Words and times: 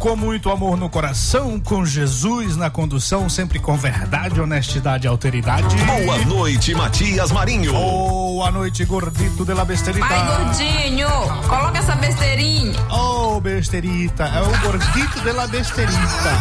Com 0.00 0.16
muito 0.16 0.50
amor 0.50 0.78
no 0.78 0.88
coração, 0.88 1.60
com 1.60 1.84
Jesus 1.84 2.56
na 2.56 2.70
condução, 2.70 3.28
sempre 3.28 3.58
com 3.58 3.76
verdade, 3.76 4.40
honestidade 4.40 5.06
e 5.06 5.08
alteridade. 5.08 5.76
Boa 5.84 6.16
noite, 6.24 6.74
Matias 6.74 7.30
Marinho. 7.30 7.70
Boa 7.72 8.50
noite, 8.50 8.82
gordito 8.86 9.44
de 9.44 9.52
la 9.52 9.62
besterita. 9.62 10.06
Pai 10.06 10.26
gordinho, 10.26 11.08
coloca 11.46 11.78
essa 11.78 11.94
besteirinha. 11.96 12.80
Oh, 12.90 13.38
besterita, 13.42 14.24
é 14.24 14.40
o 14.40 14.58
gordito 14.62 15.20
de 15.20 15.32
la 15.32 15.46
besterita. 15.46 16.32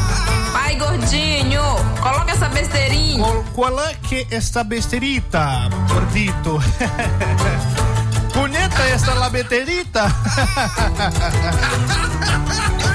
Pai 0.53 0.75
gordinho, 0.77 1.61
coloca 2.01 2.31
essa 2.31 2.47
besteirinha. 2.47 3.21
Qual, 3.21 3.43
qual 3.53 3.79
é 3.81 3.93
que 3.95 4.25
esta 4.31 4.63
besterita, 4.63 5.67
gordito? 5.89 6.63
Bonita 8.33 8.83
esta 8.83 9.13
labeterita. 9.15 10.05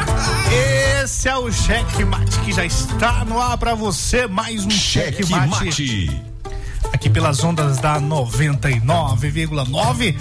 Esse 0.54 1.28
é 1.28 1.36
o 1.36 1.50
Cheque 1.50 2.04
Mate 2.04 2.38
que 2.40 2.52
já 2.52 2.64
está 2.64 3.24
no 3.24 3.40
ar 3.40 3.58
para 3.58 3.74
você. 3.74 4.26
Mais 4.26 4.64
um 4.64 4.70
Cheque 4.70 5.28
Mate. 5.30 5.48
Mate. 5.48 6.22
Aqui 6.92 7.10
pelas 7.10 7.42
ondas 7.42 7.78
da 7.78 8.00
99,9. 8.00 10.16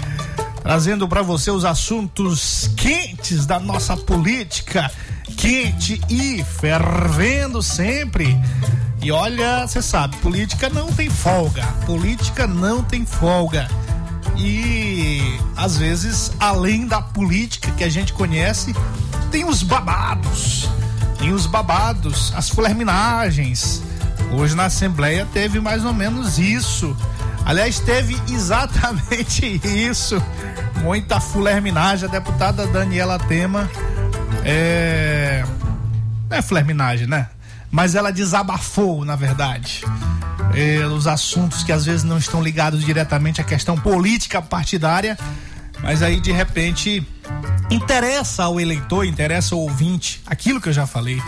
Trazendo 0.62 1.06
para 1.06 1.22
você 1.22 1.50
os 1.50 1.64
assuntos 1.64 2.70
quentes 2.76 3.46
da 3.46 3.60
nossa 3.60 3.96
política. 3.96 4.90
Quente 5.36 6.00
e 6.08 6.42
fervendo 6.42 7.62
sempre. 7.62 8.36
E 9.02 9.12
olha, 9.12 9.66
você 9.66 9.82
sabe, 9.82 10.16
política 10.16 10.68
não 10.70 10.90
tem 10.92 11.10
folga. 11.10 11.64
Política 11.86 12.46
não 12.46 12.82
tem 12.82 13.06
folga. 13.06 13.68
E 14.36 15.20
às 15.56 15.76
vezes, 15.76 16.32
além 16.40 16.86
da 16.86 17.00
política 17.00 17.70
que 17.72 17.84
a 17.84 17.88
gente 17.88 18.12
conhece, 18.12 18.74
tem 19.34 19.44
os 19.44 19.64
babados. 19.64 20.70
Tem 21.18 21.32
os 21.32 21.44
babados, 21.44 22.32
as 22.36 22.48
flerminagens. 22.48 23.82
Hoje 24.30 24.54
na 24.54 24.66
Assembleia 24.66 25.26
teve 25.32 25.58
mais 25.58 25.84
ou 25.84 25.92
menos 25.92 26.38
isso. 26.38 26.96
Aliás, 27.44 27.80
teve 27.80 28.16
exatamente 28.32 29.60
isso. 29.64 30.22
Muita 30.84 31.18
flerminagem. 31.18 32.08
A 32.08 32.12
deputada 32.12 32.64
Daniela 32.68 33.18
Tema 33.18 33.68
é. 34.44 35.44
Não 36.30 36.36
é 36.36 36.40
flerminagem, 36.40 37.08
né? 37.08 37.26
Mas 37.72 37.96
ela 37.96 38.12
desabafou, 38.12 39.04
na 39.04 39.16
verdade. 39.16 39.82
É, 40.54 40.86
os 40.86 41.08
assuntos 41.08 41.64
que 41.64 41.72
às 41.72 41.84
vezes 41.84 42.04
não 42.04 42.18
estão 42.18 42.40
ligados 42.40 42.84
diretamente 42.84 43.40
à 43.40 43.44
questão 43.44 43.76
política 43.76 44.40
partidária, 44.40 45.18
mas 45.82 46.02
aí 46.02 46.20
de 46.20 46.32
repente 46.32 47.06
interessa 47.70 48.44
ao 48.44 48.60
eleitor, 48.60 49.04
interessa 49.04 49.54
ao 49.54 49.60
ouvinte, 49.60 50.22
aquilo 50.26 50.60
que 50.60 50.68
eu 50.68 50.72
já 50.72 50.86
falei, 50.86 51.20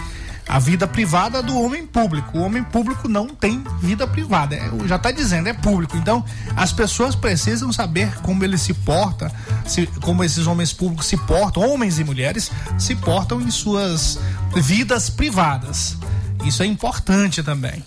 a 0.49 0.61
vida 0.61 0.87
privada 0.87 1.43
do 1.43 1.61
homem 1.61 1.85
público. 1.87 2.39
O 2.39 2.43
homem 2.43 2.63
público 2.63 3.09
não 3.09 3.29
tem 3.29 3.65
vida 3.81 4.07
privada, 4.07 4.55
é, 4.55 4.71
já 4.87 4.97
está 4.97 5.11
dizendo, 5.11 5.49
é 5.49 5.53
público. 5.53 5.97
Então, 5.97 6.25
as 6.55 6.73
pessoas 6.73 7.15
precisam 7.15 7.73
saber 7.73 8.15
como 8.23 8.45
ele 8.45 8.57
se 8.57 8.73
porta, 8.73 9.33
se, 9.67 9.87
como 10.03 10.23
esses 10.23 10.47
homens 10.47 10.73
públicos 10.73 11.07
se 11.07 11.17
portam, 11.17 11.69
homens 11.69 11.99
e 11.99 12.05
mulheres 12.05 12.51
se 12.79 12.95
portam 12.95 13.41
em 13.41 13.51
suas 13.51 14.19
vidas 14.55 15.11
privadas. 15.11 15.97
Isso 16.45 16.63
é 16.63 16.67
importante 16.67 17.43
também. 17.43 17.83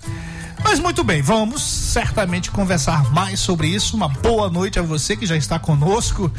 Mas 0.64 0.80
muito 0.80 1.04
bem, 1.04 1.22
vamos 1.22 1.62
certamente 1.62 2.52
conversar 2.52 3.12
mais 3.12 3.40
sobre 3.40 3.68
isso. 3.68 3.96
Uma 3.96 4.08
boa 4.08 4.50
noite 4.50 4.78
a 4.80 4.82
você 4.82 5.16
que 5.16 5.26
já 5.26 5.36
está 5.36 5.58
conosco, 5.58 6.32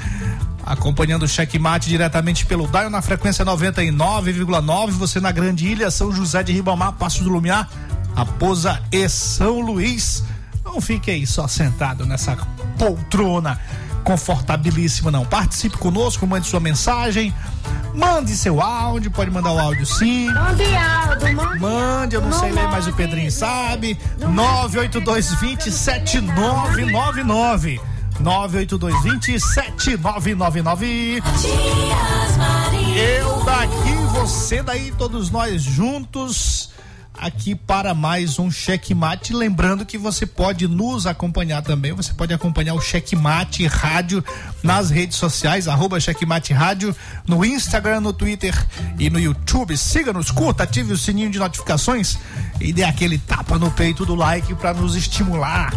acompanhando 0.65 1.25
o 1.25 1.29
checkmate 1.29 1.89
diretamente 1.89 2.47
pelo 2.47 2.67
Daio 2.67 2.91
na 2.91 3.03
frequência 3.03 3.45
99,9. 3.45 4.91
Você 4.93 5.21
na 5.21 5.33
Grande 5.33 5.67
Ilha, 5.67 5.91
São 5.91 6.13
José 6.13 6.43
de 6.43 6.53
Ribamar, 6.53 6.93
Passo 6.93 7.25
do 7.25 7.31
Lumiar, 7.31 7.69
Raposa 8.15 8.81
e 8.93 9.09
São 9.09 9.61
Luís. 9.61 10.23
Não 10.65 10.81
fique 10.81 11.11
aí 11.11 11.27
só 11.27 11.49
sentado 11.49 12.07
nessa 12.07 12.37
poltrona 12.79 13.59
confortabilíssima, 14.05 15.11
não. 15.11 15.25
Participe 15.25 15.79
conosco, 15.79 16.27
mande 16.27 16.47
sua 16.47 16.61
mensagem, 16.61 17.35
mande 17.95 18.37
seu 18.37 18.61
áudio, 18.61 19.11
pode 19.11 19.31
mandar 19.31 19.53
o 19.53 19.59
áudio 19.59 19.87
sim. 19.87 20.31
Mande 20.33 20.65
áudio, 20.77 21.37
mande. 21.37 21.61
Mande, 21.61 22.17
eu 22.17 22.21
não, 22.21 22.31
não 22.31 22.39
sei 22.39 22.53
ler, 22.53 22.69
mas 22.69 22.87
o 22.87 22.93
Pedrinho 22.93 23.31
sabe. 23.31 23.99
98220 24.19 25.71
7999. 25.71 27.81
98220 28.21 29.41
7999. 29.41 31.23
Eu 32.97 33.45
daqui, 33.45 33.95
você 34.13 34.63
daí, 34.63 34.93
todos 34.99 35.31
nós 35.31 35.63
juntos 35.63 36.70
aqui 37.21 37.55
para 37.55 37.93
mais 37.93 38.39
um 38.39 38.51
Checkmate. 38.51 39.35
Lembrando 39.35 39.85
que 39.85 39.99
você 39.99 40.25
pode 40.25 40.67
nos 40.67 41.07
acompanhar 41.07 41.63
também. 41.63 41.93
Você 41.93 42.15
pode 42.15 42.33
acompanhar 42.33 42.73
o 42.73 42.81
Checkmate 42.81 43.67
Rádio 43.67 44.25
nas 44.63 44.89
redes 44.89 45.19
sociais, 45.19 45.69
arroba 45.69 46.01
Checkmate 46.01 46.55
Rádio, 46.55 46.97
no 47.27 47.45
Instagram, 47.45 48.01
no 48.01 48.13
Twitter 48.13 48.55
e 48.99 49.11
no 49.11 49.21
YouTube. 49.21 49.77
Siga-nos, 49.77 50.31
curta, 50.31 50.63
ative 50.63 50.95
o 50.95 50.99
sininho 50.99 51.31
de 51.31 51.39
notificações 51.39 52.19
e 52.59 52.73
dê 52.73 52.85
aquele 52.85 53.19
tapa 53.19 53.59
no 53.59 53.71
peito 53.71 54.07
do 54.07 54.15
like 54.15 54.55
para 54.55 54.73
nos 54.73 54.97
estimular 54.97 55.71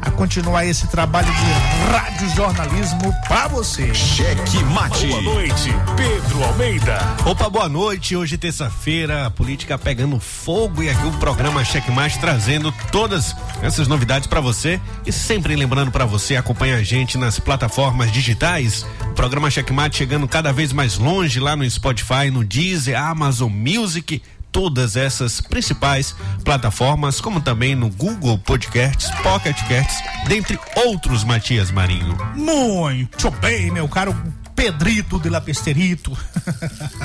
a 0.00 0.10
continuar 0.10 0.64
esse 0.64 0.86
trabalho 0.88 1.26
de 1.26 1.92
rádio 1.92 2.28
jornalismo 2.34 3.12
para 3.26 3.48
você. 3.48 3.92
Cheque 3.94 4.62
mate. 4.64 5.06
Boa 5.06 5.22
noite, 5.22 5.70
Pedro 5.96 6.44
Almeida. 6.44 6.98
Opa, 7.26 7.48
boa 7.48 7.68
noite. 7.68 8.16
Hoje 8.16 8.38
terça-feira, 8.38 9.26
a 9.26 9.30
política 9.30 9.76
pegando 9.78 10.18
fogo 10.20 10.82
e 10.82 10.87
aqui 10.90 11.06
o 11.06 11.12
programa 11.18 11.64
Cheque 11.64 11.90
trazendo 12.20 12.72
todas 12.90 13.34
essas 13.62 13.88
novidades 13.88 14.26
para 14.26 14.40
você 14.40 14.80
e 15.04 15.12
sempre 15.12 15.54
lembrando 15.54 15.90
para 15.90 16.04
você 16.04 16.36
acompanhar 16.36 16.76
a 16.76 16.82
gente 16.82 17.18
nas 17.18 17.38
plataformas 17.38 18.10
digitais. 18.10 18.86
O 19.02 19.14
programa 19.14 19.50
Cheque 19.50 19.72
Mate 19.72 19.98
chegando 19.98 20.26
cada 20.26 20.52
vez 20.52 20.72
mais 20.72 20.96
longe 20.96 21.40
lá 21.40 21.56
no 21.56 21.68
Spotify, 21.68 22.30
no 22.32 22.44
Deezer, 22.44 22.98
Amazon 22.98 23.52
Music, 23.52 24.22
todas 24.50 24.96
essas 24.96 25.40
principais 25.40 26.14
plataformas, 26.44 27.20
como 27.20 27.40
também 27.40 27.74
no 27.74 27.90
Google 27.90 28.38
Podcasts, 28.38 29.10
Pocket 29.22 29.56
Casts, 29.68 30.02
dentre 30.26 30.58
outros, 30.86 31.24
Matias 31.24 31.70
Marinho. 31.70 32.16
Muito 32.34 33.30
bem, 33.40 33.70
meu 33.70 33.88
caro 33.88 34.16
Pedrito 34.58 35.20
de 35.20 35.30
la 35.30 35.40
Pesterito. 35.40 36.18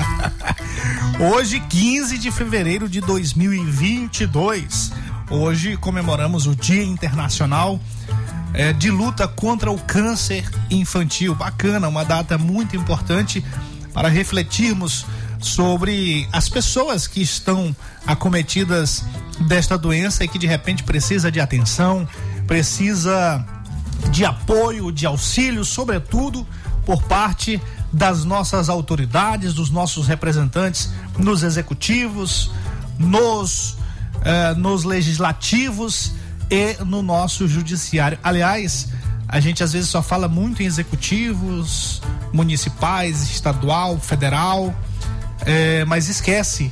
Hoje, 1.21 1.59
15 1.59 2.17
de 2.17 2.31
fevereiro 2.31 2.89
de 2.89 2.99
2022. 2.99 4.91
Hoje 5.29 5.77
comemoramos 5.77 6.47
o 6.47 6.55
Dia 6.55 6.83
Internacional 6.83 7.79
é, 8.55 8.73
de 8.73 8.89
Luta 8.89 9.27
contra 9.27 9.69
o 9.69 9.77
Câncer 9.77 10.49
Infantil. 10.71 11.35
Bacana, 11.35 11.87
uma 11.87 12.03
data 12.03 12.39
muito 12.39 12.75
importante 12.75 13.45
para 13.93 14.09
refletirmos 14.09 15.05
sobre 15.39 16.27
as 16.31 16.49
pessoas 16.49 17.05
que 17.05 17.21
estão 17.21 17.75
acometidas 18.07 19.05
desta 19.41 19.77
doença 19.77 20.23
e 20.23 20.27
que 20.27 20.39
de 20.39 20.47
repente 20.47 20.81
precisa 20.81 21.31
de 21.31 21.39
atenção, 21.39 22.09
precisa 22.47 23.45
de 24.09 24.25
apoio, 24.25 24.91
de 24.91 25.05
auxílio, 25.05 25.63
sobretudo 25.63 26.47
por 26.85 27.03
parte 27.03 27.61
das 27.91 28.25
nossas 28.25 28.69
autoridades, 28.69 29.53
dos 29.53 29.69
nossos 29.69 30.07
representantes 30.07 30.89
nos 31.17 31.43
executivos, 31.43 32.51
nos 32.97 33.77
uh, 34.23 34.57
nos 34.57 34.83
legislativos 34.83 36.13
e 36.49 36.75
no 36.85 37.01
nosso 37.01 37.47
judiciário. 37.47 38.17
Aliás, 38.23 38.89
a 39.27 39.39
gente 39.39 39.63
às 39.63 39.73
vezes 39.73 39.89
só 39.89 40.01
fala 40.01 40.27
muito 40.27 40.61
em 40.61 40.65
executivos 40.65 42.01
municipais, 42.31 43.29
estadual, 43.29 43.99
federal, 43.99 44.73
é, 45.45 45.83
mas 45.85 46.07
esquece 46.09 46.71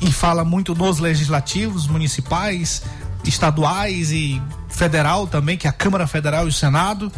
e 0.00 0.12
fala 0.12 0.44
muito 0.44 0.74
nos 0.74 0.98
legislativos 0.98 1.86
municipais, 1.86 2.82
estaduais 3.24 4.12
e 4.12 4.40
federal 4.68 5.26
também, 5.26 5.56
que 5.56 5.66
é 5.66 5.70
a 5.70 5.72
Câmara 5.72 6.06
Federal 6.06 6.44
e 6.44 6.48
o 6.48 6.52
Senado, 6.52 7.10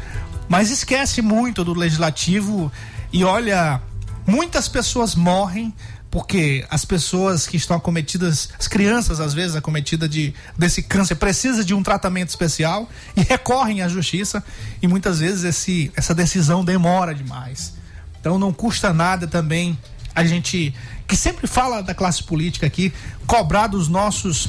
mas 0.48 0.70
esquece 0.70 1.20
muito 1.20 1.64
do 1.64 1.74
legislativo 1.74 2.72
e 3.12 3.24
olha, 3.24 3.80
muitas 4.26 4.68
pessoas 4.68 5.14
morrem 5.14 5.74
porque 6.10 6.66
as 6.70 6.84
pessoas 6.84 7.46
que 7.46 7.56
estão 7.56 7.76
acometidas, 7.76 8.48
as 8.58 8.66
crianças 8.66 9.20
às 9.20 9.34
vezes 9.34 9.54
acometidas 9.54 10.08
de, 10.08 10.34
desse 10.56 10.82
câncer, 10.82 11.16
precisam 11.16 11.62
de 11.62 11.74
um 11.74 11.82
tratamento 11.82 12.30
especial 12.30 12.88
e 13.14 13.22
recorrem 13.22 13.82
à 13.82 13.88
justiça 13.88 14.42
e 14.80 14.88
muitas 14.88 15.18
vezes 15.20 15.44
esse, 15.44 15.92
essa 15.94 16.14
decisão 16.14 16.64
demora 16.64 17.14
demais. 17.14 17.74
Então 18.20 18.38
não 18.38 18.52
custa 18.52 18.92
nada 18.92 19.26
também 19.26 19.78
a 20.14 20.24
gente, 20.24 20.74
que 21.06 21.14
sempre 21.14 21.46
fala 21.46 21.82
da 21.82 21.94
classe 21.94 22.22
política 22.24 22.66
aqui, 22.66 22.92
cobrar 23.26 23.68
dos 23.68 23.86
nossos 23.86 24.48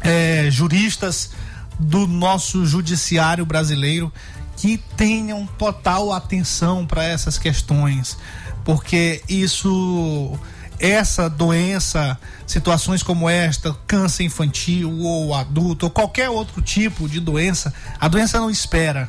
é, 0.00 0.48
juristas, 0.50 1.30
do 1.78 2.06
nosso 2.06 2.64
judiciário 2.64 3.44
brasileiro, 3.44 4.12
que 4.56 4.78
tenham 4.96 5.46
total 5.58 6.12
atenção 6.12 6.86
para 6.86 7.04
essas 7.04 7.38
questões, 7.38 8.16
porque 8.64 9.22
isso 9.28 10.38
essa 10.78 11.30
doença, 11.30 12.18
situações 12.46 13.02
como 13.02 13.28
esta, 13.28 13.74
câncer 13.86 14.24
infantil 14.24 14.92
ou 15.00 15.34
adulto, 15.34 15.86
ou 15.86 15.90
qualquer 15.90 16.28
outro 16.28 16.60
tipo 16.60 17.08
de 17.08 17.20
doença, 17.20 17.72
a 17.98 18.08
doença 18.08 18.38
não 18.38 18.50
espera. 18.50 19.08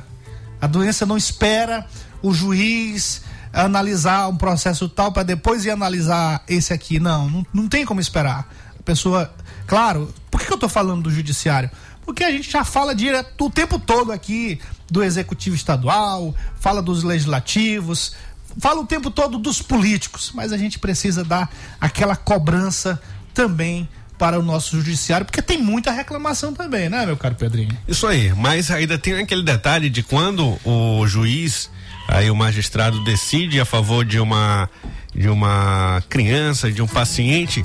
A 0.61 0.67
doença 0.67 1.05
não 1.05 1.17
espera 1.17 1.85
o 2.21 2.33
juiz 2.33 3.21
analisar 3.51 4.27
um 4.27 4.35
processo 4.35 4.87
tal 4.89 5.11
para 5.11 5.23
depois 5.23 5.65
ir 5.65 5.71
analisar 5.71 6.43
esse 6.47 6.73
aqui. 6.73 6.99
Não, 6.99 7.29
não, 7.29 7.45
não 7.53 7.67
tem 7.67 7.85
como 7.85 7.99
esperar. 7.99 8.47
A 8.79 8.83
pessoa. 8.83 9.33
Claro, 9.67 10.13
por 10.29 10.41
que, 10.41 10.51
eu 10.51 10.55
estou 10.55 10.69
falando 10.69 11.03
do 11.03 11.11
judiciário? 11.11 11.69
Porque 12.05 12.23
a 12.23 12.31
gente 12.31 12.49
já 12.51 12.63
fala 12.63 12.93
direto 12.93 13.45
o 13.45 13.49
tempo 13.49 13.79
todo 13.79 14.11
aqui 14.11 14.59
do 14.89 15.03
executivo 15.03 15.55
estadual, 15.55 16.35
fala 16.59 16.81
dos 16.81 17.03
legislativos, 17.03 18.15
fala 18.59 18.81
o 18.81 18.85
tempo 18.85 19.09
todo 19.09 19.37
dos 19.37 19.61
políticos, 19.61 20.31
mas 20.33 20.53
a 20.53 20.57
gente 20.57 20.77
precisa 20.77 21.23
dar 21.23 21.51
aquela 21.81 22.15
cobrança 22.15 23.01
também 23.33 23.89
para 24.17 24.39
o 24.39 24.43
nosso 24.43 24.77
judiciário, 24.77 25.25
porque 25.25 25.41
tem 25.41 25.61
muita 25.61 25.91
reclamação 25.91 26.53
também, 26.53 26.89
né, 26.89 27.05
meu 27.05 27.17
caro 27.17 27.35
Pedrinho? 27.35 27.77
Isso 27.87 28.07
aí, 28.07 28.33
mas 28.33 28.71
ainda 28.71 28.97
tem 28.97 29.15
aquele 29.15 29.43
detalhe 29.43 29.89
de 29.89 30.01
quando 30.03 30.57
o 30.63 31.05
juiz, 31.05 31.69
aí 32.07 32.31
o 32.31 32.35
magistrado 32.35 33.03
decide 33.03 33.59
a 33.59 33.65
favor 33.65 34.05
de 34.05 34.19
uma 34.19 34.69
de 35.15 35.29
uma 35.29 36.03
criança, 36.09 36.71
de 36.71 36.81
um 36.81 36.87
paciente, 36.87 37.63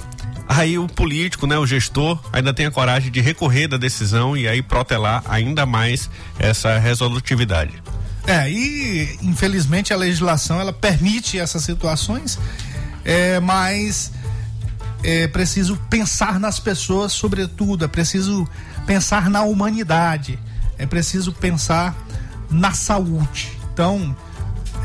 aí 0.48 0.78
o 0.78 0.86
político, 0.86 1.46
né, 1.46 1.58
o 1.58 1.66
gestor, 1.66 2.18
ainda 2.32 2.54
tem 2.54 2.66
a 2.66 2.70
coragem 2.70 3.10
de 3.10 3.20
recorrer 3.20 3.68
da 3.68 3.76
decisão 3.76 4.36
e 4.36 4.46
aí 4.46 4.62
protelar 4.62 5.22
ainda 5.28 5.66
mais 5.66 6.08
essa 6.38 6.78
resolutividade. 6.78 7.82
É, 8.26 8.48
e 8.50 9.18
infelizmente 9.22 9.92
a 9.92 9.96
legislação 9.96 10.60
ela 10.60 10.72
permite 10.72 11.38
essas 11.38 11.64
situações, 11.64 12.38
é, 13.04 13.40
mas 13.40 14.12
é 15.02 15.26
preciso 15.26 15.76
pensar 15.88 16.38
nas 16.38 16.60
pessoas, 16.60 17.12
sobretudo, 17.12 17.84
é 17.84 17.88
preciso 17.88 18.46
pensar 18.86 19.30
na 19.30 19.42
humanidade, 19.42 20.38
é 20.78 20.86
preciso 20.86 21.32
pensar 21.32 21.96
na 22.50 22.72
saúde. 22.72 23.58
Então, 23.72 24.14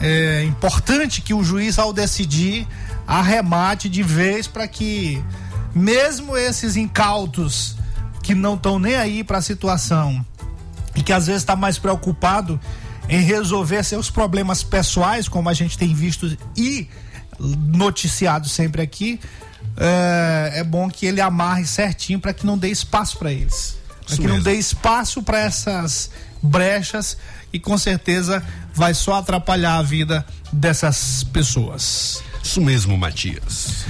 é 0.02 0.44
importante 0.44 1.22
que 1.22 1.34
o 1.34 1.44
juiz, 1.44 1.80
ao 1.80 1.94
decidir, 1.94 2.68
arremate 3.08 3.88
de 3.90 4.04
vez 4.04 4.48
para 4.48 4.68
que, 4.68 5.24
mesmo 5.74 6.36
esses 6.36 6.76
incautos 6.76 7.76
que 8.22 8.34
não 8.34 8.56
estão 8.56 8.80
nem 8.80 8.96
aí 8.96 9.24
para 9.24 9.38
a 9.38 9.42
situação 9.42 10.26
e 10.96 11.04
que 11.04 11.14
às 11.14 11.28
vezes 11.28 11.42
está 11.42 11.56
mais 11.56 11.78
preocupado 11.78 12.60
em 13.08 13.22
resolver 13.22 13.84
seus 13.84 14.10
problemas 14.10 14.64
pessoais, 14.64 15.28
como 15.28 15.48
a 15.50 15.54
gente 15.54 15.78
tem 15.78 15.94
visto 15.94 16.36
e 16.56 16.90
noticiado 17.40 18.50
sempre 18.50 18.82
aqui, 18.82 19.20
é, 19.78 20.60
é 20.60 20.64
bom 20.64 20.90
que 20.90 21.06
ele 21.06 21.22
amarre 21.22 21.66
certinho 21.66 22.20
para 22.20 22.34
que 22.34 22.46
não 22.46 22.58
dê 22.58 22.70
espaço 22.70 23.18
para 23.18 23.32
eles. 23.32 23.78
Para 24.08 24.18
que 24.18 24.28
não 24.28 24.40
dê 24.40 24.54
espaço 24.54 25.22
para 25.22 25.40
essas 25.40 26.10
brechas 26.42 27.18
e 27.56 27.60
com 27.60 27.78
certeza 27.78 28.44
vai 28.74 28.94
só 28.94 29.16
atrapalhar 29.16 29.78
a 29.78 29.82
vida 29.82 30.26
dessas 30.52 31.24
pessoas. 31.24 32.22
Isso 32.44 32.60
mesmo, 32.60 32.98
Matias. 32.98 33.86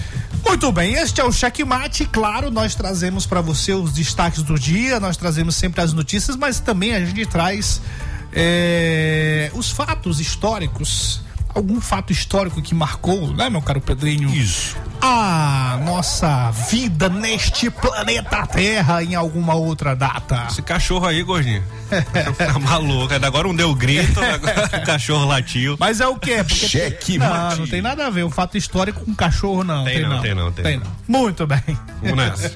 Muito 0.45 0.71
bem, 0.71 0.93
este 0.93 1.19
é 1.19 1.23
o 1.23 1.31
Checkmate. 1.31 2.05
Claro, 2.05 2.51
nós 2.51 2.75
trazemos 2.75 3.25
para 3.25 3.41
você 3.41 3.73
os 3.73 3.91
destaques 3.91 4.43
do 4.43 4.59
dia, 4.59 4.99
nós 4.99 5.17
trazemos 5.17 5.55
sempre 5.55 5.81
as 5.81 5.91
notícias, 5.93 6.37
mas 6.37 6.59
também 6.59 6.93
a 6.93 7.03
gente 7.03 7.25
traz 7.25 7.81
é, 8.31 9.49
os 9.55 9.71
fatos 9.71 10.19
históricos, 10.19 11.21
algum 11.49 11.81
fato 11.81 12.13
histórico 12.13 12.61
que 12.61 12.75
marcou, 12.75 13.33
né, 13.33 13.49
meu 13.49 13.63
caro 13.63 13.81
Pedrinho? 13.81 14.29
Isso. 14.29 14.77
A 15.07 15.79
nossa 15.85 16.49
vida 16.49 17.07
neste 17.07 17.69
planeta 17.69 18.47
Terra 18.47 19.03
em 19.03 19.13
alguma 19.13 19.53
outra 19.53 19.95
data. 19.95 20.47
Esse 20.49 20.63
cachorro 20.63 21.05
aí, 21.05 21.21
gordinho. 21.21 21.63
tá 22.35 22.57
maluco. 22.57 23.13
Agora 23.13 23.47
um 23.47 23.55
deu 23.55 23.75
grito, 23.75 24.17
agora 24.25 24.67
o 24.81 24.83
cachorro 24.83 25.25
latiu. 25.25 25.77
Mas 25.79 26.01
é 26.01 26.07
o 26.07 26.15
quê? 26.17 26.37
Porque 26.37 26.67
Cheque 26.67 27.19
não, 27.19 27.29
mate. 27.29 27.59
não 27.59 27.67
tem 27.67 27.83
nada 27.83 28.07
a 28.07 28.09
ver. 28.09 28.23
O 28.23 28.31
fato 28.31 28.57
histórico 28.57 29.05
com 29.05 29.13
cachorro, 29.13 29.63
não. 29.63 29.83
Tem, 29.83 29.97
tem 29.97 30.03
não, 30.05 30.09
não, 30.15 30.21
tem 30.23 30.33
não. 30.33 30.51
Tem, 30.51 30.63
tem 30.65 30.77
não. 30.79 30.87
Muito 31.07 31.45
bem. 31.45 31.61
Vamos 32.01 32.17
nessa. 32.17 32.51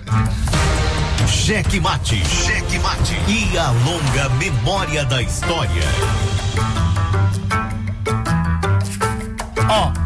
Cheque 1.27 1.79
mate, 1.79 2.19
cheque 2.25 2.79
mate 2.79 3.13
e 3.27 3.57
a 3.59 3.69
longa 3.69 4.29
memória 4.39 5.05
da 5.05 5.21
história. 5.21 5.83
Ó, 9.69 9.98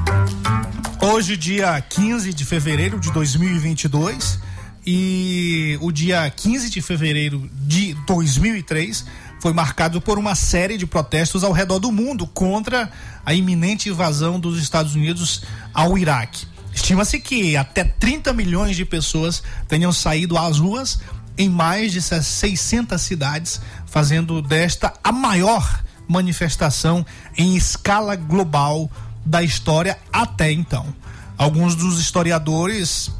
hoje 1.14 1.38
dia 1.38 1.80
15 1.80 2.34
de 2.34 2.44
fevereiro 2.44 3.00
de 3.00 3.12
2022 3.12 4.40
e 4.84 5.78
o 5.80 5.92
dia 5.92 6.28
15 6.28 6.72
de 6.72 6.82
fevereiro 6.82 7.48
de 7.54 7.94
2003 8.08 9.06
foi 9.40 9.54
marcado 9.54 10.02
por 10.02 10.18
uma 10.18 10.34
série 10.34 10.76
de 10.76 10.88
protestos 10.88 11.44
ao 11.44 11.52
redor 11.52 11.78
do 11.78 11.92
mundo 11.92 12.26
contra 12.26 12.92
a 13.24 13.32
iminente 13.32 13.90
invasão 13.90 14.40
dos 14.40 14.60
Estados 14.60 14.96
Unidos 14.96 15.44
ao 15.72 15.96
Iraque. 16.00 16.48
Estima-se 16.74 17.20
que 17.20 17.56
até 17.56 17.84
30 17.84 18.34
milhões 18.34 18.76
de 18.76 18.84
pessoas 18.84 19.44
tenham 19.68 19.92
saído 19.92 20.36
às 20.36 20.58
ruas 20.58 21.00
em 21.38 21.48
mais 21.48 21.92
de 21.92 22.02
600 22.02 23.00
cidades, 23.00 23.62
fazendo 23.86 24.42
desta 24.42 24.92
a 25.04 25.12
maior 25.12 25.84
manifestação 26.08 27.06
em 27.38 27.56
escala 27.56 28.16
global 28.16 28.90
da 29.24 29.44
história 29.44 29.96
até 30.12 30.52
então. 30.52 31.03
Alguns 31.38 31.76
dos 31.76 32.00
historiadores 32.00 33.12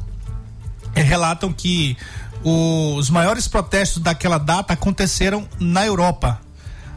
eh, 0.94 1.02
relatam 1.02 1.52
que 1.52 1.96
os 2.42 3.08
maiores 3.08 3.48
protestos 3.48 4.02
daquela 4.02 4.38
data 4.38 4.74
aconteceram 4.74 5.48
na 5.58 5.84
Europa. 5.86 6.40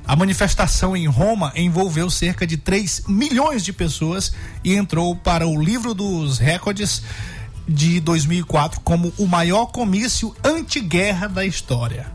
A 0.05 0.15
manifestação 0.15 0.95
em 0.95 1.07
Roma 1.07 1.51
envolveu 1.55 2.09
cerca 2.09 2.45
de 2.45 2.57
3 2.57 3.03
milhões 3.07 3.63
de 3.63 3.73
pessoas 3.73 4.31
e 4.63 4.75
entrou 4.75 5.15
para 5.15 5.47
o 5.47 5.61
livro 5.61 5.93
dos 5.93 6.37
recordes 6.37 7.01
de 7.67 7.99
2004 7.99 8.79
como 8.81 9.13
o 9.17 9.27
maior 9.27 9.67
comício 9.67 10.35
anti-guerra 10.43 11.27
da 11.27 11.45
história. 11.45 12.07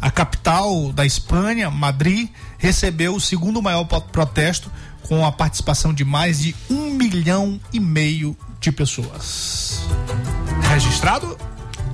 A 0.00 0.10
capital 0.10 0.92
da 0.92 1.06
Espanha, 1.06 1.70
Madrid, 1.70 2.28
recebeu 2.58 3.14
o 3.14 3.20
segundo 3.20 3.62
maior 3.62 3.84
protesto, 3.84 4.70
com 5.08 5.24
a 5.24 5.32
participação 5.32 5.92
de 5.92 6.04
mais 6.04 6.40
de 6.40 6.54
um 6.70 6.90
milhão 6.94 7.60
e 7.72 7.80
meio 7.80 8.36
de 8.60 8.70
pessoas. 8.72 9.80
Registrado? 10.68 11.36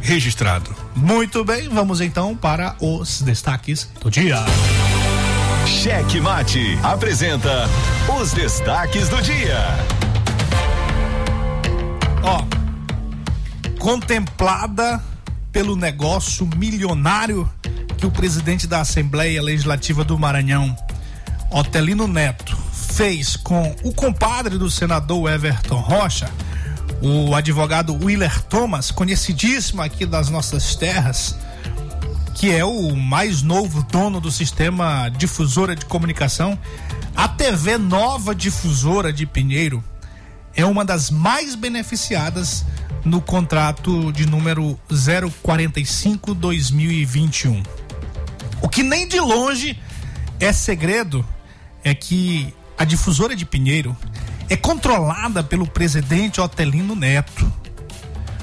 Registrado. 0.00 0.74
Muito 0.94 1.44
bem, 1.44 1.68
vamos 1.68 2.00
então 2.00 2.36
para 2.36 2.76
os 2.80 3.20
destaques 3.22 3.88
do 4.00 4.10
dia. 4.10 4.38
Cheque 5.66 6.20
Mate 6.20 6.78
apresenta 6.82 7.68
os 8.18 8.32
destaques 8.32 9.08
do 9.08 9.20
dia. 9.20 9.58
Ó, 12.22 12.44
contemplada 13.78 15.02
pelo 15.52 15.76
negócio 15.76 16.48
milionário 16.56 17.48
que 17.96 18.06
o 18.06 18.10
presidente 18.10 18.66
da 18.66 18.80
Assembleia 18.80 19.42
Legislativa 19.42 20.04
do 20.04 20.18
Maranhão, 20.18 20.76
Otelino 21.50 22.06
Neto, 22.06 22.56
fez 22.98 23.36
com 23.36 23.74
o 23.84 23.94
compadre 23.94 24.58
do 24.58 24.68
senador 24.68 25.30
Everton 25.30 25.78
Rocha, 25.78 26.28
o 27.00 27.32
advogado 27.32 27.94
Willer 27.94 28.42
Thomas, 28.42 28.90
conhecidíssimo 28.90 29.80
aqui 29.80 30.04
das 30.04 30.28
nossas 30.30 30.74
terras, 30.74 31.36
que 32.34 32.50
é 32.50 32.64
o 32.64 32.96
mais 32.96 33.40
novo 33.40 33.84
dono 33.84 34.20
do 34.20 34.32
sistema 34.32 35.08
difusora 35.10 35.76
de 35.76 35.86
comunicação, 35.86 36.58
a 37.14 37.28
TV 37.28 37.78
Nova 37.78 38.34
Difusora 38.34 39.12
de 39.12 39.26
Pinheiro 39.26 39.80
é 40.56 40.64
uma 40.64 40.84
das 40.84 41.08
mais 41.08 41.54
beneficiadas 41.54 42.64
no 43.04 43.20
contrato 43.20 44.12
de 44.12 44.26
número 44.26 44.76
045-2021. 44.90 47.64
O 48.60 48.68
que 48.68 48.82
nem 48.82 49.06
de 49.06 49.20
longe 49.20 49.80
é 50.40 50.52
segredo 50.52 51.24
é 51.84 51.94
que 51.94 52.52
a 52.78 52.84
difusora 52.84 53.34
de 53.34 53.44
Pinheiro 53.44 53.96
é 54.48 54.56
controlada 54.56 55.42
pelo 55.42 55.66
presidente 55.66 56.40
Otelino 56.40 56.94
Neto. 56.94 57.52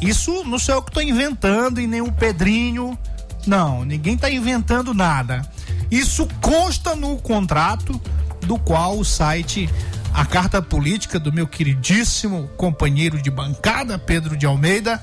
Isso 0.00 0.42
não 0.44 0.58
sei 0.58 0.76
o 0.76 0.82
que 0.82 0.88
estou 0.88 1.02
inventando 1.02 1.78
e 1.78 1.86
nem 1.86 2.00
o 2.00 2.10
Pedrinho. 2.10 2.98
Não, 3.46 3.84
ninguém 3.84 4.14
está 4.14 4.30
inventando 4.30 4.94
nada. 4.94 5.42
Isso 5.90 6.26
consta 6.40 6.96
no 6.96 7.18
contrato 7.18 8.00
do 8.46 8.58
qual 8.58 8.98
o 8.98 9.04
site 9.04 9.68
A 10.14 10.24
Carta 10.24 10.62
Política 10.62 11.20
do 11.20 11.30
meu 11.30 11.46
queridíssimo 11.46 12.48
companheiro 12.56 13.20
de 13.20 13.30
bancada, 13.30 13.98
Pedro 13.98 14.38
de 14.38 14.46
Almeida, 14.46 15.02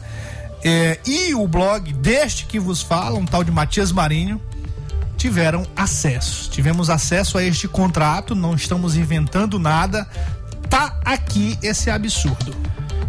é, 0.64 1.00
e 1.06 1.36
o 1.36 1.48
blog 1.48 1.94
deste 1.94 2.48
que 2.48 2.60
vos 2.60 2.82
fala, 2.82 3.20
um 3.20 3.26
tal 3.26 3.44
de 3.44 3.52
Matias 3.52 3.92
Marinho, 3.92 4.42
tiveram 5.18 5.66
acesso. 5.76 6.50
Tivemos 6.50 6.90
acesso 6.90 7.38
a 7.38 7.44
este 7.44 7.68
contrato, 7.68 8.36
não 8.36 8.54
estamos 8.56 8.96
inventando 8.96 9.60
nada. 9.60 10.08
Tá 10.70 11.00
aqui 11.04 11.58
esse 11.62 11.90
absurdo. 11.90 12.56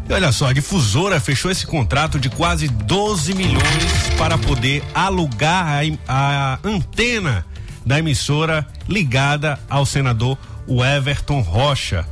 E 0.08 0.12
olha 0.12 0.32
só, 0.32 0.48
a 0.48 0.52
difusora 0.52 1.20
fechou 1.20 1.50
esse 1.50 1.66
contrato 1.66 2.18
de 2.18 2.30
quase 2.30 2.66
12 2.66 3.34
milhões 3.34 4.08
para 4.16 4.38
poder 4.38 4.82
alugar 4.94 5.82
a, 6.08 6.54
a 6.54 6.58
antena 6.64 7.44
da 7.84 7.98
emissora 7.98 8.66
ligada 8.88 9.58
ao 9.68 9.84
senador 9.84 10.38
Everton 10.66 11.40
Rocha. 11.40 12.06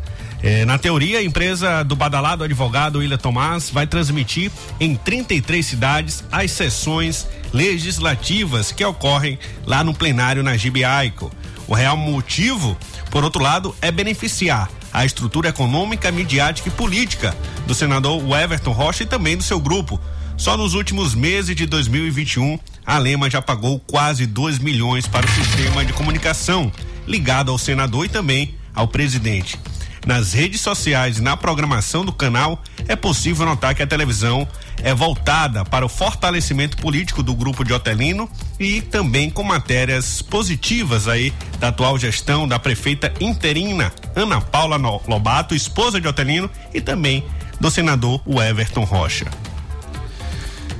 É, 0.46 0.64
na 0.64 0.78
teoria, 0.78 1.18
a 1.18 1.24
empresa 1.24 1.82
do 1.82 1.96
badalado 1.96 2.44
advogado 2.44 3.00
William 3.00 3.18
Tomás 3.18 3.68
vai 3.68 3.84
transmitir 3.84 4.52
em 4.78 4.94
33 4.94 5.66
cidades 5.66 6.22
as 6.30 6.52
sessões 6.52 7.26
legislativas 7.52 8.70
que 8.70 8.84
ocorrem 8.84 9.40
lá 9.66 9.82
no 9.82 9.92
plenário 9.92 10.44
na 10.44 10.56
Gibiaico. 10.56 11.32
O 11.66 11.74
real 11.74 11.96
motivo, 11.96 12.76
por 13.10 13.24
outro 13.24 13.42
lado, 13.42 13.74
é 13.82 13.90
beneficiar 13.90 14.70
a 14.92 15.04
estrutura 15.04 15.48
econômica, 15.48 16.12
midiática 16.12 16.68
e 16.68 16.72
política 16.72 17.36
do 17.66 17.74
senador 17.74 18.22
Everton 18.40 18.70
Rocha 18.70 19.02
e 19.02 19.06
também 19.06 19.36
do 19.36 19.42
seu 19.42 19.58
grupo. 19.58 20.00
Só 20.36 20.56
nos 20.56 20.74
últimos 20.74 21.12
meses 21.12 21.56
de 21.56 21.66
2021, 21.66 22.56
a 22.86 22.98
Lema 22.98 23.28
já 23.28 23.42
pagou 23.42 23.80
quase 23.80 24.26
2 24.26 24.60
milhões 24.60 25.08
para 25.08 25.26
o 25.26 25.30
sistema 25.32 25.84
de 25.84 25.92
comunicação 25.92 26.70
ligado 27.04 27.50
ao 27.50 27.58
senador 27.58 28.04
e 28.04 28.08
também 28.08 28.54
ao 28.72 28.86
presidente. 28.86 29.58
Nas 30.06 30.32
redes 30.32 30.60
sociais 30.60 31.18
e 31.18 31.20
na 31.20 31.36
programação 31.36 32.04
do 32.04 32.12
canal, 32.12 32.62
é 32.86 32.94
possível 32.94 33.44
notar 33.44 33.74
que 33.74 33.82
a 33.82 33.86
televisão 33.86 34.46
é 34.80 34.94
voltada 34.94 35.64
para 35.64 35.84
o 35.84 35.88
fortalecimento 35.88 36.76
político 36.76 37.24
do 37.24 37.34
grupo 37.34 37.64
de 37.64 37.72
Otelino 37.72 38.30
e 38.58 38.80
também 38.80 39.28
com 39.28 39.42
matérias 39.42 40.22
positivas 40.22 41.08
aí 41.08 41.34
da 41.58 41.68
atual 41.68 41.98
gestão 41.98 42.46
da 42.46 42.56
prefeita 42.56 43.12
interina 43.20 43.92
Ana 44.14 44.40
Paula 44.40 44.76
Lobato, 44.76 45.56
esposa 45.56 46.00
de 46.00 46.06
Otelino, 46.06 46.48
e 46.72 46.80
também 46.80 47.26
do 47.58 47.68
senador 47.68 48.22
Everton 48.48 48.84
Rocha. 48.84 49.26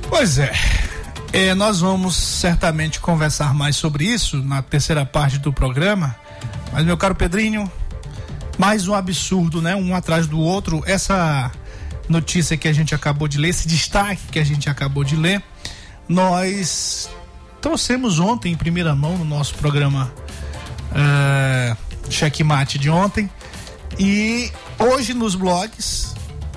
Pois 0.07 0.39
é. 0.39 0.53
é. 1.33 1.53
Nós 1.53 1.81
vamos 1.81 2.15
certamente 2.15 3.01
conversar 3.01 3.53
mais 3.53 3.75
sobre 3.75 4.05
isso 4.05 4.41
na 4.41 4.61
terceira 4.61 5.05
parte 5.05 5.37
do 5.37 5.51
programa. 5.51 6.15
Mas, 6.71 6.85
meu 6.85 6.95
caro 6.95 7.13
Pedrinho, 7.13 7.69
mais 8.57 8.87
um 8.87 8.93
absurdo, 8.93 9.61
né? 9.61 9.75
Um 9.75 9.95
atrás 9.95 10.27
do 10.27 10.39
outro. 10.39 10.83
Essa 10.85 11.51
notícia 12.09 12.57
que 12.57 12.67
a 12.67 12.73
gente 12.73 12.95
acabou 12.95 13.27
de 13.27 13.37
ler, 13.37 13.49
esse 13.49 13.67
destaque 13.67 14.21
que 14.31 14.39
a 14.39 14.43
gente 14.43 14.69
acabou 14.69 15.03
de 15.03 15.15
ler, 15.15 15.43
nós 16.07 17.09
trouxemos 17.61 18.19
ontem 18.19 18.53
em 18.53 18.55
primeira 18.55 18.95
mão 18.95 19.17
no 19.17 19.25
nosso 19.25 19.55
programa 19.55 20.11
uh, 20.91 21.77
Checkmate 22.09 22.79
de 22.79 22.89
ontem. 22.89 23.29
E 23.99 24.51
hoje 24.79 25.13
nos 25.13 25.35
blogs 25.35 26.15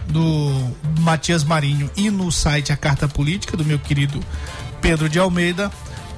do 0.08 0.74
Matias 1.00 1.44
Marinho 1.44 1.90
e 1.96 2.10
no 2.10 2.32
site 2.32 2.72
A 2.72 2.76
Carta 2.76 3.06
Política 3.08 3.56
do 3.56 3.64
meu 3.64 3.78
querido 3.78 4.20
Pedro 4.80 5.08
de 5.08 5.18
Almeida, 5.18 5.70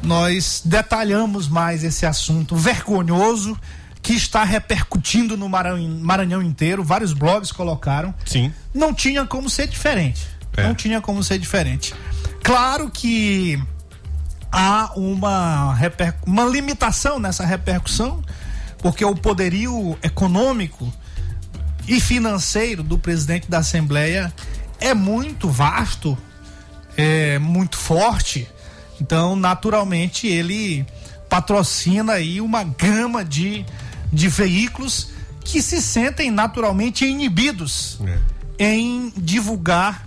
nós 0.03 0.63
detalhamos 0.65 1.49
mais 1.49 1.85
esse 1.85 2.07
assunto 2.07 2.57
vergonhoso 2.57 3.59
que 4.03 4.15
está 4.15 4.43
repercutindo 4.43 5.37
no 5.37 5.49
Maranhão, 5.49 6.01
Maranhão 6.01 6.43
inteiro. 6.43 6.83
Vários 6.83 7.13
blogs 7.13 7.53
colocaram. 7.53 8.13
Sim. 8.27 8.53
Não 8.75 8.93
tinha 8.93 9.25
como 9.25 9.49
ser 9.49 9.69
diferente. 9.69 10.27
É. 10.57 10.65
Não 10.65 10.75
tinha 10.75 11.01
como 11.01 11.23
ser 11.23 11.39
diferente. 11.39 11.95
Claro 12.43 12.91
que 12.91 13.63
há 14.51 14.91
uma, 14.97 15.73
reper... 15.75 16.15
uma 16.27 16.45
limitação 16.45 17.19
nessa 17.19 17.47
repercussão, 17.47 18.23
porque 18.79 19.05
o 19.05 19.15
poderio 19.15 19.97
econômico 20.03 20.93
e 21.87 22.01
financeiro 22.01 22.83
do 22.83 22.99
presidente 22.99 23.49
da 23.49 23.59
Assembleia 23.59 24.33
é 24.81 24.93
muito 24.93 25.49
vasto, 25.49 26.19
é 26.97 27.39
muito 27.39 27.77
forte. 27.77 28.49
Então, 29.01 29.37
naturalmente, 29.37 30.27
ele 30.27 30.85
patrocina 31.29 32.15
aí 32.15 32.41
uma 32.41 32.63
gama 32.63 33.25
de 33.25 33.65
de 34.13 34.29
veículos 34.29 35.09
que 35.45 35.63
se 35.63 35.81
sentem 35.81 36.31
naturalmente 36.31 37.07
inibidos 37.07 37.99
é. 38.05 38.19
em 38.59 39.13
divulgar 39.17 40.07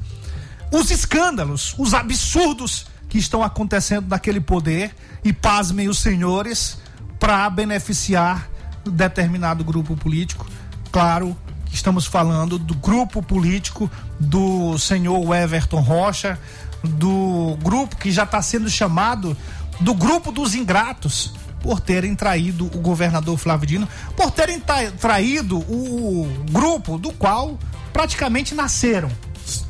os 0.72 0.92
escândalos, 0.92 1.74
os 1.78 1.94
absurdos 1.94 2.86
que 3.10 3.18
estão 3.18 3.44
acontecendo 3.44 4.08
naquele 4.08 4.40
poder 4.40 4.96
e 5.24 5.34
pasmem 5.34 5.88
os 5.90 6.00
senhores 6.00 6.78
para 7.20 7.50
beneficiar 7.50 8.50
determinado 8.86 9.64
grupo 9.64 9.96
político. 9.96 10.46
Claro 10.92 11.36
estamos 11.76 12.06
falando 12.06 12.58
do 12.58 12.74
grupo 12.74 13.22
político 13.22 13.92
do 14.20 14.78
senhor 14.80 15.36
Everton 15.36 15.82
Rocha, 15.82 16.40
do 16.84 17.58
grupo 17.62 17.98
que 17.98 18.12
já 18.12 18.24
está 18.24 18.42
sendo 18.42 18.70
chamado 18.70 19.36
do 19.80 19.94
grupo 19.94 20.32
dos 20.32 20.56
ingratos, 20.56 21.34
por 21.66 21.80
terem 21.80 22.14
traído 22.14 22.68
o 22.68 22.80
governador 22.80 23.36
Flávio 23.40 23.66
Dino, 23.66 23.90
por 24.16 24.30
terem 24.30 24.62
traído 25.00 25.58
o 25.58 26.28
grupo 26.52 27.00
do 27.00 27.12
qual 27.12 27.58
praticamente 27.92 28.54
nasceram, 28.54 29.10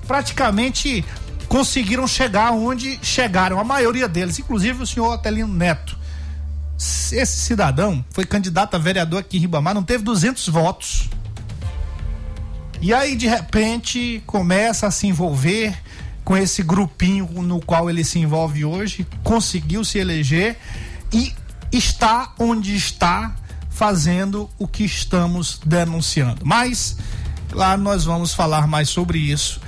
praticamente 0.05 1.05
conseguiram 1.47 2.05
chegar 2.05 2.51
onde 2.51 2.99
chegaram, 3.01 3.61
a 3.61 3.63
maioria 3.63 4.09
deles, 4.09 4.37
inclusive 4.37 4.83
o 4.83 4.85
senhor 4.85 5.13
Otelino 5.13 5.47
Neto. 5.47 5.97
Esse 6.77 7.37
cidadão 7.37 8.03
foi 8.09 8.25
candidato 8.25 8.75
a 8.75 8.77
vereador 8.77 9.21
aqui 9.21 9.37
em 9.37 9.39
Ribamar, 9.39 9.73
não 9.73 9.83
teve 9.83 10.03
200 10.03 10.49
votos. 10.49 11.09
E 12.81 12.93
aí, 12.93 13.15
de 13.15 13.25
repente, 13.25 14.21
começa 14.25 14.85
a 14.85 14.91
se 14.91 15.07
envolver 15.07 15.81
com 16.25 16.35
esse 16.35 16.61
grupinho 16.61 17.25
no 17.41 17.61
qual 17.61 17.89
ele 17.89 18.03
se 18.03 18.19
envolve 18.19 18.65
hoje, 18.65 19.07
conseguiu 19.23 19.85
se 19.85 19.97
eleger 19.97 20.57
e 21.13 21.33
está 21.71 22.33
onde 22.39 22.75
está 22.75 23.35
fazendo 23.69 24.49
o 24.57 24.67
que 24.67 24.83
estamos 24.85 25.59
denunciando. 25.65 26.41
Mas, 26.43 26.97
claro, 27.49 27.81
nós 27.81 28.05
vamos 28.05 28.33
falar 28.33 28.67
mais 28.67 28.89
sobre 28.89 29.17
isso 29.17 29.59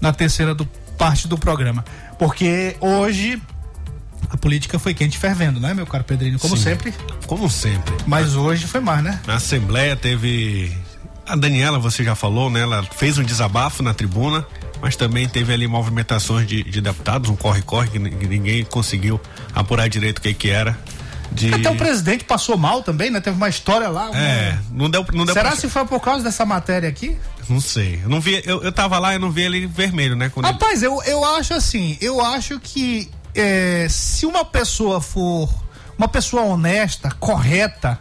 na 0.00 0.12
terceira 0.12 0.54
do, 0.54 0.66
parte 0.98 1.28
do 1.28 1.38
programa. 1.38 1.84
Porque 2.18 2.76
hoje 2.80 3.40
a 4.30 4.36
política 4.36 4.78
foi 4.78 4.94
quente 4.94 5.18
fervendo, 5.18 5.60
né, 5.60 5.74
meu 5.74 5.86
caro 5.86 6.04
Pedrinho? 6.04 6.38
Como 6.38 6.56
Sim, 6.56 6.62
sempre. 6.62 6.94
Como 7.26 7.48
sempre. 7.50 7.94
Mas 8.06 8.34
hoje 8.34 8.66
foi 8.66 8.80
mais, 8.80 9.02
né? 9.02 9.20
Na 9.26 9.34
Assembleia 9.34 9.94
teve. 9.94 10.76
A 11.26 11.36
Daniela, 11.36 11.78
você 11.78 12.02
já 12.02 12.14
falou, 12.14 12.50
né? 12.50 12.60
Ela 12.60 12.82
fez 12.82 13.16
um 13.16 13.22
desabafo 13.22 13.82
na 13.82 13.94
tribuna, 13.94 14.44
mas 14.80 14.96
também 14.96 15.28
teve 15.28 15.52
ali 15.52 15.68
movimentações 15.68 16.46
de, 16.48 16.64
de 16.64 16.80
deputados, 16.80 17.30
um 17.30 17.36
corre-corre 17.36 17.90
que 17.90 17.98
ninguém 17.98 18.64
conseguiu 18.64 19.20
apurar 19.54 19.88
direito 19.88 20.18
o 20.18 20.22
que, 20.22 20.34
que 20.34 20.50
era. 20.50 20.76
De... 21.34 21.52
Até 21.54 21.70
o 21.70 21.76
presidente 21.76 22.24
passou 22.24 22.56
mal 22.56 22.82
também, 22.82 23.10
né? 23.10 23.20
Teve 23.20 23.36
uma 23.36 23.48
história 23.48 23.88
lá. 23.88 24.10
uma- 24.10 24.18
É, 24.18 24.58
não 24.70 24.90
deu, 24.90 25.04
não 25.12 25.24
deu 25.24 25.34
Será 25.34 25.50
pra... 25.50 25.58
se 25.58 25.68
foi 25.68 25.84
por 25.86 26.00
causa 26.00 26.22
dessa 26.24 26.44
matéria 26.44 26.88
aqui? 26.88 27.16
Não 27.48 27.60
sei. 27.60 28.00
Eu 28.02 28.08
não 28.08 28.20
vi, 28.20 28.42
eu, 28.44 28.62
eu 28.62 28.72
tava 28.72 28.98
lá 28.98 29.14
e 29.14 29.18
não 29.18 29.30
vi 29.30 29.42
ele 29.42 29.66
vermelho, 29.66 30.14
né? 30.16 30.28
Quando 30.28 30.46
ele- 30.46 30.52
Rapaz, 30.52 30.82
eu, 30.82 31.02
eu 31.04 31.24
acho 31.24 31.54
assim, 31.54 31.96
eu 32.00 32.20
acho 32.24 32.60
que 32.60 33.10
é, 33.34 33.86
se 33.88 34.26
uma 34.26 34.44
pessoa 34.44 35.00
for 35.00 35.48
uma 35.98 36.08
pessoa 36.08 36.42
honesta, 36.42 37.10
correta, 37.18 37.98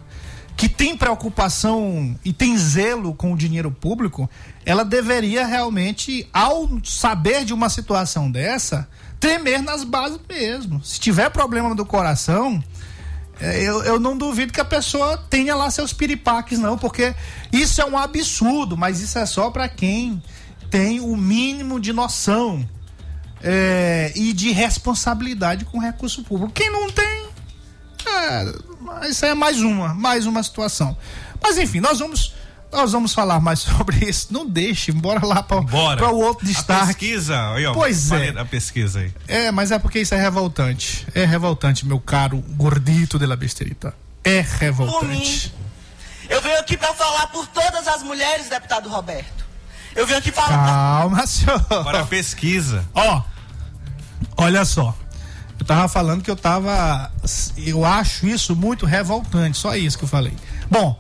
que 0.58 0.68
tem 0.70 0.96
preocupação 0.98 2.16
e 2.24 2.32
tem 2.34 2.58
zelo 2.58 3.14
com 3.14 3.34
o 3.34 3.38
dinheiro 3.38 3.72
público, 3.72 4.30
ela 4.66 4.84
deveria 4.86 5.46
realmente, 5.46 6.28
ao 6.34 6.70
saber 6.84 7.46
de 7.46 7.54
uma 7.54 7.70
situação 7.70 8.30
dessa, 8.32 8.88
tremer 9.20 9.62
nas 9.62 9.84
bases 9.84 10.20
mesmo. 10.28 10.84
Se 10.84 11.00
tiver 11.00 11.30
problema 11.30 11.74
do 11.76 11.86
coração, 11.86 12.62
é, 12.62 12.64
eu, 13.42 13.84
eu 13.84 14.00
não 14.00 14.18
duvido 14.18 14.54
que 14.54 14.62
a 14.62 14.66
pessoa 14.66 15.18
tenha 15.18 15.56
lá 15.56 15.70
seus 15.72 15.92
piripaques, 15.92 16.60
não, 16.60 16.78
porque 16.78 17.16
isso 17.52 17.82
é 17.82 17.86
um 17.86 17.98
absurdo, 17.98 18.78
mas 18.78 19.00
isso 19.00 19.18
é 19.18 19.26
só 19.26 19.50
para 19.50 19.68
quem 19.68 20.22
tem 20.70 21.00
o 21.00 21.18
mínimo 21.18 21.80
de 21.80 21.92
noção 21.92 22.68
é, 23.44 24.12
e 24.16 24.32
de 24.32 24.52
responsabilidade 24.52 25.66
com 25.66 25.80
o 25.80 25.82
recurso 25.82 26.24
público. 26.24 26.54
Quem 26.54 26.72
não 26.72 26.90
tem, 26.92 27.28
é, 28.06 29.08
isso 29.10 29.26
é 29.26 29.34
mais 29.34 29.62
uma, 29.62 29.94
mais 29.94 30.26
uma 30.26 30.44
situação. 30.44 30.96
Mas 31.42 31.58
enfim, 31.58 31.80
nós 31.80 32.00
vamos. 32.00 32.34
Nós 32.72 32.92
vamos 32.94 33.14
falar 33.14 33.40
mais 33.40 33.60
sobre 33.66 33.98
isso. 34.10 34.28
Não 34.32 34.48
deixe, 34.48 34.92
bora 34.92 35.26
lá 35.26 35.44
para 35.44 35.58
o 36.12 36.18
outro 36.20 36.46
A 36.46 36.48
destaque. 36.48 36.86
pesquisa, 36.88 37.54
aí, 37.54 37.66
ó, 37.66 37.74
Pois 37.74 38.12
é. 38.12 38.32
da 38.32 38.46
pesquisa 38.46 39.00
aí. 39.00 39.14
É, 39.28 39.52
mas 39.52 39.72
é 39.72 39.80
porque 39.80 40.00
isso 40.00 40.14
é 40.16 40.22
revoltante. 40.22 41.06
É 41.14 41.26
revoltante, 41.26 41.86
meu 41.86 42.00
caro 42.00 42.38
gordito 42.52 43.20
de 43.20 43.26
la 43.26 43.36
besterita. 43.36 43.94
É 44.24 44.44
Por 44.44 44.58
revoltante. 44.60 45.08
mim. 45.08 45.62
Eu 46.30 46.42
venho 46.42 46.60
aqui 46.60 46.78
pra 46.78 46.94
falar 46.94 47.28
por 47.28 47.46
todas 47.48 47.88
as 47.88 48.04
mulheres, 48.04 48.48
deputado 48.48 48.88
Roberto. 48.88 49.42
Eu 49.94 50.08
venho 50.08 50.20
aqui 50.20 50.32
falar. 50.32 50.48
Calma, 50.66 51.28
senhor. 51.28 51.66
Agora 51.70 52.00
a 52.02 52.06
pesquisa. 52.06 52.86
Ó, 52.94 53.22
olha 54.38 54.64
só. 54.64 54.96
Eu 55.60 55.66
tava 55.66 55.88
falando 55.90 56.24
que 56.24 56.32
eu 56.32 56.36
tava. 56.36 57.12
Eu 57.58 57.84
acho 57.86 58.26
isso 58.26 58.56
muito 58.56 58.86
revoltante, 58.86 59.58
só 59.58 59.76
isso 59.76 59.98
que 59.98 60.06
eu 60.06 60.08
falei. 60.08 60.34
Bom, 60.70 60.98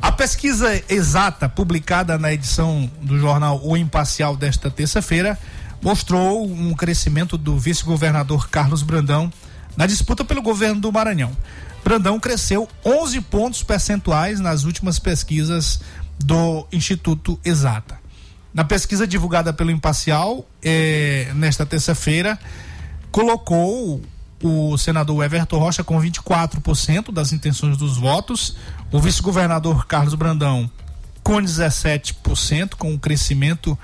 a 0.00 0.12
pesquisa 0.12 0.82
exata 0.88 1.48
publicada 1.48 2.18
na 2.18 2.32
edição 2.32 2.90
do 3.00 3.18
jornal 3.18 3.60
O 3.62 3.76
Imparcial 3.76 4.36
desta 4.36 4.70
terça-feira 4.70 5.38
mostrou 5.82 6.46
um 6.46 6.74
crescimento 6.74 7.36
do 7.36 7.58
vice-governador 7.58 8.48
Carlos 8.48 8.82
Brandão 8.82 9.32
na 9.76 9.86
disputa 9.86 10.24
pelo 10.24 10.42
governo 10.42 10.80
do 10.80 10.92
Maranhão. 10.92 11.36
Brandão 11.84 12.18
cresceu 12.18 12.68
11 12.84 13.20
pontos 13.22 13.62
percentuais 13.62 14.40
nas 14.40 14.64
últimas 14.64 14.98
pesquisas 14.98 15.80
do 16.18 16.66
Instituto 16.72 17.38
Exata. 17.44 17.98
Na 18.52 18.64
pesquisa 18.64 19.06
divulgada 19.06 19.52
pelo 19.52 19.70
Imparcial, 19.70 20.48
eh, 20.64 21.30
nesta 21.34 21.66
terça-feira, 21.66 22.38
colocou 23.12 24.02
o 24.42 24.76
senador 24.76 25.24
Everton 25.24 25.58
Rocha 25.58 25.84
com 25.84 26.00
24% 26.00 27.12
das 27.12 27.32
intenções 27.32 27.76
dos 27.76 27.96
votos, 27.96 28.56
o 28.92 29.00
vice-governador 29.00 29.86
Carlos 29.86 30.14
Brandão 30.14 30.70
com 31.22 31.36
17%, 31.36 32.76
com 32.76 32.92
um 32.92 32.98
crescimento 32.98 33.76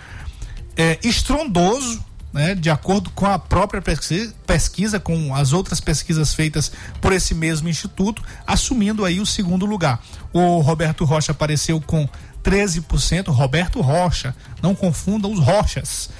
eh, 0.76 0.99
estrondoso, 1.02 2.02
né, 2.32 2.54
de 2.54 2.71
acordo 2.71 3.11
com 3.11 3.26
a 3.26 3.38
própria 3.38 3.82
pesquisa, 3.82 4.35
pesquisa, 4.47 5.00
com 5.00 5.35
as 5.35 5.52
outras 5.52 5.80
pesquisas 5.80 6.32
feitas 6.32 6.73
por 7.00 7.12
esse 7.12 7.35
mesmo 7.35 7.68
instituto, 7.68 8.23
assumindo 8.47 9.04
aí 9.04 9.21
o 9.21 9.26
segundo 9.26 9.66
lugar. 9.66 10.00
O 10.32 10.61
Roberto 10.61 11.04
Rocha 11.04 11.32
apareceu 11.32 11.80
com 11.80 12.09
13%, 12.42 13.29
Roberto 13.29 13.81
Rocha, 13.81 14.35
não 14.62 14.74
confundam 14.74 15.33
os 15.33 15.38
Rochas, 15.38 16.11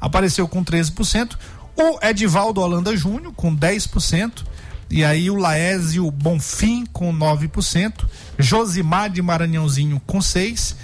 apareceu 0.00 0.48
com 0.48 0.64
13%, 0.64 1.36
o 1.76 2.04
Edivaldo 2.04 2.60
Holanda 2.60 2.96
Júnior 2.96 3.32
com 3.34 3.56
10%, 3.56 4.44
e 4.90 5.04
aí 5.04 5.30
o 5.30 5.36
Laésio 5.36 6.10
Bonfim 6.10 6.84
com 6.86 7.14
9%, 7.14 8.06
Josimar 8.38 9.08
de 9.08 9.22
Maranhãozinho 9.22 10.00
com 10.06 10.18
6%, 10.18 10.74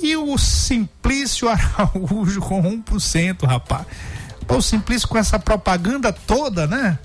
e 0.00 0.16
o 0.16 0.36
Simplício 0.38 1.48
Araújo 1.48 2.40
com 2.40 2.62
1%, 2.62 3.46
rapaz. 3.46 3.86
Pô, 4.46 4.58
o 4.58 4.62
Simplício 4.62 5.08
com 5.08 5.18
essa 5.18 5.38
propaganda 5.38 6.12
toda, 6.12 6.66
né? 6.66 6.98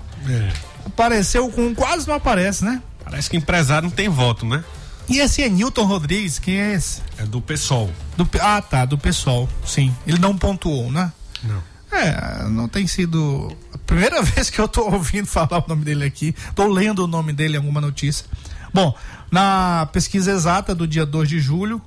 Apareceu 0.86 1.50
com. 1.50 1.74
Quase 1.74 2.06
não 2.06 2.14
aparece, 2.14 2.64
né? 2.64 2.80
Parece 3.02 3.28
que 3.28 3.36
empresário 3.36 3.88
não 3.88 3.94
tem 3.94 4.08
voto, 4.08 4.46
né? 4.46 4.62
E 5.08 5.18
esse 5.18 5.42
é 5.42 5.48
Newton 5.48 5.84
Rodrigues, 5.84 6.38
quem 6.38 6.58
é 6.58 6.74
esse? 6.74 7.02
É 7.18 7.24
do 7.24 7.40
PSOL. 7.40 7.90
Do, 8.16 8.28
ah, 8.40 8.62
tá, 8.62 8.84
do 8.84 8.96
pessoal, 8.96 9.48
sim. 9.66 9.94
Ele 10.06 10.18
não 10.18 10.36
pontuou, 10.36 10.90
né? 10.90 11.12
Não. 11.42 11.62
É, 11.94 12.48
não 12.48 12.66
tem 12.68 12.86
sido 12.86 13.56
a 13.72 13.78
primeira 13.78 14.20
vez 14.22 14.50
que 14.50 14.60
eu 14.60 14.66
tô 14.66 14.82
ouvindo 14.90 15.26
falar 15.26 15.64
o 15.64 15.68
nome 15.68 15.84
dele 15.84 16.04
aqui. 16.04 16.34
Tô 16.54 16.66
lendo 16.66 17.04
o 17.04 17.06
nome 17.06 17.32
dele 17.32 17.54
em 17.54 17.58
alguma 17.58 17.80
notícia. 17.80 18.26
Bom, 18.72 18.92
na 19.30 19.88
pesquisa 19.92 20.32
exata 20.32 20.74
do 20.74 20.86
dia 20.86 21.06
2 21.06 21.28
de 21.28 21.38
julho 21.38 21.80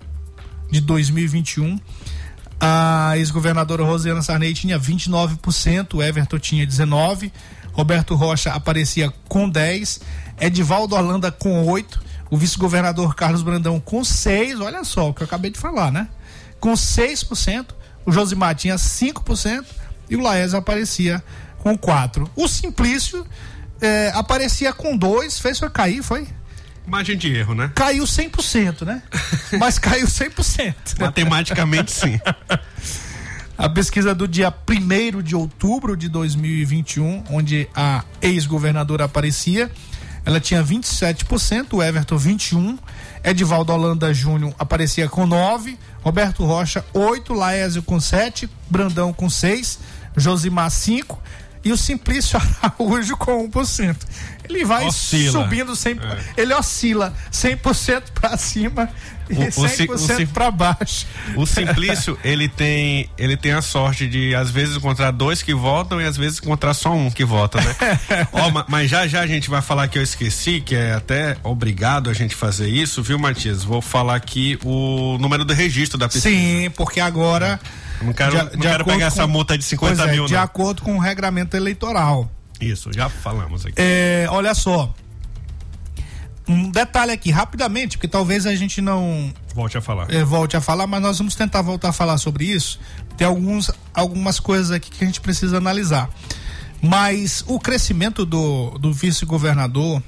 de 0.71 0.79
2021, 0.79 1.77
a 2.59 3.17
ex-governadora 3.17 3.83
Rosiana 3.83 4.21
Sarney 4.21 4.53
tinha 4.53 4.79
29%, 4.79 5.95
o 5.95 6.03
Everton 6.03 6.39
tinha 6.39 6.65
19%, 6.65 7.31
Roberto 7.73 8.15
Rocha 8.15 8.51
aparecia 8.53 9.13
com 9.27 9.51
10%, 9.51 10.01
Edivaldo 10.39 10.95
Holanda 10.95 11.31
com 11.31 11.65
8%, 11.65 11.99
o 12.29 12.37
vice-governador 12.37 13.15
Carlos 13.15 13.41
Brandão 13.41 13.79
com 13.79 14.01
6%, 14.01 14.61
olha 14.61 14.83
só 14.83 15.09
o 15.09 15.13
que 15.13 15.23
eu 15.23 15.25
acabei 15.25 15.51
de 15.51 15.59
falar, 15.59 15.91
né? 15.91 16.07
Com 16.59 16.73
6%, 16.73 17.67
o 18.05 18.11
Josimar 18.11 18.55
tinha 18.55 18.75
5% 18.75 19.65
e 20.09 20.15
o 20.15 20.21
Laes 20.21 20.53
aparecia 20.53 21.23
com 21.59 21.77
4%. 21.77 22.29
O 22.35 22.47
Simplício 22.47 23.25
eh, 23.81 24.11
aparecia 24.15 24.73
com 24.73 24.97
2%, 24.97 25.41
fez 25.41 25.59
foi 25.59 25.69
cair, 25.69 26.01
foi? 26.01 26.27
Margem 26.85 27.17
de 27.17 27.35
erro, 27.35 27.53
né? 27.53 27.71
Caiu 27.75 28.05
100%, 28.05 28.85
né? 28.85 29.03
Mas 29.59 29.77
caiu 29.77 30.07
100%. 30.07 30.99
Matematicamente, 30.99 31.91
sim. 31.91 32.19
A 33.57 33.67
pesquisa 33.67 34.13
do 34.13 34.27
dia 34.27 34.53
1 34.53 35.21
de 35.23 35.35
outubro 35.35 35.97
de 35.97 36.07
2021, 36.07 37.23
onde 37.31 37.67
a 37.75 38.03
ex-governadora 38.21 39.05
aparecia, 39.05 39.71
ela 40.23 40.39
tinha 40.39 40.63
27%, 40.63 41.73
o 41.73 41.81
Everton 41.81 42.17
21%, 42.17 42.77
Edivaldo 43.23 43.73
Holanda 43.73 44.13
Júnior 44.13 44.53
aparecia 44.59 45.09
com 45.09 45.27
9%, 45.27 45.75
Roberto 46.03 46.45
Rocha 46.45 46.85
8%, 46.93 47.35
Laésio 47.35 47.81
com 47.81 47.97
7%, 47.97 48.47
Brandão 48.69 49.11
com 49.11 49.25
6%, 49.25 49.79
Josimar 50.17 50.69
5%, 50.69 51.17
e 51.63 51.71
o 51.71 51.77
Simplício 51.77 52.39
Araújo 52.61 53.15
com 53.17 53.47
1%. 53.49 53.95
Ele 54.49 54.63
vai 54.63 54.85
Oscila. 54.85 55.31
subindo 55.43 55.73
100%, 55.73 55.99
ele 56.37 56.53
oscila 56.53 57.13
100% 57.31 58.03
para 58.13 58.37
cima 58.37 58.89
e 59.29 59.33
O- 59.33 59.47
o 59.47 59.51
si- 59.67 59.85
100% 59.85 59.89
o 59.93 59.97
si- 59.97 60.25
para 60.25 60.49
baixo. 60.49 61.05
O 61.35 61.45
Simplício, 61.45 62.17
ele 62.23 62.47
tem, 62.47 63.09
ele 63.17 63.35
tem 63.35 63.51
a 63.51 63.61
sorte 63.61 64.07
de, 64.07 64.33
às 64.33 64.49
vezes, 64.49 64.77
encontrar 64.77 65.11
dois 65.11 65.41
que 65.41 65.53
votam 65.53 65.99
e 65.99 66.05
às 66.05 66.15
vezes 66.15 66.39
encontrar 66.39 66.73
só 66.73 66.93
um 66.93 67.11
que 67.11 67.25
vota, 67.25 67.59
né? 67.59 67.75
Ó, 68.31 68.49
ma- 68.51 68.65
mas 68.69 68.89
já 68.89 69.05
já 69.05 69.19
a 69.19 69.27
gente 69.27 69.49
vai 69.49 69.61
falar 69.61 69.89
que 69.89 69.99
eu 69.99 70.03
esqueci, 70.03 70.61
que 70.61 70.73
é 70.75 70.93
até 70.93 71.35
obrigado 71.43 72.09
a 72.09 72.13
gente 72.13 72.33
fazer 72.33 72.69
isso, 72.69 73.03
viu, 73.03 73.19
Matias? 73.19 73.65
Vou 73.65 73.81
falar 73.81 74.15
aqui 74.15 74.57
o 74.63 75.17
número 75.19 75.43
do 75.43 75.53
registro 75.53 75.97
da 75.97 76.07
pesquisa. 76.07 76.29
Sim, 76.33 76.69
porque 76.77 77.01
agora. 77.01 77.59
Eu 77.59 77.86
Não 78.01 78.13
quero, 78.13 78.35
não 78.35 78.45
quero 78.49 78.67
acordo 78.75 78.85
pegar 78.85 79.05
essa 79.07 79.23
com- 79.23 79.27
multa 79.29 79.57
de 79.57 79.63
50 79.63 79.95
Pois 79.95 80.07
é, 80.07 80.11
mil, 80.11 80.25
De 80.27 80.33
não. 80.33 80.41
acordo 80.41 80.81
com 80.81 80.95
o 80.95 80.99
regramento 80.99 81.55
eleitoral. 81.57 82.31
Isso, 82.61 82.91
já 82.93 83.09
falamos 83.09 83.65
aqui. 83.65 83.73
É, 83.77 84.25
olha 84.29 84.53
só. 84.53 84.93
Um 86.47 86.71
detalhe 86.71 87.11
aqui, 87.11 87.29
rapidamente, 87.29 87.97
porque 87.97 88.07
talvez 88.07 88.45
a 88.45 88.55
gente 88.55 88.79
não 88.81 89.33
Volte 89.53 89.77
a 89.77 89.81
falar. 89.81 90.07
é, 90.09 90.23
volte 90.23 90.55
a 90.55 90.61
falar, 90.61 90.87
mas 90.87 91.01
nós 91.01 91.17
vamos 91.17 91.35
tentar 91.35 91.61
voltar 91.61 91.89
a 91.89 91.93
falar 91.93 92.17
sobre 92.17 92.45
isso. 92.45 92.79
Tem 93.17 93.27
alguns, 93.27 93.69
algumas 93.93 94.39
coisas 94.39 94.71
aqui 94.71 94.89
que 94.89 95.03
a 95.03 95.07
gente 95.07 95.19
precisa 95.19 95.57
analisar. 95.57 96.09
Mas 96.81 97.43
o 97.47 97.59
crescimento 97.59 98.25
do, 98.25 98.77
do 98.79 98.93
vice-governador, 98.93 100.01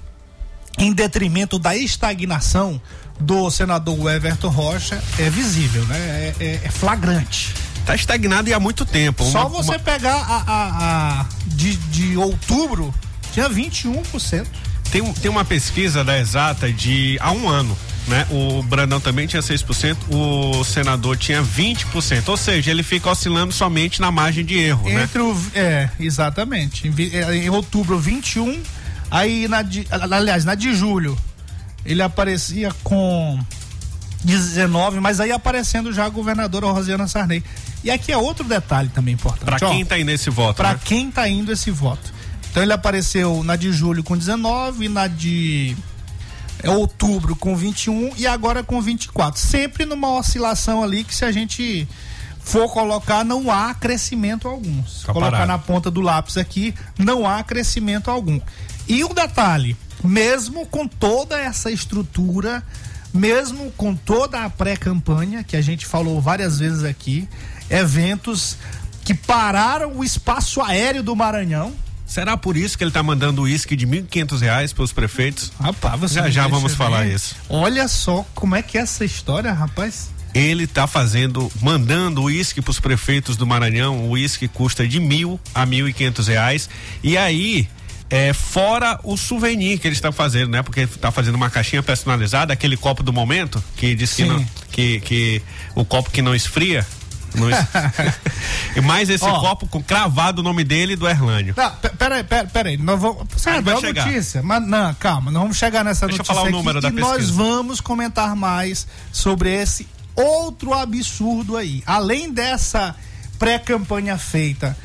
em 0.78 0.94
detrimento 0.94 1.60
da 1.60 1.76
estagnação 1.76 2.82
do 3.20 3.52
senador 3.52 4.10
Everton 4.10 4.48
Rocha, 4.48 5.04
é 5.18 5.30
visível, 5.30 5.84
né? 5.88 5.98
É, 5.98 6.36
é- 6.40 6.62
é 6.64 6.70
flagrante. 6.70 7.54
Tá 7.86 7.96
estagnado 7.96 8.50
e 8.50 8.54
há 8.54 8.60
muito 8.60 8.86
tempo. 8.86 9.24
Só 9.32 9.48
Uma- 9.48 9.50
você 9.50 9.72
uma- 9.72 9.80
pegar 9.80 10.16
a, 10.16 10.44
a- 10.48 11.22
a- 11.22 11.26
de, 11.48 11.76
de 11.76 12.18
outubro, 12.18 12.94
tinha 13.34 13.50
21%. 13.50 14.46
Tem, 14.92 15.14
tem 15.14 15.30
uma 15.30 15.46
pesquisa 15.46 16.04
da 16.04 16.18
Exata 16.20 16.72
de 16.72 17.18
há 17.22 17.32
um 17.32 17.48
ano, 17.48 17.78
né? 18.08 18.26
O 18.32 18.64
Brandão 18.64 19.00
também 19.00 19.28
tinha 19.28 19.42
6%, 19.42 19.96
o 20.10 20.64
senador 20.64 21.16
tinha 21.16 21.44
20%. 21.44 22.28
Ou 22.30 22.38
seja, 22.38 22.72
ele 22.72 22.82
fica 22.82 23.10
oscilando 23.10 23.54
somente 23.54 24.02
na 24.02 24.12
margem 24.12 24.44
de 24.44 24.58
erro, 24.58 24.90
né? 24.90 25.04
Entre 25.04 25.22
o. 25.22 25.36
É, 25.54 25.90
exatamente. 26.00 26.88
Em, 26.88 26.94
é, 27.16 27.36
em 27.36 27.50
outubro 27.50 28.00
21, 28.00 28.62
Aí, 29.12 29.48
na 29.48 29.64
de, 29.64 29.88
aliás, 29.90 30.46
na 30.46 30.54
de 30.54 30.72
julho, 30.76 31.18
ele 31.84 32.00
aparecia 32.02 32.72
com 32.84 33.40
19, 34.24 35.00
mas 35.00 35.20
aí 35.20 35.32
aparecendo 35.32 35.92
já 35.94 36.06
a 36.06 36.10
governadora 36.10 36.68
Rosiana 36.68 37.08
Sarney. 37.08 37.44
E 37.84 37.90
aqui 37.90 38.12
é 38.12 38.18
outro 38.18 38.44
detalhe 38.44 38.90
também 38.90 39.14
importante. 39.14 39.46
Para 39.46 39.60
quem 39.60 39.82
está 39.82 39.98
indo 39.98 40.12
esse 40.12 40.30
voto? 40.30 40.56
Para 40.58 40.74
né? 40.74 40.80
quem 40.84 41.10
está 41.10 41.28
indo 41.30 41.52
esse 41.52 41.72
voto. 41.72 42.14
Então 42.52 42.64
ele 42.64 42.74
apareceu 42.74 43.44
na 43.44 43.56
de 43.56 43.72
julho 43.72 44.04
com 44.04 44.18
19, 44.18 44.90
na 44.90 45.08
de 45.08 45.78
é, 46.62 46.70
outubro 46.70 47.36
com 47.36 47.56
21 47.56 48.14
e 48.18 48.28
agora 48.28 48.64
com 48.64 48.82
24. 48.82 49.40
Sempre 49.40 49.86
numa 49.86 50.10
oscilação 50.18 50.84
ali 50.84 51.04
que 51.04 51.16
se 51.16 51.24
a 51.24 51.32
gente 51.32 51.88
for 52.40 52.72
colocar, 52.72 53.24
não 53.24 53.52
há 53.52 53.74
crescimento 53.74 54.48
algum. 54.48 54.84
Se 54.86 55.06
Tá 55.06 55.14
colocar 55.14 55.32
parado. 55.32 55.52
na 55.52 55.58
ponta 55.60 55.92
do 55.92 56.02
lápis 56.02 56.38
aqui, 56.38 56.74
não 56.98 57.28
há 57.28 57.44
crescimento 57.44 58.10
algum. 58.10 58.40
E 58.88 59.04
um 59.04 59.14
detalhe, 59.14 59.78
mesmo 60.04 60.66
com 60.66 60.88
toda 60.88 61.40
essa 61.40 61.70
estrutura, 61.72 62.64
mesmo 63.14 63.72
com 63.78 63.96
toda 63.96 64.44
a 64.44 64.50
pré-campanha, 64.50 65.44
que 65.44 65.56
a 65.56 65.62
gente 65.62 65.86
falou 65.86 66.20
várias 66.20 66.58
vezes 66.60 66.84
aqui, 66.84 67.28
eventos 67.70 68.58
que 69.04 69.14
pararam 69.14 69.94
o 69.98 70.04
espaço 70.04 70.62
aéreo 70.62 71.04
do 71.04 71.16
Maranhão. 71.16 71.74
Será 72.06 72.36
por 72.36 72.58
isso 72.58 72.76
que 72.78 72.84
ele 72.84 72.90
está 72.90 73.04
mandando 73.04 73.44
uísque 73.44 73.76
de 73.76 73.86
1.500 73.86 74.40
reais 74.42 74.74
para 74.74 74.84
os 74.84 74.92
prefeitos? 74.92 75.52
Rapaz, 75.62 76.00
você 76.00 76.16
Já, 76.16 76.30
já 76.30 76.48
vamos 76.48 76.74
falar 76.74 77.06
isso. 77.08 77.36
Olha 77.48 77.88
só 77.88 78.26
como 78.34 78.56
é 78.56 78.64
que 78.64 78.78
é 78.78 78.82
essa 78.82 79.06
história, 79.06 79.54
rapaz. 79.54 80.10
Ele 80.34 80.64
está 80.64 80.86
fazendo, 80.88 81.52
mandando 81.62 82.24
uísque 82.24 82.62
para 82.62 82.72
os 82.72 82.80
prefeitos 82.80 83.36
do 83.38 83.46
Maranhão. 83.46 84.06
O 84.06 84.10
uísque 84.12 84.48
custa 84.48 84.88
de 84.88 85.00
mil 85.00 85.40
a 85.54 85.66
mil 85.66 85.88
e 85.88 85.94
quinhentos 85.94 86.28
reais. 86.28 86.68
E 87.04 87.16
aí, 87.18 87.68
é, 88.10 88.34
fora 88.34 89.00
o 89.04 89.16
souvenir 89.18 89.80
que 89.80 89.88
ele 89.88 89.96
está 89.96 90.12
fazendo, 90.12 90.50
né? 90.52 90.62
Porque 90.64 90.82
está 90.82 91.12
fazendo 91.12 91.36
uma 91.36 91.50
caixinha 91.50 91.82
personalizada, 91.84 92.54
aquele 92.54 92.78
copo 92.78 93.02
do 93.04 93.14
momento 93.14 93.64
que 93.76 93.94
diz 93.96 94.14
que, 94.14 94.24
não- 94.26 94.46
que, 94.72 95.00
que 95.02 95.42
o 95.76 95.84
copo 95.86 96.10
que 96.12 96.22
não 96.24 96.34
esfria. 96.36 96.86
E 98.76 98.82
mais 98.82 99.10
esse 99.10 99.24
Ó. 99.26 99.40
copo 99.40 99.66
com 99.68 99.82
cravado 99.82 100.42
o 100.42 100.44
nome 100.44 100.64
dele 100.64 100.94
e 100.94 100.96
do 100.96 101.08
Erlânio. 101.08 101.54
Não, 101.58 101.72
peraí, 101.98 102.24
peraí, 102.24 102.48
peraí. 102.48 102.78
Nós 102.78 103.00
vamos. 103.02 103.26
Você 103.36 103.50
Ah, 103.50 103.62
vai 103.62 103.74
a 103.74 103.80
chegar. 103.80 104.06
notícia, 104.06 104.44
mas 104.44 104.66
não, 104.66 104.94
calma, 104.94 105.32
nós 105.32 105.42
vamos 105.42 105.58
chegar 105.58 105.84
nessa 105.84 106.06
Deixa 106.06 106.22
eu 106.22 106.26
notícia. 106.26 106.36
falar 106.36 106.48
o 106.48 106.52
número 106.52 106.80
da 106.80 106.90
e 106.90 106.92
nós 106.92 107.18
pesquisa. 107.18 107.34
vamos 107.34 107.82
comentar 107.82 108.36
mais 108.36 108.88
sobre 109.12 109.52
esse 109.54 109.88
outro 110.16 110.74
absurdo 110.74 111.58
aí. 111.58 111.82
Além 111.86 112.32
dessa 112.32 112.96
pré-campanha 113.40 114.18
feita 114.18 114.78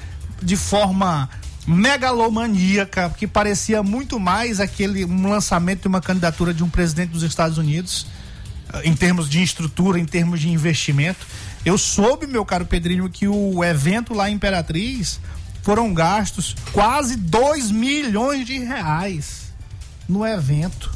de 0.43 0.57
forma 0.57 1.29
megalomaníaca, 1.67 3.11
que 3.17 3.27
parecia 3.27 3.83
muito 3.83 4.19
mais 4.21 4.61
aquele 4.61 5.05
um 5.05 5.29
lançamento 5.29 5.83
de 5.83 5.89
uma 5.89 6.01
candidatura 6.01 6.53
de 6.55 6.63
um 6.65 6.69
presidente 6.69 7.11
dos 7.11 7.23
Estados 7.23 7.59
Unidos, 7.59 8.07
eh, 8.73 8.83
em 8.85 8.95
termos 8.95 9.29
de 9.29 9.43
estrutura, 9.43 9.99
em 9.99 10.05
termos 10.05 10.41
de 10.41 10.49
investimento. 10.51 11.27
Eu 11.65 11.79
soube, 11.79 12.27
meu 12.27 12.45
caro 12.45 12.67
Pedrinho, 12.67 13.09
que 13.09 13.27
o 13.27 13.65
evento 13.65 14.13
lá 14.13 14.29
em 14.29 14.35
Imperatriz 14.35 15.19
foram 15.63 15.95
gastos 15.95 16.55
quase 16.73 17.17
2 17.17 17.71
milhões 17.71 18.47
de 18.47 18.59
reais 18.59 19.45
no 20.07 20.27
evento. 20.27 20.93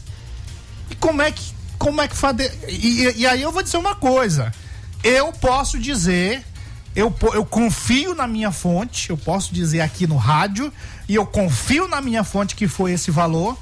E 0.91 0.95
como 0.95 1.23
é 1.23 1.33
que. 1.33 1.57
Como 1.79 2.01
é 2.01 2.09
que 2.09 2.17
fade... 2.17 2.51
e, 2.69 3.21
e 3.21 3.27
aí 3.27 3.41
eu 3.41 3.53
vou 3.53 3.63
dizer 3.63 3.77
uma 3.77 3.95
coisa. 3.95 4.53
Eu 5.05 5.33
posso 5.33 5.79
dizer, 5.79 6.45
eu, 6.95 7.15
eu 7.33 7.47
confio 7.47 8.17
na 8.17 8.27
minha 8.27 8.51
fonte, 8.51 9.11
eu 9.11 9.17
posso 9.17 9.55
dizer 9.55 9.81
aqui 9.81 10.05
no 10.05 10.17
rádio, 10.17 10.73
e 11.09 11.15
eu 11.15 11.25
confio 11.25 11.87
na 11.87 12.01
minha 12.01 12.25
fonte 12.25 12.57
que 12.57 12.67
foi 12.67 12.93
esse 12.93 13.13
valor. 13.13 13.57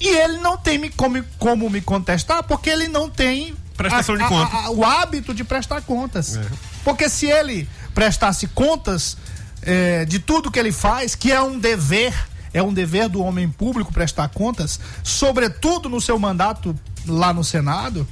E 0.00 0.08
ele 0.08 0.38
não 0.38 0.58
tem 0.58 0.90
como, 0.90 1.24
como 1.38 1.70
me 1.70 1.80
contestar, 1.80 2.42
porque 2.42 2.68
ele 2.68 2.88
não 2.88 3.08
tem 3.08 3.54
Prestação 3.90 4.16
de 4.16 4.22
a- 4.22 4.28
a- 4.46 4.64
a- 4.66 4.70
o 4.70 4.84
hábito 4.84 5.32
de 5.34 5.44
prestar 5.44 5.80
contas. 5.82 6.36
Porque 6.84 7.08
se 7.08 7.26
ele 7.26 7.68
prestasse 7.94 8.46
contas 8.48 9.16
eh, 9.64 10.04
de 10.06 10.18
tudo 10.18 10.50
que 10.50 10.58
ele 10.58 10.72
faz, 10.72 11.14
que 11.14 11.30
é 11.30 11.40
um 11.40 11.56
dever, 11.58 12.12
é 12.52 12.60
um 12.62 12.72
dever 12.74 13.08
do 13.08 13.22
homem 13.22 13.48
público 13.48 13.92
prestar 13.92 14.28
contas, 14.30 14.80
sobretudo 15.04 15.88
no 15.88 16.00
seu 16.00 16.18
mandato 16.18 16.74
lá 17.06 17.32
no 17.32 17.44
Senado, 17.44 18.06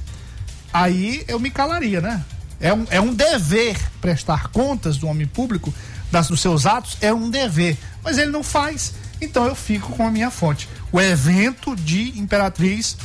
aí 0.73 1.23
eu 1.27 1.39
me 1.39 1.49
calaria, 1.51 1.99
né? 2.01 2.23
É 2.59 2.73
um, 2.73 2.85
é 2.89 3.01
um 3.01 3.13
dever 3.13 3.77
prestar 3.99 4.47
contas 4.49 4.97
do 4.97 5.07
homem 5.07 5.25
público 5.27 5.73
das, 6.11 6.27
dos 6.27 6.39
seus 6.39 6.65
atos, 6.65 6.97
é 7.01 7.13
um 7.13 7.29
dever. 7.29 7.77
Mas 8.03 8.17
ele 8.17 8.31
não 8.31 8.43
faz, 8.43 8.93
então 9.19 9.45
eu 9.45 9.55
fico 9.55 9.91
com 9.93 10.05
a 10.07 10.11
minha 10.11 10.29
fonte. 10.31 10.69
O 10.91 11.01
evento 11.01 11.75
de 11.75 12.17
Imperatriz 12.19 12.95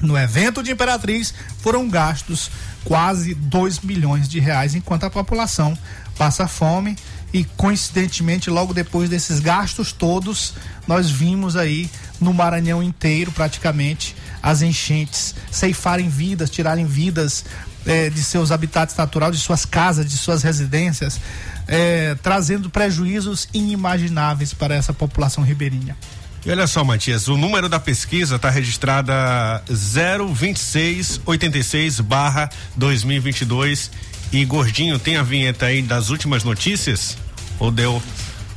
no 0.00 0.16
evento 0.16 0.62
de 0.62 0.72
Imperatriz 0.72 1.34
foram 1.58 1.88
gastos 1.88 2.50
quase 2.84 3.34
2 3.34 3.80
milhões 3.80 4.28
de 4.28 4.40
reais, 4.40 4.74
enquanto 4.74 5.04
a 5.04 5.10
população 5.10 5.76
passa 6.16 6.48
fome 6.48 6.96
e 7.32 7.44
coincidentemente 7.44 8.48
logo 8.48 8.72
depois 8.72 9.10
desses 9.10 9.40
gastos 9.40 9.92
todos, 9.92 10.54
nós 10.86 11.10
vimos 11.10 11.56
aí 11.56 11.90
no 12.20 12.32
Maranhão 12.32 12.82
inteiro 12.82 13.30
praticamente 13.32 14.16
as 14.42 14.62
enchentes 14.62 15.34
ceifarem 15.50 16.08
vidas, 16.08 16.48
tirarem 16.48 16.86
vidas 16.86 17.44
eh, 17.86 18.08
de 18.08 18.22
seus 18.22 18.50
habitats 18.50 18.96
naturais, 18.96 19.36
de 19.36 19.42
suas 19.42 19.64
casas, 19.64 20.08
de 20.08 20.16
suas 20.16 20.42
residências, 20.42 21.20
eh, 21.66 22.16
trazendo 22.22 22.70
prejuízos 22.70 23.48
inimagináveis 23.52 24.54
para 24.54 24.74
essa 24.74 24.92
população 24.92 25.44
ribeirinha. 25.44 25.96
E 26.48 26.50
olha 26.50 26.66
só, 26.66 26.82
Matias, 26.82 27.28
o 27.28 27.36
número 27.36 27.68
da 27.68 27.78
pesquisa 27.78 28.36
está 28.36 28.48
registrada 28.48 29.62
02686 29.68 32.00
barra 32.00 32.48
2022 32.74 33.90
e 34.32 34.46
Gordinho 34.46 34.98
tem 34.98 35.18
a 35.18 35.22
vinheta 35.22 35.66
aí 35.66 35.82
das 35.82 36.08
últimas 36.08 36.44
notícias? 36.44 37.18
Ou 37.58 37.70
deu 37.70 38.02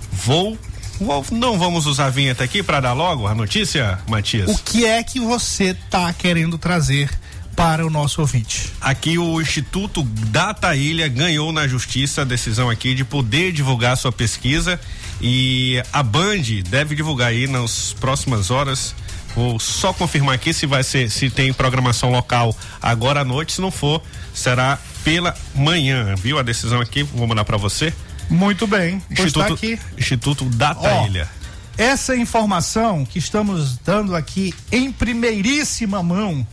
vou? 0.10 0.58
vou- 1.02 1.26
Não 1.32 1.60
vamos 1.60 1.86
usar 1.86 2.06
a 2.06 2.10
vinheta 2.10 2.46
aqui 2.46 2.64
para 2.64 2.80
dar 2.80 2.94
logo 2.94 3.28
a 3.28 3.36
notícia, 3.36 4.00
Matias? 4.08 4.50
O 4.50 4.58
que 4.64 4.86
é 4.86 5.04
que 5.04 5.20
você 5.20 5.74
tá 5.90 6.14
querendo 6.14 6.58
trazer 6.58 7.10
para 7.58 7.86
o 7.86 7.90
nosso 7.90 8.22
ouvinte? 8.22 8.72
Aqui 8.80 9.18
o 9.18 9.42
Instituto 9.42 10.02
Data 10.04 10.74
Ilha 10.78 11.10
ganhou 11.10 11.52
na 11.52 11.68
justiça 11.68 12.22
a 12.22 12.26
decisão 12.26 12.70
aqui 12.70 12.96
de 12.96 13.04
poder 13.04 13.52
divulgar 13.52 13.98
sua 13.98 14.14
pesquisa 14.14 14.80
e 15.22 15.82
a 15.94 16.02
Band 16.02 16.42
deve 16.68 16.96
divulgar 16.96 17.30
aí 17.30 17.48
nas 17.48 17.94
próximas 17.94 18.50
horas. 18.50 18.96
Vou 19.36 19.60
só 19.60 19.94
confirmar 19.94 20.36
aqui 20.36 20.54
se 20.54 20.66
vai 20.66 20.84
ser 20.84 21.10
se 21.10 21.30
tem 21.30 21.54
programação 21.54 22.10
local 22.12 22.56
agora 22.82 23.22
à 23.22 23.24
noite, 23.24 23.54
se 23.54 23.62
não 23.62 23.72
for, 23.72 24.02
será 24.34 24.78
pela 25.04 25.36
manhã, 25.56 26.16
viu? 26.16 26.38
A 26.38 26.42
decisão 26.42 26.82
aqui, 26.82 27.04
vou 27.04 27.28
mandar 27.28 27.46
para 27.46 27.56
você. 27.56 27.94
Muito 28.30 28.66
bem. 28.68 29.00
Pois 29.08 29.20
Instituto, 29.20 29.48
tá 29.48 29.54
aqui. 29.54 29.80
Instituto 29.98 30.46
Data 30.46 30.82
Ó, 30.82 31.06
Ilha. 31.06 31.30
Essa 31.78 32.16
informação 32.16 33.06
que 33.06 33.20
estamos 33.20 33.78
dando 33.78 34.16
aqui 34.16 34.54
em 34.72 34.92
primeiríssima 34.92 36.04
mão, 36.04 36.46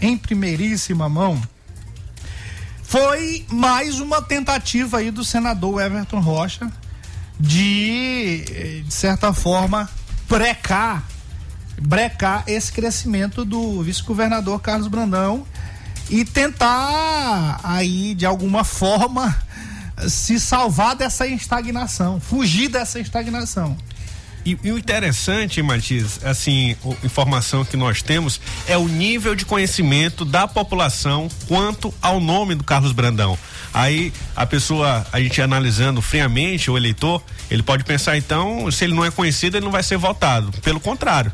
em 0.00 0.16
primeiríssima 0.16 1.08
mão, 1.08 1.40
foi 2.82 3.44
mais 3.50 4.00
uma 4.00 4.20
tentativa 4.20 4.98
aí 4.98 5.10
do 5.10 5.24
senador 5.24 5.80
Everton 5.80 6.20
Rocha 6.20 6.70
de, 7.38 8.82
de 8.84 8.94
certa 8.94 9.32
forma, 9.32 9.88
brecar, 10.28 11.04
brecar 11.80 12.44
esse 12.46 12.72
crescimento 12.72 13.44
do 13.44 13.82
vice-governador 13.82 14.60
Carlos 14.60 14.88
Brandão 14.88 15.46
e 16.10 16.24
tentar 16.24 17.60
aí, 17.62 18.14
de 18.14 18.26
alguma 18.26 18.64
forma, 18.64 19.36
se 20.08 20.38
salvar 20.38 20.94
dessa 20.94 21.26
estagnação, 21.26 22.20
fugir 22.20 22.68
dessa 22.68 22.98
estagnação. 22.98 23.76
E, 24.44 24.58
e 24.62 24.72
o 24.72 24.78
interessante, 24.78 25.62
Matias, 25.62 26.20
assim, 26.24 26.76
o- 26.84 26.94
informação 27.02 27.64
que 27.64 27.76
nós 27.76 28.02
temos 28.02 28.38
é 28.66 28.76
o 28.76 28.86
nível 28.86 29.34
de 29.34 29.44
conhecimento 29.46 30.24
da 30.24 30.46
população 30.46 31.28
quanto 31.48 31.92
ao 32.02 32.20
nome 32.20 32.54
do 32.54 32.62
Carlos 32.62 32.92
Brandão. 32.92 33.38
Aí 33.72 34.12
a 34.36 34.44
pessoa, 34.44 35.06
a 35.12 35.18
gente 35.20 35.40
analisando 35.40 36.02
friamente 36.02 36.70
o 36.70 36.76
eleitor, 36.76 37.22
ele 37.50 37.62
pode 37.62 37.84
pensar 37.84 38.16
então, 38.18 38.70
se 38.70 38.84
ele 38.84 38.94
não 38.94 39.04
é 39.04 39.10
conhecido, 39.10 39.56
ele 39.56 39.64
não 39.64 39.72
vai 39.72 39.82
ser 39.82 39.96
votado. 39.96 40.52
Pelo 40.62 40.78
contrário, 40.78 41.32